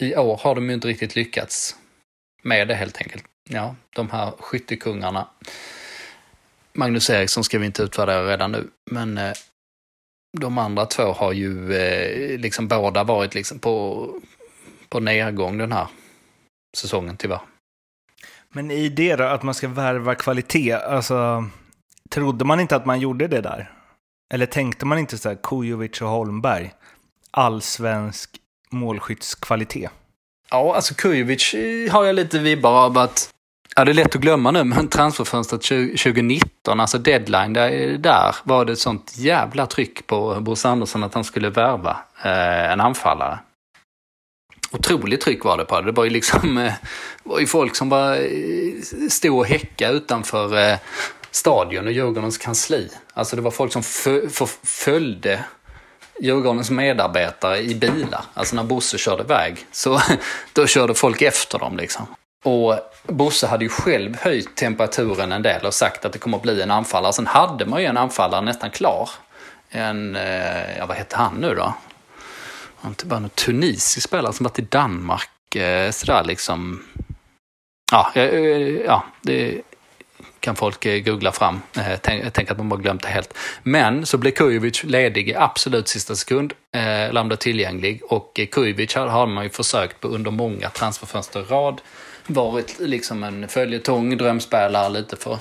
i 0.00 0.16
år 0.16 0.36
har 0.36 0.54
de 0.54 0.68
ju 0.68 0.74
inte 0.74 0.88
riktigt 0.88 1.16
lyckats 1.16 1.76
med 2.42 2.68
det 2.68 2.74
helt 2.74 2.96
enkelt. 2.96 3.24
Ja, 3.48 3.76
de 3.90 4.10
här 4.10 4.32
skyttekungarna. 4.38 5.28
Magnus 6.72 7.10
Eriksson 7.10 7.44
ska 7.44 7.58
vi 7.58 7.66
inte 7.66 7.82
utvärdera 7.82 8.30
redan 8.30 8.52
nu, 8.52 8.70
men 8.90 9.18
eh, 9.18 9.32
de 10.38 10.58
andra 10.58 10.86
två 10.86 11.12
har 11.12 11.32
ju 11.32 11.68
liksom 12.38 12.68
båda 12.68 13.04
varit 13.04 13.34
liksom 13.34 13.58
på, 13.58 14.08
på 14.88 15.00
nedgång 15.00 15.58
den 15.58 15.72
här 15.72 15.86
säsongen 16.76 17.16
tyvärr. 17.16 17.40
Men 18.54 18.70
i 18.70 18.88
det 18.88 19.16
då, 19.16 19.24
att 19.24 19.42
man 19.42 19.54
ska 19.54 19.68
värva 19.68 20.14
kvalitet, 20.14 20.72
alltså 20.72 21.44
trodde 22.10 22.44
man 22.44 22.60
inte 22.60 22.76
att 22.76 22.86
man 22.86 23.00
gjorde 23.00 23.28
det 23.28 23.40
där? 23.40 23.72
Eller 24.34 24.46
tänkte 24.46 24.86
man 24.86 24.98
inte 24.98 25.18
så 25.18 25.28
här, 25.28 25.38
Kujovic 25.42 26.02
och 26.02 26.08
Holmberg? 26.08 26.72
allsvensk 27.30 28.30
målskyttskvalitet? 28.70 29.90
Ja, 30.50 30.74
alltså 30.74 30.94
Kujovic 30.94 31.54
eh, 31.54 31.92
har 31.92 32.04
jag 32.04 32.14
lite 32.14 32.38
vibbar 32.38 32.84
av 32.84 32.98
att 32.98 33.30
Ja, 33.76 33.84
det 33.84 33.92
är 33.92 33.94
lätt 33.94 34.14
att 34.14 34.20
glömma 34.20 34.50
nu, 34.50 34.64
men 34.64 34.88
transferfönstret 34.88 35.62
2019, 35.62 36.80
alltså 36.80 36.98
deadline, 36.98 37.52
där, 37.52 37.98
där 37.98 38.36
var 38.44 38.64
det 38.64 38.72
ett 38.72 38.78
sånt 38.78 39.12
jävla 39.16 39.66
tryck 39.66 40.06
på 40.06 40.40
Bosse 40.40 40.68
Andersson 40.68 41.04
att 41.04 41.14
han 41.14 41.24
skulle 41.24 41.50
värva 41.50 41.96
eh, 42.22 42.72
en 42.72 42.80
anfallare. 42.80 43.38
Otroligt 44.70 45.20
tryck 45.20 45.44
var 45.44 45.56
det 45.56 45.64
på 45.64 45.80
det. 45.80 45.86
Det 45.86 45.92
var 45.92 46.04
ju 46.04 46.10
liksom 46.10 46.58
eh, 46.66 46.72
var 47.22 47.38
ju 47.40 47.46
folk 47.46 47.76
som 47.76 47.88
bara 47.88 48.16
eh, 48.16 48.72
stod 49.10 49.38
och 49.38 49.46
häckade 49.46 49.92
utanför 49.92 50.70
eh, 50.70 50.78
stadion 51.30 51.86
och 51.86 51.92
Djurgårdens 51.92 52.38
kansli. 52.38 52.90
Alltså 53.14 53.36
det 53.36 53.42
var 53.42 53.50
folk 53.50 53.72
som 53.72 53.82
följde 54.64 55.44
Djurgårdens 56.20 56.70
medarbetare 56.70 57.58
i 57.58 57.74
bilar. 57.74 58.24
Alltså 58.34 58.56
när 58.56 58.64
Bosse 58.64 58.98
körde 58.98 59.22
iväg, 59.22 59.66
så 59.72 60.00
då 60.52 60.66
körde 60.66 60.94
folk 60.94 61.22
efter 61.22 61.58
dem 61.58 61.76
liksom. 61.76 62.06
Och 62.44 62.74
Bosse 63.06 63.46
hade 63.46 63.64
ju 63.64 63.68
själv 63.68 64.16
höjt 64.20 64.56
temperaturen 64.56 65.32
en 65.32 65.42
del 65.42 65.66
och 65.66 65.74
sagt 65.74 66.04
att 66.04 66.12
det 66.12 66.18
kommer 66.18 66.36
att 66.36 66.42
bli 66.42 66.62
en 66.62 66.70
anfallare. 66.70 67.12
Sen 67.12 67.26
hade 67.26 67.66
man 67.66 67.80
ju 67.80 67.86
en 67.86 67.96
anfallare 67.96 68.40
nästan 68.40 68.70
klar. 68.70 69.10
En, 69.70 70.14
ja 70.78 70.86
vad 70.86 70.96
hette 70.96 71.16
han 71.16 71.34
nu 71.34 71.54
då? 71.54 71.74
Han 72.80 72.94
typ 72.94 73.10
var 73.10 73.20
någon 73.20 73.30
tunisisk 73.30 74.08
spelare 74.08 74.32
som 74.32 74.44
varit 74.44 74.58
i 74.58 74.62
Danmark. 74.62 75.56
Eh, 75.56 75.90
sådär 75.90 76.24
liksom. 76.24 76.84
Ja, 77.92 78.12
eh, 78.14 78.24
eh 78.24 78.76
ja 78.86 79.04
det, 79.22 79.62
kan 80.40 80.56
folk 80.56 80.86
eh, 80.86 81.02
googla 81.02 81.32
fram. 81.32 81.60
Eh, 81.76 81.98
tänk, 82.02 82.32
tänk 82.32 82.50
att 82.50 82.58
man 82.58 82.68
bara 82.68 82.80
glömt 82.80 83.02
det 83.02 83.08
helt. 83.08 83.34
Men 83.62 84.06
så 84.06 84.18
blev 84.18 84.30
Kujovic 84.30 84.84
ledig 84.84 85.28
i 85.28 85.34
absolut 85.34 85.88
sista 85.88 86.16
sekund, 86.16 86.52
eh, 86.74 87.12
Lambda 87.12 87.36
tillgänglig 87.36 88.02
och 88.08 88.40
eh, 88.40 88.46
Kujovic 88.46 88.94
har, 88.94 89.06
har 89.06 89.26
man 89.26 89.44
ju 89.44 89.50
försökt 89.50 90.00
på 90.00 90.08
under 90.08 90.30
många 90.30 90.70
transferfönster 90.70 91.42
rad. 91.42 91.80
Varit 92.26 92.80
liksom 92.80 93.22
en 93.22 93.48
följetong, 93.48 94.16
drömspelare 94.16 94.88
lite 94.88 95.16
för 95.16 95.38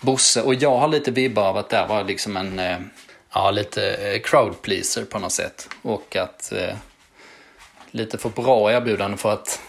Bosse. 0.00 0.42
Och 0.42 0.54
jag 0.54 0.78
har 0.78 0.88
lite 0.88 1.10
vibbar 1.10 1.48
av 1.48 1.56
att 1.56 1.70
det 1.70 1.86
var 1.88 2.04
liksom 2.04 2.36
en, 2.36 2.58
eh, 2.58 2.78
ja 3.34 3.50
lite 3.50 3.94
eh, 3.94 4.20
crowd 4.20 4.62
pleaser 4.62 5.04
på 5.04 5.18
något 5.18 5.32
sätt. 5.32 5.68
Och 5.82 6.16
att 6.16 6.52
eh, 6.52 6.74
lite 7.90 8.18
för 8.18 8.28
bra 8.28 8.72
erbjudande 8.72 9.16
för 9.16 9.32
att 9.32 9.60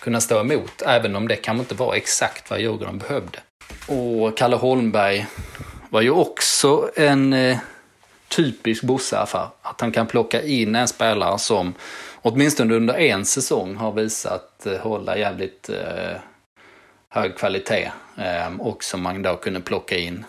kunna 0.00 0.20
stå 0.20 0.40
emot, 0.40 0.82
även 0.86 1.16
om 1.16 1.28
det 1.28 1.36
kanske 1.36 1.60
inte 1.60 1.74
var 1.74 1.94
exakt 1.94 2.50
vad 2.50 2.60
Djurgården 2.60 2.98
behövde. 2.98 3.38
Och 3.86 4.36
Kalle 4.36 4.56
Holmberg 4.56 5.26
var 5.88 6.00
ju 6.00 6.10
också 6.10 6.90
en 6.96 7.32
eh, 7.32 7.58
typisk 8.28 8.82
Bosse-affär. 8.82 9.48
Att 9.62 9.80
han 9.80 9.92
kan 9.92 10.06
plocka 10.06 10.42
in 10.42 10.74
en 10.74 10.88
spelare 10.88 11.38
som 11.38 11.74
åtminstone 12.22 12.74
under 12.74 12.94
en 12.94 13.24
säsong 13.24 13.76
har 13.76 13.92
visat 13.92 14.66
eh, 14.66 14.78
hålla 14.78 15.18
jävligt 15.18 15.68
eh, 15.68 16.16
hög 17.08 17.36
kvalitet. 17.36 17.90
Eh, 18.16 18.56
och 18.58 18.84
som 18.84 19.02
man 19.02 19.22
då 19.22 19.36
kunde 19.36 19.60
plocka 19.60 19.96
in 19.96 20.24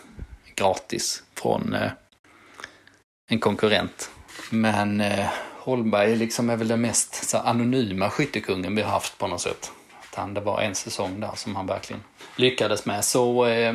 gratis 0.55 1.23
från 1.35 1.73
eh, 1.73 1.91
en 3.29 3.39
konkurrent. 3.39 4.11
Men 4.49 5.01
eh, 5.01 5.27
Holmberg 5.57 6.15
liksom 6.15 6.49
är 6.49 6.57
väl 6.57 6.67
den 6.67 6.81
mest 6.81 7.29
så, 7.29 7.37
anonyma 7.37 8.09
skyttekungen 8.09 8.75
vi 8.75 8.81
har 8.81 8.91
haft 8.91 9.17
på 9.17 9.27
något 9.27 9.41
sätt. 9.41 9.71
Att 10.01 10.15
han, 10.15 10.33
det 10.33 10.41
var 10.41 10.61
en 10.61 10.75
säsong 10.75 11.19
där 11.19 11.31
som 11.35 11.55
han 11.55 11.67
verkligen 11.67 12.03
lyckades 12.35 12.85
med. 12.85 13.05
Så 13.05 13.45
eh, 13.45 13.73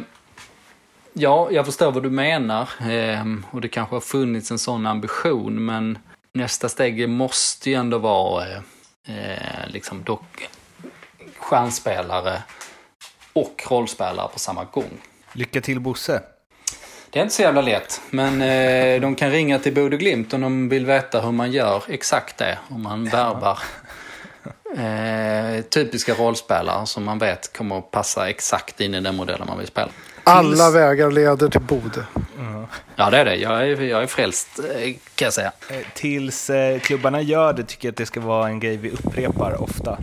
ja, 1.12 1.48
jag 1.50 1.66
förstår 1.66 1.92
vad 1.92 2.02
du 2.02 2.10
menar. 2.10 2.68
Eh, 2.90 3.24
och 3.50 3.60
det 3.60 3.68
kanske 3.68 3.96
har 3.96 4.00
funnits 4.00 4.50
en 4.50 4.58
sån 4.58 4.86
ambition, 4.86 5.64
men 5.64 5.98
nästa 6.32 6.68
steg 6.68 7.08
måste 7.08 7.70
ju 7.70 7.76
ändå 7.76 7.98
vara 7.98 8.48
eh, 8.48 8.60
eh 9.06 9.68
liksom 9.68 10.02
dock 10.02 10.48
stjärnspelare 11.36 12.42
och 13.32 13.62
rollspelare 13.70 14.28
på 14.32 14.38
samma 14.38 14.64
gång. 14.64 15.00
Lycka 15.32 15.60
till 15.60 15.80
Bosse! 15.80 16.22
Det 17.14 17.20
är 17.20 17.22
inte 17.22 17.34
så 17.34 17.42
jävla 17.42 17.60
lätt, 17.60 18.00
men 18.10 18.42
eh, 18.42 19.00
de 19.00 19.14
kan 19.14 19.30
ringa 19.30 19.58
till 19.58 19.74
Bode 19.74 19.96
Glimt 19.96 20.34
om 20.34 20.40
de 20.40 20.68
vill 20.68 20.86
veta 20.86 21.20
hur 21.20 21.32
man 21.32 21.52
gör 21.52 21.82
exakt 21.88 22.36
det. 22.38 22.58
Om 22.68 22.82
man 22.82 23.04
värvar 23.04 23.58
Eh, 24.76 25.62
typiska 25.62 26.14
rollspelare 26.14 26.86
som 26.86 27.04
man 27.04 27.18
vet 27.18 27.56
kommer 27.56 27.78
att 27.78 27.90
passa 27.90 28.28
exakt 28.28 28.80
in 28.80 28.94
i 28.94 29.00
den 29.00 29.16
modellen 29.16 29.46
man 29.46 29.58
vill 29.58 29.66
spela. 29.66 29.88
Alla 30.24 30.70
vägar 30.70 31.10
leder 31.10 31.48
till 31.48 31.60
Bode. 31.60 32.06
Mm. 32.38 32.66
Ja, 32.96 33.10
det 33.10 33.18
är 33.18 33.24
det. 33.24 33.36
Jag 33.36 33.68
är, 33.68 33.82
jag 33.82 34.02
är 34.02 34.06
frälst, 34.06 34.58
eh, 34.58 34.94
kan 35.14 35.26
jag 35.26 35.32
säga. 35.32 35.52
Eh, 35.70 35.76
tills 35.94 36.50
eh, 36.50 36.80
klubbarna 36.80 37.20
gör 37.20 37.52
det 37.52 37.64
tycker 37.64 37.88
jag 37.88 37.92
att 37.92 37.96
det 37.96 38.06
ska 38.06 38.20
vara 38.20 38.48
en 38.48 38.60
grej 38.60 38.76
vi 38.76 38.90
upprepar 38.90 39.62
ofta. 39.62 39.98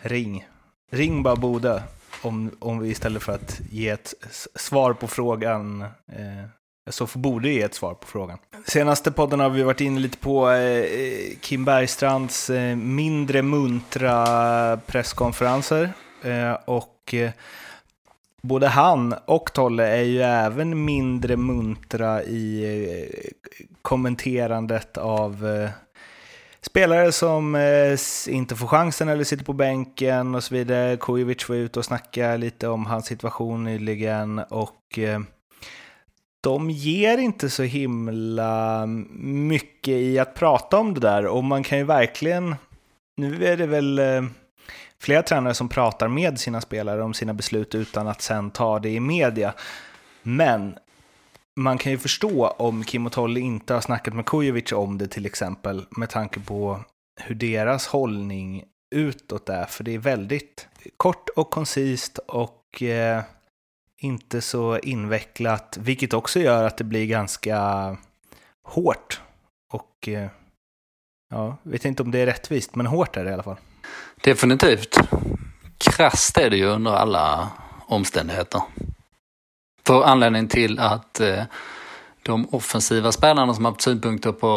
Ring. 0.00 0.46
Ring 0.92 1.22
bara 1.22 1.36
Bode. 1.36 1.82
Om, 2.22 2.50
om 2.58 2.78
vi 2.78 2.88
istället 2.90 3.22
för 3.22 3.32
att 3.32 3.60
ge 3.70 3.88
ett 3.88 4.14
svar 4.54 4.92
på 4.92 5.06
frågan 5.06 5.82
eh, 5.82 6.44
så 6.90 7.06
borde 7.14 7.48
ge 7.48 7.62
ett 7.62 7.74
svar 7.74 7.94
på 7.94 8.06
frågan. 8.06 8.38
Senaste 8.66 9.12
podden 9.12 9.40
har 9.40 9.50
vi 9.50 9.62
varit 9.62 9.80
inne 9.80 10.00
lite 10.00 10.18
på 10.18 10.50
eh, 10.50 10.84
Kim 11.40 11.64
Bergstrands 11.64 12.50
eh, 12.50 12.76
mindre 12.76 13.42
muntra 13.42 14.76
presskonferenser. 14.76 15.92
Eh, 16.22 16.52
och 16.64 17.14
eh, 17.14 17.30
både 18.42 18.68
han 18.68 19.14
och 19.26 19.52
Tolle 19.52 19.86
är 19.86 20.02
ju 20.02 20.22
även 20.22 20.84
mindre 20.84 21.36
muntra 21.36 22.22
i 22.22 22.64
eh, 22.64 23.30
kommenterandet 23.82 24.98
av 24.98 25.46
eh, 25.46 25.70
spelare 26.66 27.12
som 27.12 27.54
eh, 27.54 27.98
inte 28.28 28.56
får 28.56 28.66
chansen 28.66 29.08
eller 29.08 29.24
sitter 29.24 29.44
på 29.44 29.52
bänken 29.52 30.34
och 30.34 30.44
så 30.44 30.54
vidare. 30.54 30.96
Kujovic 30.96 31.48
var 31.48 31.56
ute 31.56 31.78
och 31.78 31.84
snackade 31.84 32.36
lite 32.36 32.68
om 32.68 32.86
hans 32.86 33.06
situation 33.06 33.64
nyligen 33.64 34.38
och 34.38 34.98
eh, 34.98 35.20
de 36.40 36.70
ger 36.70 37.18
inte 37.18 37.50
så 37.50 37.62
himla 37.62 38.86
mycket 39.20 39.94
i 39.94 40.18
att 40.18 40.34
prata 40.34 40.78
om 40.78 40.94
det 40.94 41.00
där 41.00 41.26
och 41.26 41.44
man 41.44 41.62
kan 41.62 41.78
ju 41.78 41.84
verkligen, 41.84 42.54
nu 43.16 43.46
är 43.46 43.56
det 43.56 43.66
väl 43.66 43.98
eh, 43.98 44.24
flera 45.00 45.22
tränare 45.22 45.54
som 45.54 45.68
pratar 45.68 46.08
med 46.08 46.40
sina 46.40 46.60
spelare 46.60 47.02
om 47.02 47.14
sina 47.14 47.34
beslut 47.34 47.74
utan 47.74 48.08
att 48.08 48.22
sen 48.22 48.50
ta 48.50 48.78
det 48.78 48.90
i 48.90 49.00
media. 49.00 49.54
Men 50.22 50.78
man 51.56 51.78
kan 51.78 51.92
ju 51.92 51.98
förstå 51.98 52.46
om 52.46 52.84
Kim 52.84 53.06
och 53.06 53.12
Tolle 53.12 53.40
inte 53.40 53.74
har 53.74 53.80
snackat 53.80 54.14
med 54.14 54.26
Kujovic 54.26 54.72
om 54.72 54.98
det 54.98 55.08
till 55.08 55.26
exempel 55.26 55.86
med 55.90 56.10
tanke 56.10 56.40
på 56.40 56.84
hur 57.20 57.34
deras 57.34 57.86
hållning 57.86 58.64
utåt 58.94 59.48
är, 59.48 59.64
för 59.64 59.84
det 59.84 59.94
är 59.94 59.98
väldigt 59.98 60.68
kort 60.96 61.28
och 61.28 61.50
koncist 61.50 62.18
och 62.18 62.82
eh, 62.82 63.22
inte 64.02 64.40
så 64.40 64.78
invecklat, 64.78 65.78
vilket 65.80 66.14
också 66.14 66.40
gör 66.40 66.64
att 66.64 66.78
det 66.78 66.84
blir 66.84 67.06
ganska 67.06 67.96
hårt 68.68 69.20
och 69.72 70.08
eh, 70.08 70.28
ja, 71.30 71.56
vet 71.62 71.84
inte 71.84 72.02
om 72.02 72.10
det 72.10 72.18
är 72.18 72.26
rättvist, 72.26 72.74
men 72.74 72.86
hårt 72.86 73.16
är 73.16 73.24
det 73.24 73.30
i 73.30 73.34
alla 73.34 73.42
fall. 73.42 73.56
Definitivt. 74.24 74.98
Krasst 75.78 76.38
är 76.38 76.50
det 76.50 76.56
ju 76.56 76.66
under 76.66 76.90
alla 76.90 77.48
omständigheter. 77.86 78.62
För 79.86 80.02
anledningen 80.02 80.48
till 80.48 80.78
att 80.78 81.20
eh, 81.20 81.42
de 82.22 82.48
offensiva 82.50 83.12
spelarna 83.12 83.54
som 83.54 83.64
haft 83.64 83.80
synpunkter 83.80 84.32
på 84.32 84.48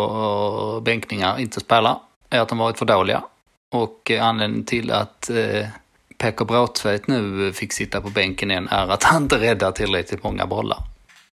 eh, 0.77 0.83
bänkningar 0.83 1.39
inte 1.39 1.59
spelar 1.59 1.99
är 2.29 2.39
att 2.39 2.49
de 2.49 2.57
varit 2.57 2.77
för 2.77 2.85
dåliga. 2.85 3.23
Och 3.71 4.11
eh, 4.11 4.25
anledningen 4.25 4.65
till 4.65 4.91
att 4.91 5.29
Pekka 6.17 6.45
Bråtveit 6.45 7.07
nu 7.07 7.53
fick 7.53 7.73
sitta 7.73 8.01
på 8.01 8.09
bänken 8.09 8.51
igen 8.51 8.67
är 8.71 8.87
att 8.87 9.03
han 9.03 9.23
inte 9.23 9.39
räddar 9.39 9.71
tillräckligt 9.71 10.23
många 10.23 10.45
bollar. 10.45 10.79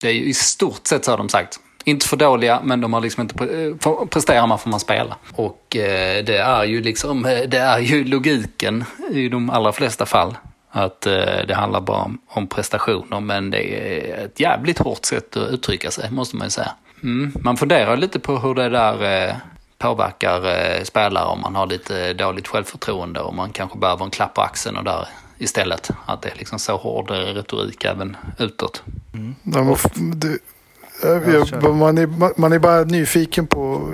Det 0.02 0.08
är 0.08 0.14
ju 0.14 0.24
i 0.24 0.34
stort 0.34 0.88
sett 0.88 1.06
så 1.06 1.12
har 1.12 1.18
de 1.18 1.30
sagt. 1.30 1.60
Inte 1.84 2.08
för 2.08 2.18
dåliga, 2.18 2.62
men 2.64 2.82
de 2.82 2.94
har 2.94 3.02
liksom 3.02 3.22
inte 3.22 3.36
pre 3.36 3.76
presterar 4.06 4.48
man 4.48 4.60
får 4.60 4.70
man 4.70 4.80
spela. 4.80 5.18
Och 5.34 5.76
eh, 5.76 6.24
det 6.24 6.38
är 6.38 6.64
ju 6.64 6.82
liksom, 6.82 7.22
det 7.48 7.58
är 7.58 7.80
ju 7.80 8.04
logiken 8.04 8.86
i 9.12 9.30
de 9.30 9.50
allra 9.50 9.72
flesta 9.72 10.06
fall. 10.06 10.38
Att 10.78 11.06
eh, 11.06 11.48
det 11.48 11.54
handlar 11.54 11.82
bara 11.82 12.02
om, 12.02 12.18
om, 12.28 12.48
prestationer, 12.48 13.20
men 13.20 13.50
det 13.50 13.64
är 13.64 14.26
ett 14.26 14.40
jävligt 14.40 14.80
hårt 14.80 15.06
sätt 15.06 15.38
att 15.38 15.50
uttrycka 15.50 15.92
sig, 15.92 16.12
måste 16.12 16.36
man 16.36 16.48
ju 16.48 16.52
säga. 16.52 16.72
Mm. 17.04 17.34
Man 17.40 17.58
funderar 17.58 17.98
lite 17.98 18.20
på 18.20 18.38
hur 18.38 18.56
det 18.56 18.70
där 18.70 19.28
eh, 19.28 19.36
påverkar 19.78 20.46
eh, 20.46 20.84
spelare 20.84 21.26
om 21.26 21.42
man 21.42 21.56
har 21.56 21.68
lite 21.68 22.14
dåligt 22.14 22.48
självförtroende 22.48 23.20
och 23.20 23.34
man 23.34 23.52
kanske 23.52 23.80
behöver 23.80 24.06
en 24.06 24.12
klapp 24.12 24.34
på 24.34 24.42
axeln 24.42 24.78
och 24.78 24.84
där 24.84 25.08
istället. 25.38 25.92
Att 26.06 26.22
det 26.22 26.30
är 26.30 26.36
liksom 26.36 26.60
så 26.60 26.78
hård 26.78 27.12
retorik 27.12 27.86
även 27.86 28.18
utåt. 28.40 28.84
Mm. 29.14 29.36
Ja, 29.44 29.78
det, 30.16 30.40
jag, 31.02 31.76
man, 31.76 31.98
är, 31.98 32.40
man 32.40 32.54
är 32.54 32.60
bara 32.60 32.84
nyfiken 32.84 33.48
på 33.48 33.92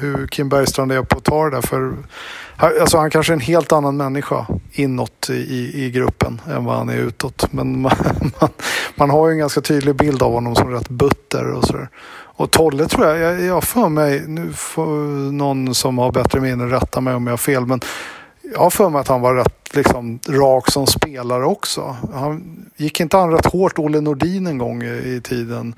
hur 0.00 0.26
Kim 0.26 0.48
Bergstrand 0.48 0.92
är 0.92 1.02
på 1.02 1.18
att 1.18 1.24
ta 1.24 1.44
det 1.44 1.50
där. 1.50 1.62
För, 1.62 1.96
alltså 2.58 2.98
han 2.98 3.10
kanske 3.10 3.32
är 3.32 3.34
en 3.34 3.40
helt 3.40 3.72
annan 3.72 3.96
människa 3.96 4.46
inåt 4.72 5.30
i, 5.30 5.84
i 5.84 5.90
gruppen 5.90 6.40
än 6.50 6.64
vad 6.64 6.76
han 6.76 6.88
är 6.88 6.96
utåt. 6.96 7.52
Men 7.52 7.80
man, 7.82 7.96
man, 8.40 8.50
man 8.94 9.10
har 9.10 9.28
ju 9.28 9.32
en 9.32 9.38
ganska 9.38 9.60
tydlig 9.60 9.96
bild 9.96 10.22
av 10.22 10.32
honom 10.32 10.56
som 10.56 10.70
rätt 10.70 10.88
butter 10.88 11.52
och 11.52 11.64
sådär. 11.64 11.88
Och 12.38 12.50
Tolle 12.50 12.88
tror 12.88 13.06
jag, 13.06 13.18
jag, 13.18 13.40
jag 13.40 13.64
för 13.64 13.88
mig, 13.88 14.24
nu 14.26 14.52
får 14.52 14.86
någon 15.32 15.74
som 15.74 15.98
har 15.98 16.12
bättre 16.12 16.40
minne 16.40 16.64
rätta 16.64 17.00
mig 17.00 17.14
om 17.14 17.26
jag 17.26 17.32
har 17.32 17.38
fel, 17.38 17.66
men 17.66 17.80
jag 18.52 18.60
har 18.60 18.70
för 18.70 18.88
mig 18.88 19.00
att 19.00 19.08
han 19.08 19.20
var 19.20 19.34
rätt 19.34 19.74
liksom, 19.74 20.18
rak 20.28 20.70
som 20.70 20.86
spelare 20.86 21.44
också. 21.44 21.96
Han, 22.14 22.64
gick 22.76 23.00
inte 23.00 23.16
han 23.16 23.30
rätt 23.30 23.46
hårt 23.46 23.78
Olle 23.78 24.00
Nordin 24.00 24.46
en 24.46 24.58
gång 24.58 24.82
i, 24.82 24.88
i 24.88 25.20
tiden 25.24 25.74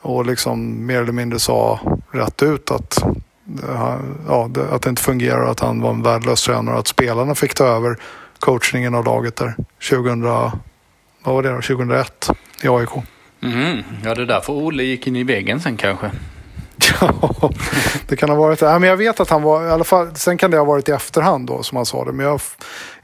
och 0.00 0.26
liksom 0.26 0.86
mer 0.86 1.02
eller 1.02 1.12
mindre 1.12 1.38
sa 1.38 1.80
rätt 2.10 2.42
ut 2.42 2.70
att, 2.70 2.98
ja, 4.28 4.50
att 4.70 4.82
det 4.82 4.88
inte 4.88 5.02
fungerar 5.02 5.42
och 5.42 5.50
att 5.50 5.60
han 5.60 5.80
var 5.80 5.90
en 5.90 6.02
värdelös 6.02 6.42
tränare 6.42 6.74
och 6.74 6.80
att 6.80 6.88
spelarna 6.88 7.34
fick 7.34 7.54
ta 7.54 7.64
över 7.64 7.96
coachningen 8.38 8.94
av 8.94 9.04
laget 9.04 9.36
där 9.36 9.54
2000, 9.90 10.22
vad 10.22 10.52
var 11.34 11.42
det 11.42 11.48
då, 11.48 11.60
2001 11.60 12.30
i 12.62 12.68
AIK. 12.68 12.90
Mm, 13.42 13.82
ja, 14.04 14.14
det 14.14 14.22
är 14.22 14.26
därför 14.26 14.52
Olle 14.52 14.82
gick 14.82 15.06
in 15.06 15.16
i 15.16 15.24
väggen 15.24 15.60
sen 15.60 15.76
kanske. 15.76 16.10
Ja, 17.00 17.50
det 18.06 18.16
kan 18.16 18.28
ha 18.28 18.36
varit 18.36 18.60
det. 18.60 18.78
men 18.78 18.88
jag 18.88 18.96
vet 18.96 19.20
att 19.20 19.30
han 19.30 19.42
var, 19.42 19.66
i 19.66 19.70
alla 19.70 19.84
fall, 19.84 20.16
sen 20.16 20.38
kan 20.38 20.50
det 20.50 20.56
ha 20.56 20.64
varit 20.64 20.88
i 20.88 20.92
efterhand 20.92 21.46
då 21.46 21.62
som 21.62 21.76
han 21.76 21.86
sa 21.86 22.04
det. 22.04 22.12
Men 22.12 22.26
jag, 22.26 22.40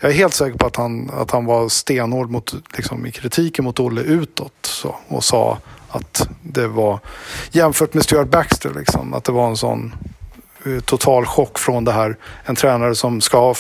jag 0.01 0.11
är 0.11 0.14
helt 0.14 0.34
säker 0.34 0.59
på 0.59 0.66
att 0.66 0.76
han, 0.76 1.11
att 1.11 1.30
han 1.30 1.45
var 1.45 1.68
stenhård 1.68 2.30
mot, 2.30 2.55
liksom, 2.76 3.07
i 3.07 3.12
kritiken 3.12 3.64
mot 3.64 3.80
Olle 3.80 4.01
utåt. 4.01 4.53
Så, 4.62 4.95
och 5.09 5.24
sa 5.24 5.59
att 5.88 6.28
det 6.42 6.68
var, 6.68 6.99
jämfört 7.51 7.95
med 7.95 8.03
Stuart 8.03 8.28
Baxter, 8.28 8.70
liksom, 8.76 9.14
att 9.14 9.24
det 9.24 9.32
var 9.32 9.49
en 9.49 9.57
sån 9.57 9.95
Eh, 10.66 10.80
total 10.80 11.26
chock 11.26 11.58
från 11.58 11.84
det 11.84 11.92
här. 11.92 12.16
En 12.44 12.56
tränare 12.56 12.94
som 12.94 13.20
ska 13.20 13.38
ha 13.38 13.54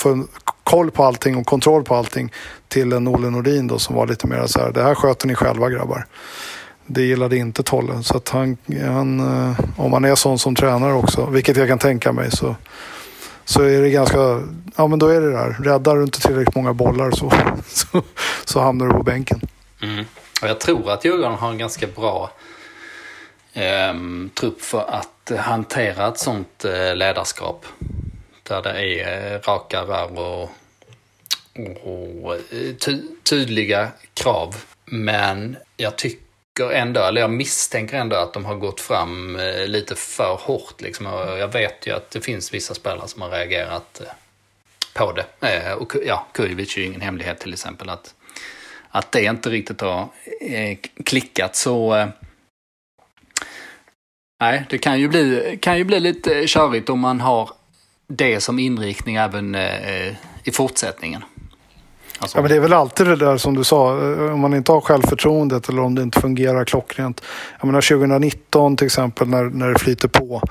koll 0.64 0.90
på 0.90 1.04
allting 1.04 1.36
och 1.36 1.46
kontroll 1.46 1.84
på 1.84 1.94
allting 1.94 2.32
till 2.68 2.92
en 2.92 3.08
Olle 3.08 3.30
Nordin 3.30 3.66
då 3.66 3.78
som 3.78 3.96
var 3.96 4.06
lite 4.06 4.26
mer 4.26 4.46
så 4.46 4.60
här, 4.60 4.72
det 4.72 4.82
här 4.82 4.94
sköter 4.94 5.26
ni 5.26 5.34
själva 5.34 5.70
grabbar. 5.70 6.06
Det 6.86 7.02
gillade 7.02 7.36
inte 7.36 7.62
Tolle. 7.62 8.02
Så 8.02 8.16
att 8.16 8.28
han, 8.28 8.56
han, 8.82 9.20
eh, 9.20 9.60
om 9.76 9.92
han 9.92 10.04
är 10.04 10.14
sån 10.14 10.38
som 10.38 10.54
tränare 10.54 10.92
också, 10.92 11.26
vilket 11.26 11.56
jag 11.56 11.68
kan 11.68 11.78
tänka 11.78 12.12
mig, 12.12 12.30
så, 12.30 12.56
så 13.44 13.62
är 13.62 13.82
det 13.82 13.90
ganska, 13.90 14.42
ja 14.76 14.86
men 14.86 14.98
då 14.98 15.08
är 15.08 15.20
det 15.20 15.32
där. 15.32 15.56
Räddar 15.60 15.96
du 15.96 16.02
inte 16.02 16.20
tillräckligt 16.20 16.54
många 16.54 16.72
bollar 16.72 17.10
så, 17.10 17.32
så, 17.68 18.02
så 18.44 18.60
hamnar 18.60 18.86
du 18.86 18.92
på 18.92 19.02
bänken. 19.02 19.40
Mm. 19.82 20.04
Och 20.42 20.48
jag 20.48 20.60
tror 20.60 20.90
att 20.90 21.04
Djurgården 21.04 21.34
har 21.34 21.50
en 21.50 21.58
ganska 21.58 21.86
bra 21.86 22.30
eh, 23.52 23.94
trupp 24.34 24.62
för 24.62 24.90
att 24.90 25.13
hantera 25.30 26.08
ett 26.08 26.18
sånt 26.18 26.64
eh, 26.64 26.96
ledarskap. 26.96 27.66
Där 28.42 28.62
det 28.62 28.70
är 28.70 29.34
eh, 29.34 29.40
raka 29.40 29.82
rör 29.82 30.18
och, 30.18 30.50
och 31.82 32.34
eh, 32.34 32.74
ty 32.80 33.02
tydliga 33.22 33.88
krav. 34.14 34.56
Men 34.84 35.56
jag 35.76 35.96
tycker 35.96 36.70
ändå, 36.70 37.00
eller 37.00 37.20
jag 37.20 37.30
misstänker 37.30 37.96
ändå 37.96 38.16
att 38.16 38.32
de 38.32 38.44
har 38.44 38.54
gått 38.54 38.80
fram 38.80 39.38
lite 39.66 39.94
för 39.94 40.34
hårt. 40.40 40.80
Liksom. 40.80 41.06
Jag 41.38 41.52
vet 41.52 41.86
ju 41.86 41.96
att 41.96 42.10
det 42.10 42.20
finns 42.20 42.54
vissa 42.54 42.74
spelare 42.74 43.08
som 43.08 43.22
har 43.22 43.30
reagerat 43.30 44.02
på 44.94 45.12
det. 45.12 45.74
Och 45.74 45.92
ja, 46.06 46.26
Kujovic 46.32 46.76
är 46.76 46.80
ju 46.80 46.86
ingen 46.86 47.00
hemlighet 47.00 47.38
till 47.38 47.52
exempel. 47.52 47.88
att 47.88 48.14
att 48.94 49.12
det 49.12 49.24
inte 49.24 49.50
riktigt 49.50 49.80
har 49.80 50.08
klickat 51.04 51.56
så 51.56 52.08
Nej, 54.40 54.66
det 54.70 54.78
kan 54.78 55.00
ju, 55.00 55.08
bli, 55.08 55.58
kan 55.62 55.78
ju 55.78 55.84
bli 55.84 56.00
lite 56.00 56.46
körigt 56.46 56.90
om 56.90 57.00
man 57.00 57.20
har 57.20 57.50
det 58.06 58.40
som 58.40 58.58
inriktning 58.58 59.16
även 59.16 59.54
eh, 59.54 60.08
i 60.44 60.50
fortsättningen. 60.52 61.24
Alltså. 62.18 62.38
Ja, 62.38 62.42
men 62.42 62.50
det 62.50 62.56
är 62.56 62.60
väl 62.60 62.72
alltid 62.72 63.06
det 63.06 63.16
där 63.16 63.36
som 63.36 63.54
du 63.54 63.64
sa, 63.64 63.90
eh, 63.90 64.32
om 64.32 64.40
man 64.40 64.54
inte 64.54 64.72
har 64.72 64.80
självförtroendet 64.80 65.68
eller 65.68 65.82
om 65.82 65.94
det 65.94 66.02
inte 66.02 66.20
fungerar 66.20 66.64
klockrent. 66.64 67.22
Jag 67.58 67.66
menar 67.66 67.80
2019 67.80 68.76
till 68.76 68.86
exempel 68.86 69.28
när, 69.28 69.44
när 69.44 69.68
det 69.68 69.78
flyter 69.78 70.08
på 70.08 70.42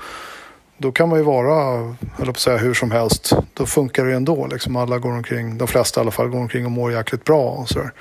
då 0.76 0.92
kan 0.92 1.08
man 1.08 1.18
ju 1.18 1.24
vara, 1.24 1.78
eller 2.16 2.24
på 2.24 2.30
att 2.30 2.38
säga, 2.38 2.56
hur 2.56 2.74
som 2.74 2.90
helst. 2.90 3.32
Då 3.54 3.66
funkar 3.66 4.04
det 4.04 4.10
ju 4.10 4.16
ändå. 4.16 4.46
Liksom 4.46 4.76
alla 4.76 4.98
går 4.98 5.12
omkring, 5.12 5.58
de 5.58 5.68
flesta 5.68 6.00
i 6.00 6.02
alla 6.02 6.10
fall, 6.10 6.28
går 6.28 6.38
omkring 6.38 6.66
och 6.66 6.72
mår 6.72 6.92
jäkligt 6.92 7.24
bra. 7.24 7.50
Och 7.50 7.68
så 7.68 7.78
där. 7.78 7.92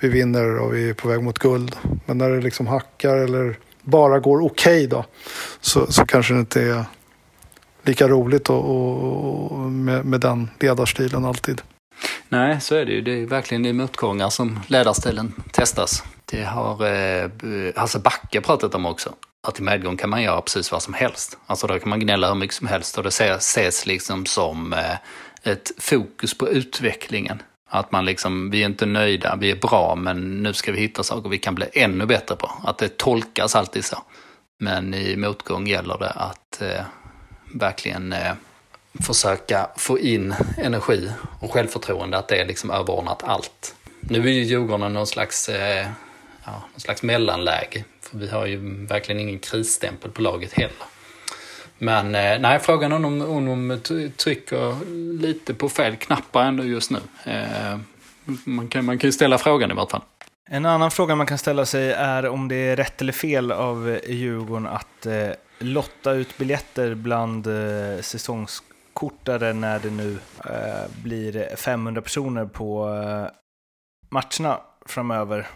Vi 0.00 0.08
vinner 0.08 0.58
och 0.58 0.74
vi 0.74 0.90
är 0.90 0.94
på 0.94 1.08
väg 1.08 1.22
mot 1.22 1.38
guld. 1.38 1.76
Men 2.06 2.18
när 2.18 2.30
det 2.30 2.40
liksom 2.40 2.66
hackar 2.66 3.16
eller 3.16 3.58
bara 3.88 4.18
går 4.18 4.40
okej 4.40 4.84
okay 4.84 4.86
då, 4.86 5.04
så, 5.60 5.92
så 5.92 6.06
kanske 6.06 6.34
det 6.34 6.40
inte 6.40 6.62
är 6.62 6.84
lika 7.82 8.08
roligt 8.08 8.50
och, 8.50 8.64
och 9.52 9.60
med, 9.60 10.04
med 10.04 10.20
den 10.20 10.50
ledarstilen 10.60 11.24
alltid. 11.24 11.62
Nej, 12.28 12.60
så 12.60 12.74
är 12.74 12.86
det 12.86 12.92
ju. 12.92 13.00
Det 13.00 13.12
är 13.12 13.26
verkligen 13.26 13.66
i 13.66 13.72
motgångar 13.72 14.30
som 14.30 14.60
ledarstilen 14.66 15.32
testas. 15.52 16.04
Det 16.24 16.44
har 16.44 16.86
eh, 16.86 17.30
Hasse 17.76 17.98
Backe 17.98 18.40
pratat 18.40 18.74
om 18.74 18.86
också 18.86 19.12
att 19.48 19.60
i 19.60 19.62
medgång 19.62 19.96
kan 19.96 20.10
man 20.10 20.22
göra 20.22 20.40
precis 20.40 20.72
vad 20.72 20.82
som 20.82 20.94
helst. 20.94 21.38
Alltså 21.46 21.66
då 21.66 21.78
kan 21.78 21.88
man 21.88 22.00
gnälla 22.00 22.28
hur 22.28 22.34
mycket 22.34 22.56
som 22.56 22.66
helst 22.66 22.98
och 22.98 23.04
det 23.04 23.08
ses 23.08 23.86
liksom 23.86 24.26
som 24.26 24.72
eh, 24.72 24.96
ett 25.42 25.72
fokus 25.78 26.38
på 26.38 26.48
utvecklingen. 26.48 27.42
Att 27.68 27.92
man 27.92 28.04
liksom, 28.04 28.50
vi 28.50 28.62
är 28.62 28.66
inte 28.66 28.86
nöjda, 28.86 29.36
vi 29.36 29.50
är 29.50 29.56
bra, 29.56 29.94
men 29.94 30.42
nu 30.42 30.52
ska 30.52 30.72
vi 30.72 30.80
hitta 30.80 31.02
saker 31.02 31.28
vi 31.28 31.38
kan 31.38 31.54
bli 31.54 31.66
ännu 31.72 32.06
bättre 32.06 32.36
på. 32.36 32.50
Att 32.64 32.78
det 32.78 32.96
tolkas 32.96 33.56
alltid 33.56 33.84
så. 33.84 34.02
Men 34.58 34.94
i 34.94 35.16
motgång 35.16 35.66
gäller 35.66 35.98
det 35.98 36.10
att 36.10 36.62
eh, 36.62 36.84
verkligen 37.54 38.12
eh, 38.12 38.32
försöka 39.00 39.70
få 39.76 39.98
in 39.98 40.34
energi 40.58 41.10
och 41.40 41.52
självförtroende, 41.52 42.18
att 42.18 42.28
det 42.28 42.40
är 42.40 42.46
liksom 42.46 42.70
överordnat 42.70 43.22
allt. 43.22 43.74
Nu 44.00 44.18
är 44.18 44.32
ju 44.32 44.42
Djurgården 44.42 44.92
någon 44.92 45.06
slags, 45.06 45.48
eh, 45.48 45.86
ja, 46.44 46.62
någon 46.72 46.80
slags 46.80 47.02
mellanläge 47.02 47.84
för 48.00 48.18
vi 48.18 48.28
har 48.28 48.46
ju 48.46 48.86
verkligen 48.86 49.20
ingen 49.20 49.38
krisstämpel 49.38 50.10
på 50.10 50.22
laget 50.22 50.52
heller. 50.52 50.86
Men 51.78 52.14
eh, 52.14 52.40
nej, 52.40 52.58
frågan 52.58 52.92
är 52.92 52.96
om, 52.96 53.20
hon 53.20 53.68
de 53.68 53.80
trycker 54.16 54.84
lite 55.20 55.54
på 55.54 55.68
fel 55.68 55.96
knappar 55.96 56.44
ändå 56.44 56.64
just 56.64 56.90
nu. 56.90 56.98
Eh, 57.24 57.78
man, 58.44 58.68
kan, 58.68 58.84
man 58.84 58.98
kan 58.98 59.08
ju 59.08 59.12
ställa 59.12 59.38
frågan 59.38 59.70
i 59.70 59.74
vart 59.74 59.90
fall. 59.90 60.02
En 60.50 60.66
annan 60.66 60.90
fråga 60.90 61.14
man 61.14 61.26
kan 61.26 61.38
ställa 61.38 61.66
sig 61.66 61.92
är 61.92 62.26
om 62.26 62.48
det 62.48 62.56
är 62.56 62.76
rätt 62.76 63.00
eller 63.00 63.12
fel 63.12 63.52
av 63.52 63.98
Djurgården 64.08 64.66
att 64.66 65.06
eh, 65.06 65.30
lotta 65.58 66.12
ut 66.12 66.38
biljetter 66.38 66.94
bland 66.94 67.46
eh, 67.46 68.00
säsongskortare 68.00 69.52
när 69.52 69.78
det 69.78 69.90
nu 69.90 70.18
eh, 70.44 71.02
blir 71.02 71.56
500 71.56 72.02
personer 72.02 72.44
på 72.44 72.88
eh, 72.88 73.34
matcherna 74.08 74.60
framöver. 74.86 75.46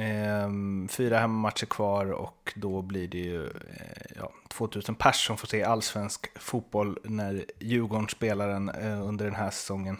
Ehm, 0.00 0.88
fyra 0.88 1.18
hemmamatcher 1.18 1.66
kvar 1.66 2.12
och 2.12 2.52
då 2.56 2.82
blir 2.82 3.08
det 3.08 3.18
ju 3.18 3.46
eh, 3.46 4.16
ja, 4.16 4.32
2000 4.48 4.94
pers 4.94 5.26
som 5.26 5.36
får 5.36 5.46
se 5.46 5.62
allsvensk 5.62 6.38
fotboll 6.38 6.98
när 7.04 7.44
Djurgården 7.58 8.08
spelar 8.08 8.48
den 8.48 8.68
eh, 8.68 9.08
under 9.08 9.24
den 9.24 9.34
här 9.34 9.50
säsongen. 9.50 9.96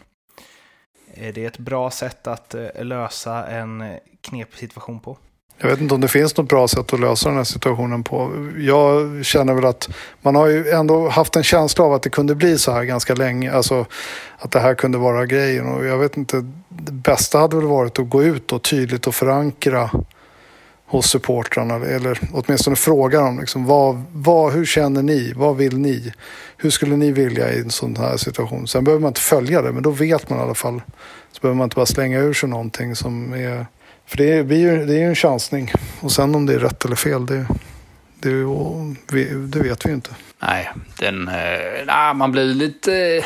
Eh, 1.14 1.28
är 1.28 1.32
det 1.32 1.44
ett 1.44 1.58
bra 1.58 1.90
sätt 1.90 2.26
att 2.26 2.54
lösa 2.74 3.46
en 3.46 3.98
knepig 4.20 4.58
situation 4.58 5.00
på? 5.00 5.18
Jag 5.62 5.68
vet 5.68 5.80
inte 5.80 5.94
om 5.94 6.00
det 6.00 6.08
finns 6.08 6.36
något 6.36 6.48
bra 6.48 6.68
sätt 6.68 6.92
att 6.92 7.00
lösa 7.00 7.28
den 7.28 7.36
här 7.36 7.44
situationen 7.44 8.02
på. 8.02 8.48
Jag 8.58 9.24
känner 9.24 9.54
väl 9.54 9.64
att 9.64 9.88
man 10.22 10.36
har 10.36 10.46
ju 10.46 10.68
ändå 10.70 11.08
haft 11.08 11.36
en 11.36 11.42
känsla 11.42 11.84
av 11.84 11.92
att 11.92 12.02
det 12.02 12.10
kunde 12.10 12.34
bli 12.34 12.58
så 12.58 12.72
här 12.72 12.84
ganska 12.84 13.14
länge. 13.14 13.52
Alltså 13.52 13.86
att 14.38 14.50
det 14.50 14.60
här 14.60 14.74
kunde 14.74 14.98
vara 14.98 15.26
grejen. 15.26 15.66
Och 15.66 15.84
jag 15.84 15.98
vet 15.98 16.16
inte, 16.16 16.36
det 16.68 16.92
bästa 16.92 17.38
hade 17.38 17.56
väl 17.56 17.66
varit 17.66 17.98
att 17.98 18.10
gå 18.10 18.22
ut 18.22 18.52
och 18.52 18.62
tydligt 18.62 19.06
och 19.06 19.14
förankra 19.14 19.90
hos 20.86 21.06
supportrarna. 21.06 21.74
Eller 21.74 22.20
åtminstone 22.32 22.76
fråga 22.76 23.20
dem. 23.20 23.40
Liksom, 23.40 23.66
vad, 23.66 24.02
vad, 24.12 24.52
hur 24.52 24.64
känner 24.64 25.02
ni? 25.02 25.32
Vad 25.36 25.56
vill 25.56 25.78
ni? 25.78 26.12
Hur 26.56 26.70
skulle 26.70 26.96
ni 26.96 27.12
vilja 27.12 27.52
i 27.52 27.60
en 27.60 27.70
sån 27.70 27.96
här 27.96 28.16
situation? 28.16 28.68
Sen 28.68 28.84
behöver 28.84 29.02
man 29.02 29.08
inte 29.08 29.20
följa 29.20 29.62
det, 29.62 29.72
men 29.72 29.82
då 29.82 29.90
vet 29.90 30.30
man 30.30 30.38
i 30.38 30.42
alla 30.42 30.54
fall. 30.54 30.82
Så 31.32 31.40
behöver 31.40 31.56
man 31.56 31.64
inte 31.64 31.76
bara 31.76 31.86
slänga 31.86 32.18
ur 32.18 32.32
sig 32.32 32.48
någonting 32.48 32.96
som 32.96 33.32
är... 33.32 33.66
För 34.10 34.16
det 34.16 34.32
är, 34.32 34.52
ju, 34.52 34.86
det 34.86 34.94
är 34.94 34.98
ju 34.98 35.04
en 35.04 35.14
chansning. 35.14 35.72
Och 36.00 36.12
sen 36.12 36.34
om 36.34 36.46
det 36.46 36.54
är 36.54 36.58
rätt 36.58 36.84
eller 36.84 36.96
fel, 36.96 37.26
det, 37.26 37.46
det, 38.20 38.44
det 39.34 39.60
vet 39.60 39.86
vi 39.86 39.88
ju 39.88 39.94
inte. 39.94 40.10
Nej, 40.38 40.70
den, 40.98 41.28
eh, 41.28 41.34
nej, 41.86 42.14
man 42.14 42.32
blir 42.32 42.44
lite 42.44 43.24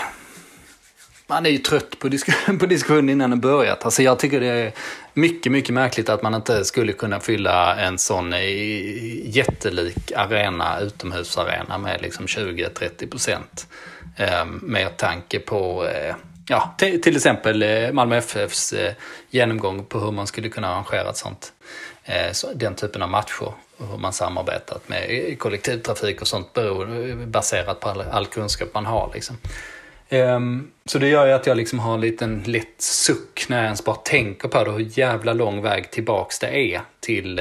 man 1.26 1.46
är 1.46 1.50
ju 1.50 1.58
trött 1.58 1.98
på, 1.98 2.08
disk 2.08 2.28
på 2.60 2.66
diskussionen 2.66 3.10
innan 3.10 3.30
den 3.30 3.40
börjat. 3.40 3.84
Alltså 3.84 4.02
jag 4.02 4.18
tycker 4.18 4.40
det 4.40 4.46
är 4.46 4.72
mycket, 5.14 5.52
mycket 5.52 5.74
märkligt 5.74 6.08
att 6.08 6.22
man 6.22 6.34
inte 6.34 6.64
skulle 6.64 6.92
kunna 6.92 7.20
fylla 7.20 7.76
en 7.80 7.98
sån 7.98 8.32
eh, 8.32 9.36
jättelik 9.36 10.12
arena, 10.16 10.80
utomhusarena 10.80 11.78
med 11.78 12.02
liksom 12.02 12.26
20-30 12.26 13.10
procent. 13.10 13.66
Eh, 14.16 14.44
med 14.46 14.96
tanke 14.96 15.38
på 15.38 15.88
ja, 16.48 16.74
till 16.78 17.16
exempel 17.16 17.62
eh, 17.62 17.92
Malmö 17.92 18.16
FFs 18.16 18.72
eh, 18.72 18.94
genomgång 19.30 19.84
på 19.84 19.98
hur 19.98 20.10
man 20.10 20.26
skulle 20.26 20.48
kunna 20.48 20.68
arrangera 20.68 21.10
ett 21.10 21.16
sånt, 21.16 21.52
eh, 22.04 22.50
den 22.54 22.74
typen 22.74 23.02
av 23.02 23.08
matcher. 23.08 23.42
och 23.78 23.88
Hur 23.90 23.98
man 23.98 24.12
samarbetat 24.12 24.88
med 24.88 25.36
kollektivtrafik 25.38 26.20
och 26.20 26.26
sånt 26.26 26.58
baserat 27.26 27.80
på 27.80 27.88
all, 27.88 28.00
all 28.00 28.26
kunskap 28.26 28.68
man 28.74 28.86
har. 28.86 29.10
Liksom. 29.14 29.36
Ehm, 30.08 30.70
så 30.84 30.98
det 30.98 31.08
gör 31.08 31.26
ju 31.26 31.32
att 31.32 31.46
jag 31.46 31.56
liksom 31.56 31.78
har 31.78 31.94
en 31.94 32.00
liten 32.00 32.42
lätt 32.46 32.80
suck 32.82 33.46
när 33.48 33.56
jag 33.56 33.64
ens 33.64 33.84
bara 33.84 33.96
tänker 33.96 34.48
på 34.48 34.64
det, 34.64 34.70
hur 34.70 34.98
jävla 34.98 35.32
lång 35.32 35.62
väg 35.62 35.90
tillbaks 35.90 36.38
det 36.38 36.74
är 36.74 36.80
till 37.00 37.40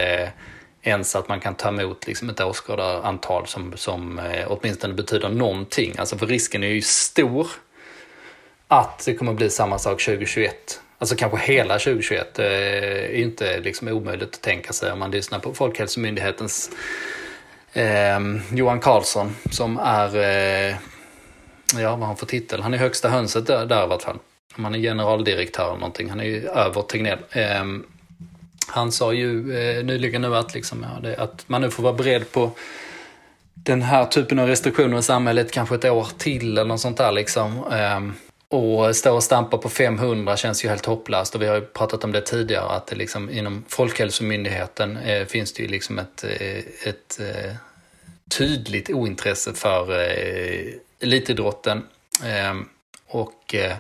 ens 0.82 1.16
att 1.16 1.28
man 1.28 1.40
kan 1.40 1.56
ta 1.56 1.70
emot 1.70 2.08
liksom 2.08 2.30
ett 2.30 2.42
åskådarantal 2.42 3.48
som, 3.48 3.74
som 3.76 4.22
åtminstone 4.48 4.94
betyder 4.94 5.30
någonting. 5.30 5.94
Alltså 5.98 6.18
för 6.18 6.28
risken 6.28 6.64
är 6.64 6.68
ju 6.68 6.82
stor 6.82 7.48
att 8.80 9.06
det 9.06 9.14
kommer 9.14 9.34
bli 9.34 9.50
samma 9.50 9.80
sak 9.80 10.02
2021. 10.04 10.82
Alltså 10.98 11.16
kanske 11.16 11.54
hela 11.54 11.74
2021. 11.80 12.34
Det 12.34 12.48
är 12.48 13.18
ju 13.18 13.24
inte 13.24 13.60
liksom 13.60 13.88
omöjligt 13.88 14.36
att 14.36 14.42
tänka 14.42 14.74
sig 14.74 14.92
om 14.92 15.00
man 15.00 15.12
lyssnar 15.12 15.40
på 15.40 15.54
Folkhälsomyndighetens 15.54 16.70
eh, 17.74 18.20
Johan 18.54 18.80
Karlsson 18.80 19.36
som 19.52 19.80
är 19.80 20.16
eh, 20.16 20.76
ja 21.82 21.90
vad 21.90 22.00
har 22.00 22.08
han 22.08 22.18
för 22.18 22.26
titel? 22.26 22.62
Han 22.62 22.74
är 22.74 22.78
högsta 22.78 23.10
hönset 23.10 23.48
där, 23.48 23.66
där 23.66 23.84
i 23.84 23.88
vart 23.88 24.02
fall. 24.02 24.18
Om 24.56 24.64
han 24.64 24.76
är 24.76 24.80
generaldirektör 24.80 25.68
eller 25.68 25.80
någonting. 25.80 26.10
Han 26.10 26.20
är 26.20 26.24
ju 26.26 26.48
över 26.48 26.82
Tegnell. 26.82 27.20
Eh, 27.32 27.64
han 28.68 28.92
sa 28.92 29.14
ju 29.14 29.58
eh, 29.58 29.84
nyligen 29.84 30.22
nu 30.22 30.36
att, 30.36 30.54
liksom, 30.54 30.86
ja, 30.94 31.10
det, 31.10 31.18
att 31.18 31.44
man 31.48 31.62
nu 31.62 31.70
får 31.70 31.84
vara 31.84 31.94
beredd 31.94 32.32
på 32.32 32.52
den 33.54 33.82
här 33.82 34.06
typen 34.06 34.40
av 34.40 34.48
restriktioner 34.48 35.00
i 35.00 35.04
samhället 35.04 35.52
kanske 35.52 35.76
ett 35.76 35.86
år 35.86 36.08
till 36.18 36.52
eller 36.52 36.66
något 36.66 36.80
sånt 36.80 36.98
där 36.98 37.12
liksom. 37.12 37.64
Ehm, 37.72 38.14
och 38.54 38.96
stå 38.96 39.16
och 39.16 39.24
stampa 39.24 39.58
på 39.58 39.70
500 39.70 40.38
känns 40.38 40.66
ju 40.66 40.70
helt 40.70 40.86
hopplöst 40.86 41.36
och 41.36 41.42
vi 41.42 41.48
har 41.48 41.56
ju 41.56 41.62
pratat 41.62 42.04
om 42.04 42.12
det 42.12 42.22
tidigare 42.22 42.70
att 42.70 42.88
det 42.88 42.96
liksom 42.96 43.30
inom 43.30 43.64
Folkhälsomyndigheten 43.68 44.98
eh, 44.98 45.26
finns 45.26 45.54
det 45.54 45.64
ju 45.64 45.70
liksom 45.70 46.00
ett, 46.00 46.24
eh, 46.24 46.58
ett 46.88 47.20
eh, 47.20 47.54
tydligt 48.38 48.90
ointresse 48.90 49.54
för 49.54 49.92
eh, 49.92 50.74
elitidrotten. 51.00 51.84
Eh, 52.24 52.54
och 53.08 53.56
eh, 53.56 53.76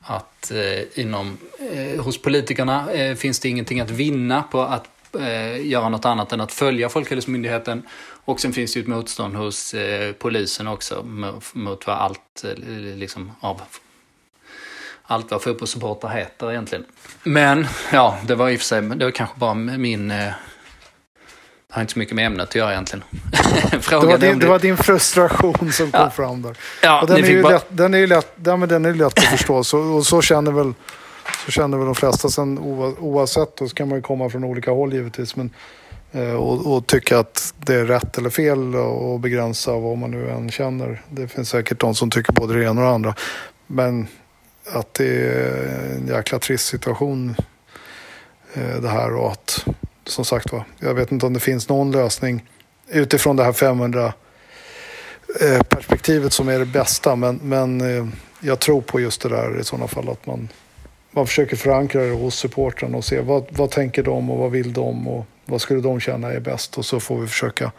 att 0.00 0.50
eh, 0.50 1.00
inom, 1.00 1.38
eh, 1.72 2.02
hos 2.04 2.22
politikerna 2.22 2.92
eh, 2.92 3.14
finns 3.14 3.40
det 3.40 3.48
ingenting 3.48 3.80
att 3.80 3.90
vinna 3.90 4.42
på 4.42 4.60
att 4.60 4.88
eh, 5.20 5.66
göra 5.66 5.88
något 5.88 6.04
annat 6.04 6.32
än 6.32 6.40
att 6.40 6.52
följa 6.52 6.88
Folkhälsomyndigheten. 6.88 7.82
Och 8.24 8.40
sen 8.40 8.52
finns 8.52 8.72
det 8.72 8.78
ju 8.78 8.82
ett 8.82 8.88
motstånd 8.88 9.36
hos 9.36 9.74
eh, 9.74 10.12
polisen 10.12 10.68
också 10.68 11.02
mot 11.52 11.86
vad 11.86 11.96
allt 11.96 12.44
liksom 12.96 13.32
av 13.40 13.60
allt 15.10 15.30
vad 15.30 15.42
fotbollssupportrar 15.42 16.10
heter 16.10 16.50
egentligen. 16.50 16.84
Men 17.22 17.66
ja, 17.92 18.18
det 18.26 18.34
var 18.34 18.50
i 18.50 18.56
och 18.56 18.60
för 18.60 18.66
sig, 18.66 18.82
det 18.82 19.04
var 19.04 19.10
kanske 19.10 19.38
bara 19.38 19.54
min 19.54 20.08
det 20.08 21.74
har 21.74 21.80
inte 21.80 21.92
så 21.92 21.98
mycket 21.98 22.14
med 22.14 22.26
ämnet 22.26 22.48
att 22.48 22.54
göra 22.54 22.72
egentligen. 22.72 23.04
det, 23.70 23.92
var 23.92 24.18
din, 24.18 24.38
det 24.38 24.46
var 24.46 24.58
din 24.58 24.76
frustration 24.76 25.72
som 25.72 25.92
kom 25.92 26.10
fram 26.10 26.42
där. 26.42 26.56
Ja, 26.82 27.00
och 27.00 27.06
den, 27.06 27.24
är 27.24 27.28
ju 27.28 27.42
bara... 27.42 27.52
lätt, 27.52 27.66
den 27.68 27.94
är 27.94 27.98
ju 27.98 28.06
lätt, 28.06 28.32
den, 28.36 28.60
den 28.60 28.84
är 28.84 28.94
lätt 28.94 29.18
att 29.18 29.24
förstå. 29.24 29.64
Så, 29.64 29.78
och 29.78 30.06
så 30.06 30.22
känner 30.22 30.52
väl, 30.52 30.74
så 31.44 31.50
känner 31.50 31.78
väl 31.78 31.86
de 31.86 31.94
flesta. 31.94 32.28
Sen 32.28 32.58
oavsett, 32.98 33.56
då 33.56 33.68
så 33.68 33.74
kan 33.74 33.88
man 33.88 33.98
ju 33.98 34.02
komma 34.02 34.30
från 34.30 34.44
olika 34.44 34.70
håll 34.70 34.92
givetvis. 34.92 35.36
Men, 35.36 35.50
eh, 36.12 36.34
och, 36.34 36.76
och 36.76 36.86
tycka 36.86 37.18
att 37.18 37.54
det 37.56 37.74
är 37.74 37.84
rätt 37.84 38.18
eller 38.18 38.30
fel 38.30 38.74
och 38.74 39.20
begränsa 39.20 39.76
vad 39.76 39.98
man 39.98 40.10
nu 40.10 40.30
än 40.30 40.50
känner. 40.50 41.02
Det 41.08 41.28
finns 41.28 41.48
säkert 41.48 41.80
de 41.80 41.94
som 41.94 42.10
tycker 42.10 42.32
både 42.32 42.54
det 42.54 42.64
ena 42.64 42.80
och 42.80 42.86
det 42.86 42.94
andra. 42.94 43.14
Men 43.66 44.06
att 44.72 44.94
det 44.94 45.06
är 45.06 45.94
en 45.96 46.06
jäkla 46.06 46.38
trist 46.38 46.66
situation 46.66 47.36
eh, 48.54 48.76
det 48.82 48.88
här 48.88 49.14
och 49.14 49.32
att 49.32 49.66
som 50.04 50.24
sagt 50.24 50.52
var, 50.52 50.64
jag 50.78 50.94
vet 50.94 51.12
inte 51.12 51.26
om 51.26 51.32
det 51.32 51.40
finns 51.40 51.68
någon 51.68 51.90
lösning 51.90 52.44
utifrån 52.88 53.36
det 53.36 53.44
här 53.44 53.52
500 53.52 54.12
eh, 55.40 55.62
perspektivet 55.62 56.32
som 56.32 56.48
är 56.48 56.58
det 56.58 56.66
bästa. 56.66 57.16
Men, 57.16 57.40
men 57.42 57.80
eh, 57.80 58.06
jag 58.40 58.58
tror 58.58 58.80
på 58.80 59.00
just 59.00 59.22
det 59.22 59.28
där 59.28 59.60
i 59.60 59.64
sådana 59.64 59.88
fall 59.88 60.08
att 60.08 60.26
man, 60.26 60.48
man 61.10 61.26
försöker 61.26 61.56
förankra 61.56 62.02
det 62.02 62.10
hos 62.10 62.34
supportrarna 62.34 62.96
och 62.96 63.04
se 63.04 63.20
vad, 63.20 63.46
vad 63.50 63.70
tänker 63.70 64.02
de 64.02 64.30
och 64.30 64.38
vad 64.38 64.50
vill 64.50 64.72
de 64.72 65.08
och 65.08 65.26
vad 65.44 65.60
skulle 65.60 65.80
de 65.80 66.00
känna 66.00 66.32
är 66.32 66.40
bäst 66.40 66.78
och 66.78 66.84
så 66.84 67.00
får 67.00 67.20
vi 67.20 67.26
försöka 67.26 67.72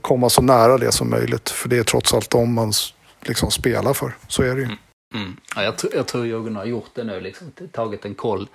komma 0.00 0.30
så 0.30 0.42
nära 0.42 0.78
det 0.78 0.92
som 0.92 1.10
möjligt. 1.10 1.50
För 1.50 1.68
det 1.68 1.78
är 1.78 1.82
trots 1.82 2.14
allt 2.14 2.30
de 2.30 2.54
man 2.54 2.72
liksom 3.22 3.50
spelar 3.50 3.92
för. 3.92 4.16
Så 4.26 4.42
är 4.42 4.54
det 4.54 4.60
ju. 4.60 4.64
Mm. 4.64 4.76
Mm. 5.14 5.36
Ja, 5.56 5.62
jag, 5.62 5.74
jag 5.92 6.06
tror 6.06 6.26
Jörgen 6.26 6.56
har 6.56 6.64
gjort 6.64 6.90
det 6.94 7.04
nu, 7.04 7.20
liksom, 7.20 7.52
tagit 7.72 8.04
en 8.04 8.14
koll 8.14 8.48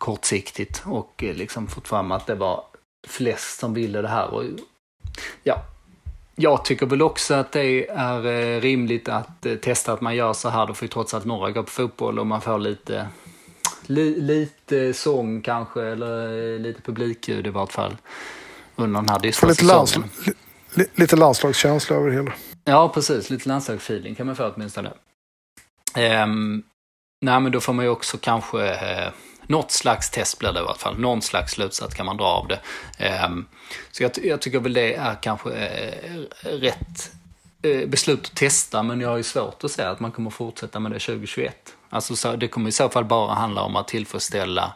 kortsiktigt 0.00 0.82
och 0.86 1.22
eh, 1.22 1.34
liksom 1.34 1.66
fått 1.66 1.88
fram 1.88 2.12
att 2.12 2.26
det 2.26 2.34
var 2.34 2.64
flest 3.06 3.58
som 3.58 3.74
ville 3.74 4.02
det 4.02 4.08
här. 4.08 4.34
Och, 4.34 4.44
ja, 5.42 5.64
jag 6.36 6.64
tycker 6.64 6.86
väl 6.86 7.02
också 7.02 7.34
att 7.34 7.52
det 7.52 7.88
är 7.88 8.26
eh, 8.26 8.60
rimligt 8.60 9.08
att 9.08 9.46
eh, 9.46 9.54
testa 9.54 9.92
att 9.92 10.00
man 10.00 10.16
gör 10.16 10.32
så 10.32 10.48
här. 10.48 10.66
Då 10.66 10.74
får 10.74 10.84
ju 10.84 10.88
trots 10.88 11.14
allt 11.14 11.24
några 11.24 11.50
gå 11.50 11.62
på 11.62 11.70
fotboll 11.70 12.18
och 12.18 12.26
man 12.26 12.40
får 12.40 12.58
lite, 12.58 13.08
li, 13.86 14.20
lite 14.20 14.92
sång 14.92 15.42
kanske 15.42 15.82
eller 15.82 16.58
lite 16.58 16.82
publikljud 16.82 17.46
i 17.46 17.50
vart 17.50 17.72
fall 17.72 17.96
under 18.76 19.00
den 19.00 19.08
här 19.08 19.18
dystra 19.18 19.48
lite, 19.48 19.64
lands, 19.64 19.98
li, 20.74 20.84
lite 20.94 21.16
landslagskänsla 21.16 21.96
över 21.96 22.08
det 22.08 22.14
hela. 22.14 22.32
Ja, 22.64 22.88
precis. 22.88 23.30
Lite 23.30 23.48
landslagsfeeling 23.48 24.14
kan 24.14 24.26
man 24.26 24.36
få 24.36 24.52
åtminstone. 24.54 24.92
Eh, 25.96 26.26
nej, 27.20 27.40
men 27.40 27.52
då 27.52 27.60
får 27.60 27.72
man 27.72 27.84
ju 27.84 27.90
också 27.90 28.18
kanske 28.18 28.68
eh, 28.68 29.12
något 29.50 29.70
slags 29.70 30.10
test 30.10 30.38
blir 30.38 30.52
det 30.52 30.58
i 30.58 30.62
alla 30.62 30.74
fall. 30.74 30.98
Någon 30.98 31.22
slags 31.22 31.52
slutsats 31.52 31.94
kan 31.94 32.06
man 32.06 32.16
dra 32.16 32.24
av 32.24 32.48
det. 32.48 32.60
Ehm, 32.98 33.46
så 33.92 34.02
jag, 34.02 34.10
jag 34.22 34.40
tycker 34.40 34.60
väl 34.60 34.72
det 34.72 34.94
är 34.94 35.22
kanske 35.22 35.50
eh, 35.52 36.18
rätt 36.42 37.12
eh, 37.62 37.88
beslut 37.88 38.26
att 38.26 38.36
testa, 38.36 38.82
men 38.82 39.00
jag 39.00 39.08
har 39.08 39.16
ju 39.16 39.22
svårt 39.22 39.64
att 39.64 39.70
säga 39.70 39.90
att 39.90 40.00
man 40.00 40.12
kommer 40.12 40.30
fortsätta 40.30 40.80
med 40.80 40.92
det 40.92 40.98
2021. 40.98 41.74
Alltså 41.90 42.16
så, 42.16 42.36
det 42.36 42.48
kommer 42.48 42.68
i 42.68 42.72
så 42.72 42.88
fall 42.88 43.04
bara 43.04 43.34
handla 43.34 43.62
om 43.62 43.76
att 43.76 43.88
tillfredsställa, 43.88 44.72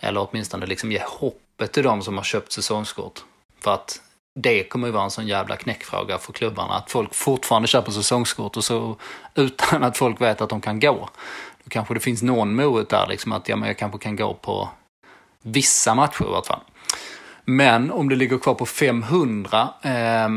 eller 0.00 0.28
åtminstone 0.30 0.66
liksom 0.66 0.92
ge 0.92 1.02
hoppet 1.06 1.72
till 1.72 1.82
de 1.82 2.02
som 2.02 2.16
har 2.16 2.24
köpt 2.24 2.52
säsongskort. 2.52 3.24
För 3.60 3.74
att 3.74 4.00
det 4.38 4.64
kommer 4.64 4.86
ju 4.86 4.92
vara 4.92 5.04
en 5.04 5.10
sån 5.10 5.26
jävla 5.26 5.56
knäckfråga 5.56 6.18
för 6.18 6.32
klubbarna. 6.32 6.74
Att 6.74 6.90
folk 6.90 7.14
fortfarande 7.14 7.68
köper 7.68 7.92
säsongskort 7.92 8.56
och 8.56 8.64
så 8.64 8.96
utan 9.34 9.84
att 9.84 9.98
folk 9.98 10.20
vet 10.20 10.40
att 10.40 10.48
de 10.48 10.60
kan 10.60 10.80
gå. 10.80 11.08
Då 11.64 11.68
kanske 11.68 11.94
det 11.94 12.00
finns 12.00 12.22
någon 12.22 12.54
morot 12.54 12.88
där, 12.88 13.06
liksom 13.08 13.32
att 13.32 13.48
ja, 13.48 13.56
men 13.56 13.68
jag 13.68 13.78
kanske 13.78 13.98
kan 13.98 14.16
gå 14.16 14.34
på 14.34 14.68
vissa 15.42 15.94
matcher 15.94 16.22
i 16.22 16.28
vart 16.28 16.46
fall. 16.46 16.60
Men 17.44 17.90
om 17.90 18.08
det 18.08 18.16
ligger 18.16 18.38
kvar 18.38 18.54
på 18.54 18.66
500, 18.66 19.68
eh, 19.82 20.28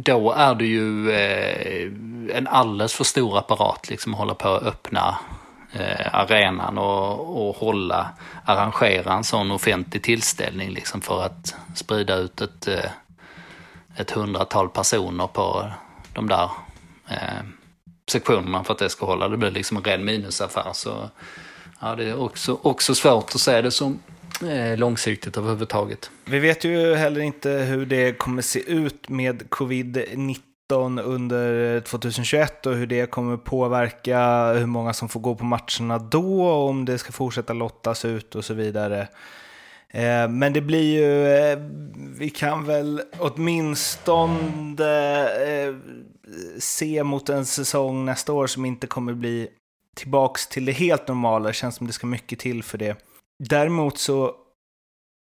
då 0.00 0.32
är 0.32 0.54
det 0.54 0.66
ju 0.66 1.10
eh, 1.10 1.90
en 2.36 2.46
alldeles 2.46 2.94
för 2.94 3.04
stor 3.04 3.38
apparat 3.38 3.90
liksom 3.90 4.14
att 4.14 4.18
hålla 4.18 4.34
på 4.34 4.48
att 4.48 4.62
öppna 4.62 5.18
eh, 5.80 6.14
arenan 6.14 6.78
och, 6.78 7.48
och 7.48 7.56
hålla, 7.56 8.10
arrangera 8.44 9.12
en 9.12 9.24
sån 9.24 9.50
offentlig 9.50 10.02
tillställning 10.02 10.70
liksom 10.70 11.00
för 11.00 11.22
att 11.22 11.54
sprida 11.74 12.14
ut 12.14 12.40
ett, 12.40 12.68
eh, 12.68 12.90
ett 13.96 14.10
hundratal 14.10 14.68
personer 14.68 15.26
på 15.26 15.70
de 16.12 16.28
där 16.28 16.50
eh, 17.08 17.44
sektionerna 18.10 18.64
för 18.64 18.72
att 18.72 18.78
det 18.78 18.88
ska 18.88 19.06
hålla. 19.06 19.28
Det 19.28 19.36
blir 19.36 19.50
liksom 19.50 19.76
en 19.76 19.82
ren 19.82 20.04
minusaffär. 20.04 20.72
Så 20.72 21.10
ja, 21.80 21.94
det 21.94 22.04
är 22.04 22.20
också, 22.20 22.58
också 22.62 22.94
svårt 22.94 23.34
att 23.34 23.40
se 23.40 23.62
det 23.62 23.70
som 23.70 23.98
eh, 24.42 24.78
långsiktigt 24.78 25.36
överhuvudtaget. 25.36 26.10
Vi 26.24 26.38
vet 26.38 26.64
ju 26.64 26.94
heller 26.94 27.20
inte 27.20 27.50
hur 27.50 27.86
det 27.86 28.18
kommer 28.18 28.42
se 28.42 28.60
ut 28.60 29.08
med 29.08 29.42
covid-19 29.42 30.40
under 30.74 31.80
2021 31.80 32.66
och 32.66 32.74
hur 32.74 32.86
det 32.86 33.10
kommer 33.10 33.36
påverka 33.36 34.52
hur 34.52 34.66
många 34.66 34.92
som 34.92 35.08
får 35.08 35.20
gå 35.20 35.34
på 35.34 35.44
matcherna 35.44 35.98
då 35.98 36.42
och 36.42 36.68
om 36.68 36.84
det 36.84 36.98
ska 36.98 37.12
fortsätta 37.12 37.52
lottas 37.52 38.04
ut 38.04 38.34
och 38.34 38.44
så 38.44 38.54
vidare. 38.54 39.08
Eh, 39.88 40.28
men 40.28 40.52
det 40.52 40.60
blir 40.60 40.94
ju, 40.94 41.26
eh, 41.28 41.58
vi 42.18 42.30
kan 42.30 42.64
väl 42.64 43.02
åtminstone 43.18 44.28
eh, 45.28 45.74
se 46.58 47.04
mot 47.04 47.28
en 47.28 47.46
säsong 47.46 48.04
nästa 48.04 48.32
år 48.32 48.46
som 48.46 48.64
inte 48.64 48.86
kommer 48.86 49.12
bli 49.14 49.48
tillbaks 49.96 50.46
till 50.46 50.64
det 50.64 50.72
helt 50.72 51.08
normala. 51.08 51.48
Det 51.48 51.54
känns 51.54 51.76
som 51.76 51.86
det 51.86 51.92
ska 51.92 52.06
mycket 52.06 52.38
till 52.38 52.62
för 52.62 52.78
det. 52.78 52.96
Däremot 53.38 53.98
så 53.98 54.34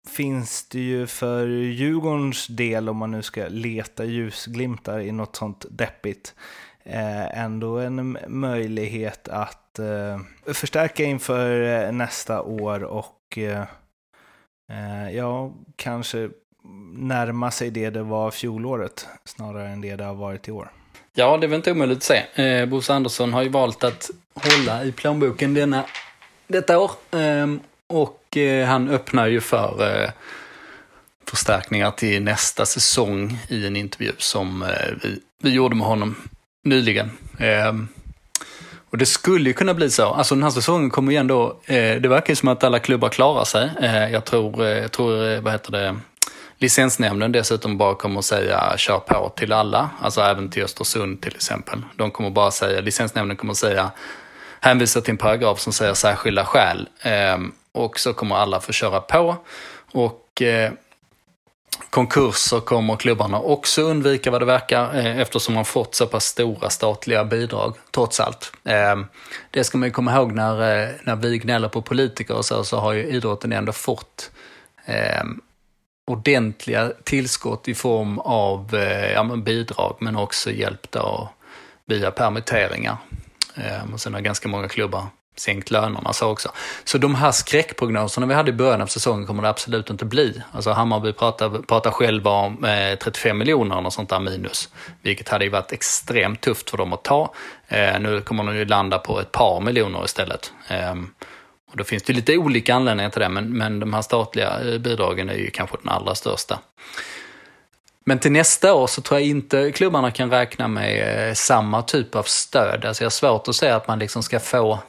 finns 0.09 0.69
det 0.69 0.79
ju 0.79 1.07
för 1.07 1.47
Djurgårdens 1.47 2.47
del, 2.47 2.89
om 2.89 2.97
man 2.97 3.11
nu 3.11 3.21
ska 3.21 3.47
leta 3.47 4.05
ljusglimtar 4.05 4.99
i 4.99 5.11
något 5.11 5.35
sånt 5.35 5.65
deppigt, 5.69 6.35
eh, 6.83 7.39
ändå 7.39 7.77
en 7.77 8.17
möjlighet 8.27 9.27
att 9.27 9.79
eh, 9.79 10.53
förstärka 10.53 11.03
inför 11.03 11.83
eh, 11.85 11.91
nästa 11.91 12.41
år 12.41 12.83
och 12.83 13.39
Eh, 14.69 15.15
ja, 15.15 15.51
kanske 15.75 16.29
närma 16.93 17.51
sig 17.51 17.69
det 17.69 17.89
det 17.89 18.03
var 18.03 18.31
fjolåret 18.31 19.07
snarare 19.25 19.67
än 19.67 19.81
det 19.81 19.95
det 19.95 20.03
har 20.03 20.13
varit 20.13 20.47
i 20.47 20.51
år. 20.51 20.71
Ja, 21.13 21.37
det 21.37 21.45
är 21.45 21.47
väl 21.47 21.55
inte 21.55 21.71
omöjligt 21.71 21.97
att 21.97 22.03
se. 22.03 22.43
Eh, 22.43 22.65
Bosse 22.65 22.93
Andersson 22.93 23.33
har 23.33 23.43
ju 23.43 23.49
valt 23.49 23.83
att 23.83 24.09
hålla 24.33 24.83
i 24.83 24.91
plånboken 24.91 25.53
denna, 25.53 25.85
detta 26.47 26.79
år. 26.79 26.91
Ehm, 27.11 27.59
och 27.89 28.37
eh, 28.37 28.67
han 28.67 28.89
öppnar 28.89 29.27
ju 29.27 29.41
för 29.41 30.03
eh, 30.03 30.09
förstärkningar 31.29 31.91
till 31.91 32.23
nästa 32.23 32.65
säsong 32.65 33.37
i 33.47 33.67
en 33.67 33.75
intervju 33.75 34.11
som 34.17 34.63
eh, 34.63 34.69
vi, 35.03 35.19
vi 35.41 35.49
gjorde 35.49 35.75
med 35.75 35.87
honom 35.87 36.15
nyligen. 36.63 37.11
Ehm, 37.39 37.87
och 38.89 38.97
det 38.97 39.05
skulle 39.05 39.49
ju 39.49 39.53
kunna 39.53 39.73
bli 39.73 39.89
så. 39.89 40.05
Alltså 40.05 40.35
den 40.35 40.43
här 40.43 40.49
säsongen 40.49 40.89
kommer 40.89 41.11
ju 41.11 41.17
ändå, 41.17 41.59
eh, 41.65 42.01
det 42.01 42.07
verkar 42.07 42.31
ju 42.31 42.35
som 42.35 42.49
att 42.49 42.63
alla 42.63 42.79
klubbar 42.79 43.09
klarar 43.09 43.43
sig. 43.43 43.69
Eh, 43.81 44.11
jag 44.11 44.25
tror, 44.25 44.63
eh, 44.63 44.69
jag 44.69 44.91
tror, 44.91 45.31
eh, 45.31 45.41
vad 45.41 45.53
heter 45.53 45.71
det, 45.71 45.95
licensnämnden 46.57 47.31
dessutom 47.31 47.77
bara 47.77 47.95
kommer 47.95 48.19
att 48.19 48.25
säga 48.25 48.73
kör 48.77 48.99
på 48.99 49.33
till 49.35 49.53
alla. 49.53 49.89
Alltså 50.01 50.21
även 50.21 50.49
till 50.49 50.63
Östersund 50.63 51.21
till 51.21 51.35
exempel. 51.35 51.81
De 51.95 52.11
kommer 52.11 52.29
bara 52.29 52.51
säga, 52.51 52.81
licensnämnden 52.81 53.37
kommer 53.37 53.51
att 53.51 53.57
säga, 53.57 53.91
hänvisa 54.65 55.01
till 55.01 55.11
en 55.11 55.17
paragraf 55.17 55.59
som 55.59 55.73
säger 55.73 55.93
särskilda 55.93 56.45
skäl. 56.45 56.89
Ehm, 57.01 57.51
och 57.71 57.99
så 57.99 58.13
kommer 58.13 58.35
alla 58.35 58.59
få 58.59 58.71
köra 58.71 59.01
på. 59.01 59.35
Och 59.91 60.41
eh, 60.41 60.71
konkurser 61.89 62.59
kommer 62.59 62.95
klubbarna 62.95 63.39
också 63.39 63.81
undvika 63.81 64.31
vad 64.31 64.41
det 64.41 64.45
verkar 64.45 64.95
eh, 64.95 65.19
eftersom 65.19 65.53
man 65.53 65.65
fått 65.65 65.95
så 65.95 66.07
pass 66.07 66.25
stora 66.25 66.69
statliga 66.69 67.25
bidrag 67.25 67.75
trots 67.91 68.19
allt. 68.19 68.51
Ehm, 68.63 69.05
det 69.51 69.63
ska 69.63 69.77
man 69.77 69.87
ju 69.87 69.93
komma 69.93 70.15
ihåg 70.15 70.31
när, 70.31 70.83
eh, 70.83 70.89
när 71.03 71.15
vi 71.15 71.37
gnäller 71.37 71.69
på 71.69 71.81
politiker 71.81 72.35
och 72.35 72.45
så, 72.45 72.63
så 72.63 72.77
har 72.77 72.93
ju 72.93 73.03
idrotten 73.03 73.53
ändå 73.53 73.71
fått 73.71 74.31
ehm, 74.85 75.41
ordentliga 76.07 76.91
tillskott 77.03 77.67
i 77.67 77.75
form 77.75 78.19
av 78.19 78.75
ja, 79.13 79.23
men 79.23 79.43
bidrag 79.43 79.97
men 79.99 80.15
också 80.15 80.51
hjälp 80.51 80.91
då 80.91 81.29
via 81.85 82.11
permitteringar. 82.11 82.97
Ehm, 83.55 83.93
och 83.93 83.99
sen 83.99 84.13
har 84.13 84.21
ganska 84.21 84.47
många 84.47 84.67
klubbar 84.67 85.07
sänkt 85.37 85.71
lönerna 85.71 86.13
så 86.13 86.31
också. 86.31 86.51
Så 86.83 86.97
de 86.97 87.15
här 87.15 87.31
skräckprognoserna 87.31 88.27
vi 88.27 88.33
hade 88.33 88.49
i 88.49 88.53
början 88.53 88.81
av 88.81 88.87
säsongen 88.87 89.27
kommer 89.27 89.43
det 89.43 89.49
absolut 89.49 89.89
inte 89.89 90.05
bli. 90.05 90.41
Alltså 90.51 90.71
Hammarby 90.71 91.13
pratar, 91.13 91.49
pratar 91.49 91.91
själva 91.91 92.31
om 92.31 92.63
eh, 92.65 92.97
35 92.97 93.37
miljoner 93.37 93.85
och 93.85 93.93
sånt 93.93 94.09
där 94.09 94.19
minus, 94.19 94.69
vilket 95.01 95.29
hade 95.29 95.45
ju 95.45 95.51
varit 95.51 95.71
extremt 95.71 96.41
tufft 96.41 96.69
för 96.69 96.77
dem 96.77 96.93
att 96.93 97.03
ta. 97.03 97.33
Eh, 97.67 97.99
nu 97.99 98.21
kommer 98.21 98.43
de 98.43 98.55
ju 98.55 98.65
landa 98.65 98.99
på 98.99 99.19
ett 99.19 99.31
par 99.31 99.61
miljoner 99.61 100.05
istället. 100.05 100.53
Eh, 100.67 100.95
och 101.71 101.77
då 101.77 101.83
finns 101.83 102.03
det 102.03 102.13
lite 102.13 102.37
olika 102.37 102.75
anledningar 102.75 103.09
till 103.09 103.21
det, 103.21 103.29
men, 103.29 103.57
men 103.57 103.79
de 103.79 103.93
här 103.93 104.01
statliga 104.01 104.59
eh, 104.59 104.77
bidragen 104.77 105.29
är 105.29 105.33
ju 105.33 105.49
kanske 105.49 105.77
den 105.83 105.89
allra 105.89 106.15
största. 106.15 106.59
Men 108.07 108.19
till 108.19 108.31
nästa 108.31 108.73
år 108.73 108.87
så 108.87 109.01
tror 109.01 109.19
jag 109.19 109.29
inte 109.29 109.71
klubbarna 109.71 110.11
kan 110.11 110.29
räkna 110.29 110.67
med 110.67 111.27
eh, 111.27 111.33
samma 111.33 111.81
typ 111.81 112.15
av 112.15 112.23
stöd. 112.23 112.85
Alltså 112.85 113.03
jag 113.03 113.05
har 113.05 113.11
svårt 113.11 113.47
att 113.47 113.55
säga 113.55 113.75
att 113.75 113.87
man 113.87 113.99
liksom 113.99 114.23
ska 114.23 114.39
få 114.39 114.79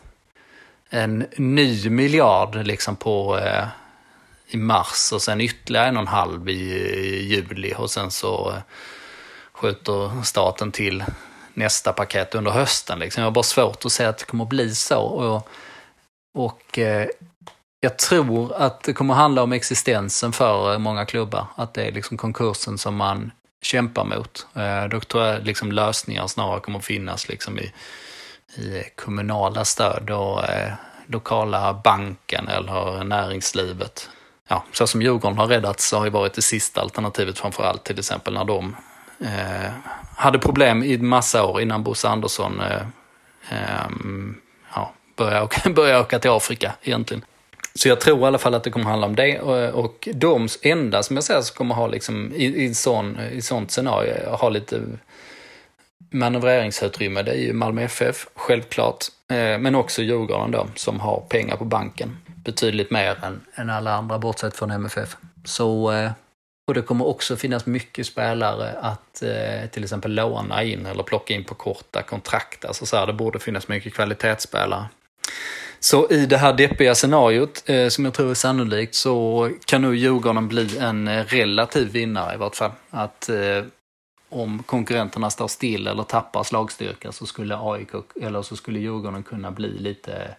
en 0.91 1.27
ny 1.37 1.91
miljard 1.91 2.55
liksom 2.55 2.97
på 2.97 3.39
eh, 3.39 3.67
i 4.47 4.57
mars 4.57 5.13
och 5.13 5.23
sen 5.23 5.41
ytterligare 5.41 5.89
en 5.89 5.97
och 5.97 6.01
en 6.01 6.09
halv 6.09 6.49
i, 6.49 6.53
i 6.53 7.35
juli 7.35 7.75
och 7.77 7.91
sen 7.91 8.11
så 8.11 8.51
eh, 8.51 8.63
skjuter 9.53 10.23
staten 10.23 10.73
till 10.73 11.05
nästa 11.55 11.93
paket 11.93 12.35
under 12.35 12.51
hösten. 12.51 12.99
Liksom. 12.99 13.21
Jag 13.21 13.27
har 13.27 13.35
bara 13.35 13.43
svårt 13.43 13.85
att 13.85 13.93
säga 13.93 14.09
att 14.09 14.19
det 14.19 14.25
kommer 14.25 14.45
att 14.45 14.51
bli 14.51 14.75
så. 14.75 15.01
Och, 15.01 15.49
och 16.35 16.79
eh, 16.79 17.09
jag 17.81 17.99
tror 17.99 18.55
att 18.55 18.83
det 18.83 18.93
kommer 18.93 19.15
handla 19.15 19.43
om 19.43 19.53
existensen 19.53 20.33
för 20.33 20.73
eh, 20.73 20.79
många 20.79 21.05
klubbar. 21.05 21.47
Att 21.55 21.75
det 21.75 21.85
är 21.85 21.93
liksom 21.93 22.17
konkursen 22.17 22.79
som 22.79 22.97
man 22.97 23.33
kämpar 23.63 24.05
mot. 24.05 24.47
Eh, 24.55 24.85
då 24.91 25.01
tror 25.01 25.25
jag 25.25 25.45
liksom 25.45 25.73
lösningar 25.73 26.27
snarare 26.27 26.61
kommer 26.61 26.81
finnas 26.81 27.29
liksom 27.29 27.59
i 27.59 27.73
i 28.57 28.83
kommunala 28.97 29.65
stöd 29.65 30.11
och 30.11 30.45
eh, 30.45 30.73
lokala 31.07 31.81
banken 31.85 32.49
eller 32.49 33.05
näringslivet. 33.05 34.11
Ja, 34.49 34.65
så 34.73 34.87
som 34.87 35.03
Djurgården 35.03 35.39
har 35.39 35.47
räddats 35.47 35.93
har 35.93 36.05
ju 36.05 36.11
varit 36.11 36.35
det 36.35 36.43
sista 36.43 36.81
alternativet 36.81 37.39
framför 37.39 37.65
allt 37.65 37.85
till 37.85 37.99
exempel 37.99 38.35
när 38.35 38.45
de 38.45 38.77
eh, 39.21 39.71
hade 40.17 40.39
problem 40.39 40.83
i 40.83 40.99
massa 40.99 41.45
år 41.45 41.61
innan 41.61 41.83
Bosse 41.83 42.09
Andersson 42.09 42.61
eh, 42.61 42.83
eh, 43.51 43.87
ja, 44.75 44.93
började, 45.17 45.45
åka, 45.45 45.71
började 45.75 46.01
åka 46.01 46.19
till 46.19 46.31
Afrika 46.31 46.73
egentligen. 46.83 47.25
Så 47.77 47.89
jag 47.89 48.01
tror 48.01 48.21
i 48.21 48.25
alla 48.25 48.39
fall 48.39 48.55
att 48.55 48.65
det 48.65 48.71
kommer 48.71 48.87
handla 48.87 49.07
om 49.07 49.17
det 49.17 49.41
och, 49.41 49.85
och 49.85 50.09
de 50.15 50.49
enda 50.63 51.03
som 51.03 51.17
jag 51.17 51.25
ser 51.25 51.41
som 51.41 51.57
kommer 51.57 51.75
ha 51.75 51.87
liksom 51.87 52.33
i, 52.35 52.65
i, 52.65 52.75
sån, 52.75 53.19
i 53.33 53.43
sånt 53.43 53.71
scenario, 53.71 54.31
ha 54.31 54.49
lite 54.49 54.81
manövreringsutrymme, 56.11 57.23
det 57.23 57.31
är 57.31 57.39
ju 57.39 57.53
Malmö 57.53 57.83
FF, 57.83 58.27
självklart. 58.35 59.05
Eh, 59.31 59.59
men 59.59 59.75
också 59.75 60.03
Djurgården 60.03 60.51
då, 60.51 60.67
som 60.75 61.01
har 61.01 61.21
pengar 61.29 61.57
på 61.57 61.65
banken. 61.65 62.19
Betydligt 62.27 62.91
mer 62.91 63.25
än, 63.25 63.41
än 63.55 63.71
alla 63.71 63.93
andra, 63.93 64.19
bortsett 64.19 64.57
från 64.57 64.71
MFF. 64.71 65.17
Så, 65.45 65.93
eh, 65.93 66.11
och 66.69 66.75
det 66.75 66.83
kommer 66.83 67.07
också 67.07 67.37
finnas 67.37 67.67
mycket 67.67 68.07
spelare 68.07 68.71
att 68.81 69.23
till 69.73 69.83
exempel 69.83 70.15
låna 70.15 70.63
in 70.63 70.87
eller 70.87 71.03
plocka 71.03 71.35
in 71.35 71.45
på 71.45 71.55
korta 71.55 72.03
kontrakt. 72.03 72.65
Alltså 72.65 72.87
så 72.87 72.97
här, 72.97 73.07
det 73.07 73.13
borde 73.13 73.39
finnas 73.39 73.69
mycket 73.69 73.95
kvalitetsspelare. 73.95 74.87
Så 75.87 76.09
i 76.11 76.27
det 76.27 76.37
här 76.37 76.53
deppiga 76.53 76.95
scenariot, 76.95 77.65
som 77.89 78.05
jag 78.05 78.15
tror 78.15 78.31
är 78.31 78.35
sannolikt, 78.35 78.95
så 78.95 79.51
kan 79.65 79.83
nog 79.83 79.95
Djurgården 79.95 80.49
bli 80.49 80.79
en 80.79 81.25
relativ 81.25 81.93
vinnare 81.93 82.35
i 82.35 82.37
vart 82.37 82.57
fall. 82.57 82.71
Att 82.91 83.31
om 84.29 84.63
konkurrenterna 84.63 85.31
står 85.31 85.49
still 85.49 85.87
eller 85.87 86.03
tappar 86.03 86.43
slagstyrka 86.43 87.13
så 87.13 87.27
skulle 87.27 87.57
AIK 87.61 87.91
eller 88.21 88.43
så 88.43 88.57
skulle 88.57 88.79
Djurgården 88.79 89.23
kunna 89.23 89.51
bli 89.51 89.79
lite, 89.79 90.35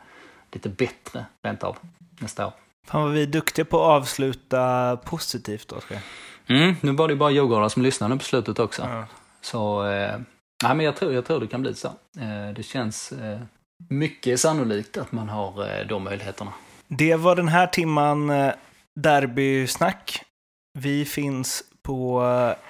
lite 0.51 0.69
bättre 0.69 1.25
rent 1.43 1.63
av 1.63 1.77
nästa 2.19 2.47
år. 2.47 2.53
Fan 2.87 3.01
vad 3.01 3.11
vi 3.11 3.23
är 3.23 3.27
duktiga 3.27 3.65
på 3.65 3.77
att 3.77 4.01
avsluta 4.01 4.97
positivt 4.97 5.71
Oskar. 5.71 5.99
Mm, 6.47 6.75
nu 6.81 6.91
var 6.91 7.07
det 7.07 7.15
bara 7.15 7.31
Djurgården 7.31 7.69
som 7.69 7.81
lyssnade 7.81 8.17
på 8.17 8.23
slutet 8.23 8.59
också. 8.59 8.83
Mm. 8.83 9.03
Så 9.41 9.87
eh, 9.87 10.19
nej, 10.63 10.75
men 10.75 10.79
jag, 10.79 10.95
tror, 10.95 11.13
jag 11.13 11.25
tror 11.25 11.39
det 11.39 11.47
kan 11.47 11.61
bli 11.61 11.73
så. 11.73 11.87
Eh, 11.87 12.53
det 12.55 12.63
känns 12.63 13.11
eh, 13.11 13.39
mycket 13.89 14.39
sannolikt 14.39 14.97
att 14.97 15.11
man 15.11 15.29
har 15.29 15.79
eh, 15.79 15.87
de 15.87 16.03
möjligheterna. 16.03 16.53
Det 16.87 17.15
var 17.15 17.35
den 17.35 17.47
här 17.47 17.67
timman 17.67 18.29
eh, 18.29 18.53
derbysnack. 18.95 20.23
Vi 20.79 21.05
finns 21.05 21.63
på 21.81 22.23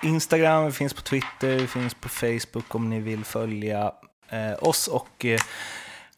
eh, 0.04 0.10
Instagram, 0.10 0.66
vi 0.66 0.72
finns 0.72 0.94
på 0.94 1.02
Twitter, 1.02 1.56
vi 1.56 1.68
finns 1.68 1.94
på 1.94 2.10
Facebook 2.10 2.76
om 2.76 2.90
ni 2.90 3.00
vill 3.00 3.26
följa 3.26 3.92
oss 4.60 4.88
och 4.88 5.26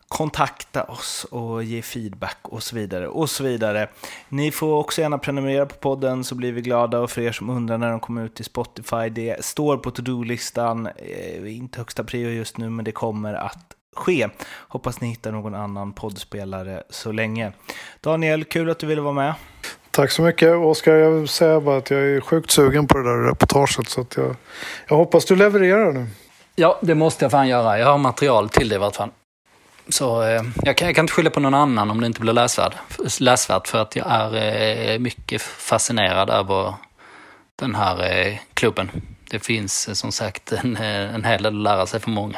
kontakta 0.08 0.84
oss 0.84 1.26
och 1.32 1.64
ge 1.64 1.82
feedback 1.82 2.38
och 2.42 2.64
så 2.64 2.76
vidare. 2.76 3.08
och 3.08 3.30
så 3.30 3.44
vidare. 3.44 3.90
Ni 4.30 4.52
får 4.52 4.76
också 4.76 5.02
gärna 5.02 5.18
prenumerera 5.18 5.66
på 5.66 5.76
podden 5.76 6.24
så 6.24 6.36
blir 6.36 6.52
vi 6.52 6.62
glada 6.62 7.00
och 7.00 7.12
för 7.12 7.22
er 7.22 7.32
som 7.32 7.50
undrar 7.50 7.78
när 7.78 7.92
de 7.92 8.00
kommer 8.00 8.26
ut 8.26 8.40
i 8.40 8.44
Spotify, 8.44 9.10
det 9.10 9.46
står 9.46 9.78
på 9.78 9.92
to-do-listan, 9.92 10.90
inte 11.46 11.80
högsta 11.80 12.04
prio 12.04 12.30
just 12.30 12.58
nu 12.58 12.70
men 12.70 12.86
det 12.86 12.92
kommer 12.92 13.34
att 13.34 13.76
ske. 13.96 14.30
Hoppas 14.68 15.02
ni 15.02 15.08
hittar 15.08 15.32
någon 15.32 15.56
annan 15.56 15.94
poddspelare 15.94 16.84
så 16.90 17.12
länge. 17.12 17.52
Daniel, 18.02 18.44
kul 18.46 18.70
att 18.70 18.80
du 18.80 18.88
ville 18.88 19.02
vara 19.02 19.14
med. 19.14 19.34
Tack 19.92 20.12
så 20.12 20.22
mycket. 20.22 20.56
Oskar, 20.56 20.94
jag 20.94 21.12
vill 21.12 21.28
säga 21.28 21.60
bara 21.60 21.78
att 21.78 21.92
jag 21.92 22.00
är 22.00 22.22
sjukt 22.22 22.52
sugen 22.52 22.88
på 22.88 22.98
det 22.98 23.04
där 23.04 23.28
reportaget. 23.30 23.90
Så 23.90 24.02
att 24.02 24.18
jag, 24.18 24.36
jag 24.88 24.96
hoppas 24.96 25.26
du 25.26 25.36
levererar 25.36 25.92
nu. 25.92 26.08
Ja, 26.56 26.80
det 26.82 26.96
måste 26.96 27.26
jag 27.26 27.32
fan 27.32 27.48
göra. 27.48 27.80
Jag 27.80 27.88
har 27.88 27.98
material 27.98 28.50
till 28.50 28.70
det 28.70 28.76
i 28.76 28.78
vart 28.78 28.96
fall. 28.96 29.10
Så 29.90 30.24
eh, 30.24 30.44
jag, 30.64 30.78
kan, 30.78 30.88
jag 30.88 30.96
kan 30.96 31.04
inte 31.04 31.14
skylla 31.14 31.30
på 31.30 31.40
någon 31.40 31.54
annan 31.54 31.92
om 31.92 32.02
det 32.02 32.08
inte 32.08 32.22
blir 32.22 32.34
läsvärd, 32.34 32.74
läsvärt 33.20 33.68
för 33.68 33.82
att 33.82 33.96
jag 33.96 34.08
är 34.08 34.92
eh, 34.92 35.00
mycket 35.00 35.42
fascinerad 35.42 36.30
över 36.30 36.74
den 37.56 37.76
här 37.76 38.12
eh, 38.12 38.38
klubben. 38.54 38.92
Det 39.30 39.40
finns 39.40 39.88
eh, 39.88 39.94
som 39.94 40.12
sagt 40.12 40.52
en, 40.52 40.78
eh, 40.78 41.16
en 41.16 41.24
hel 41.24 41.44
del 41.44 41.56
att 41.56 41.64
lära 41.64 41.86
sig 41.86 42.00
för 42.00 42.10
många. 42.10 42.38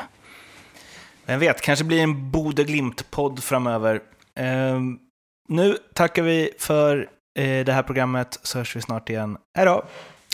Vem 1.32 1.40
vet, 1.40 1.62
kanske 1.62 1.86
blir 1.86 2.04
en 2.04 2.32
Bode 2.32 2.64
Glimt-podd 2.64 3.44
framöver. 3.44 4.02
Ehm, 4.36 5.00
nu 5.48 5.78
tackar 5.94 6.24
vi 6.24 6.50
för 6.60 7.10
eh, 7.40 7.66
det 7.66 7.74
här 7.74 7.84
programmet 7.84 8.40
så 8.44 8.58
hörs 8.58 8.76
vi 8.76 8.82
snart 8.82 9.10
igen. 9.10 9.38
Hej 9.58 9.66
då! 9.66 9.84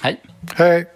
Hej! 0.03 0.21
Hej! 0.55 0.87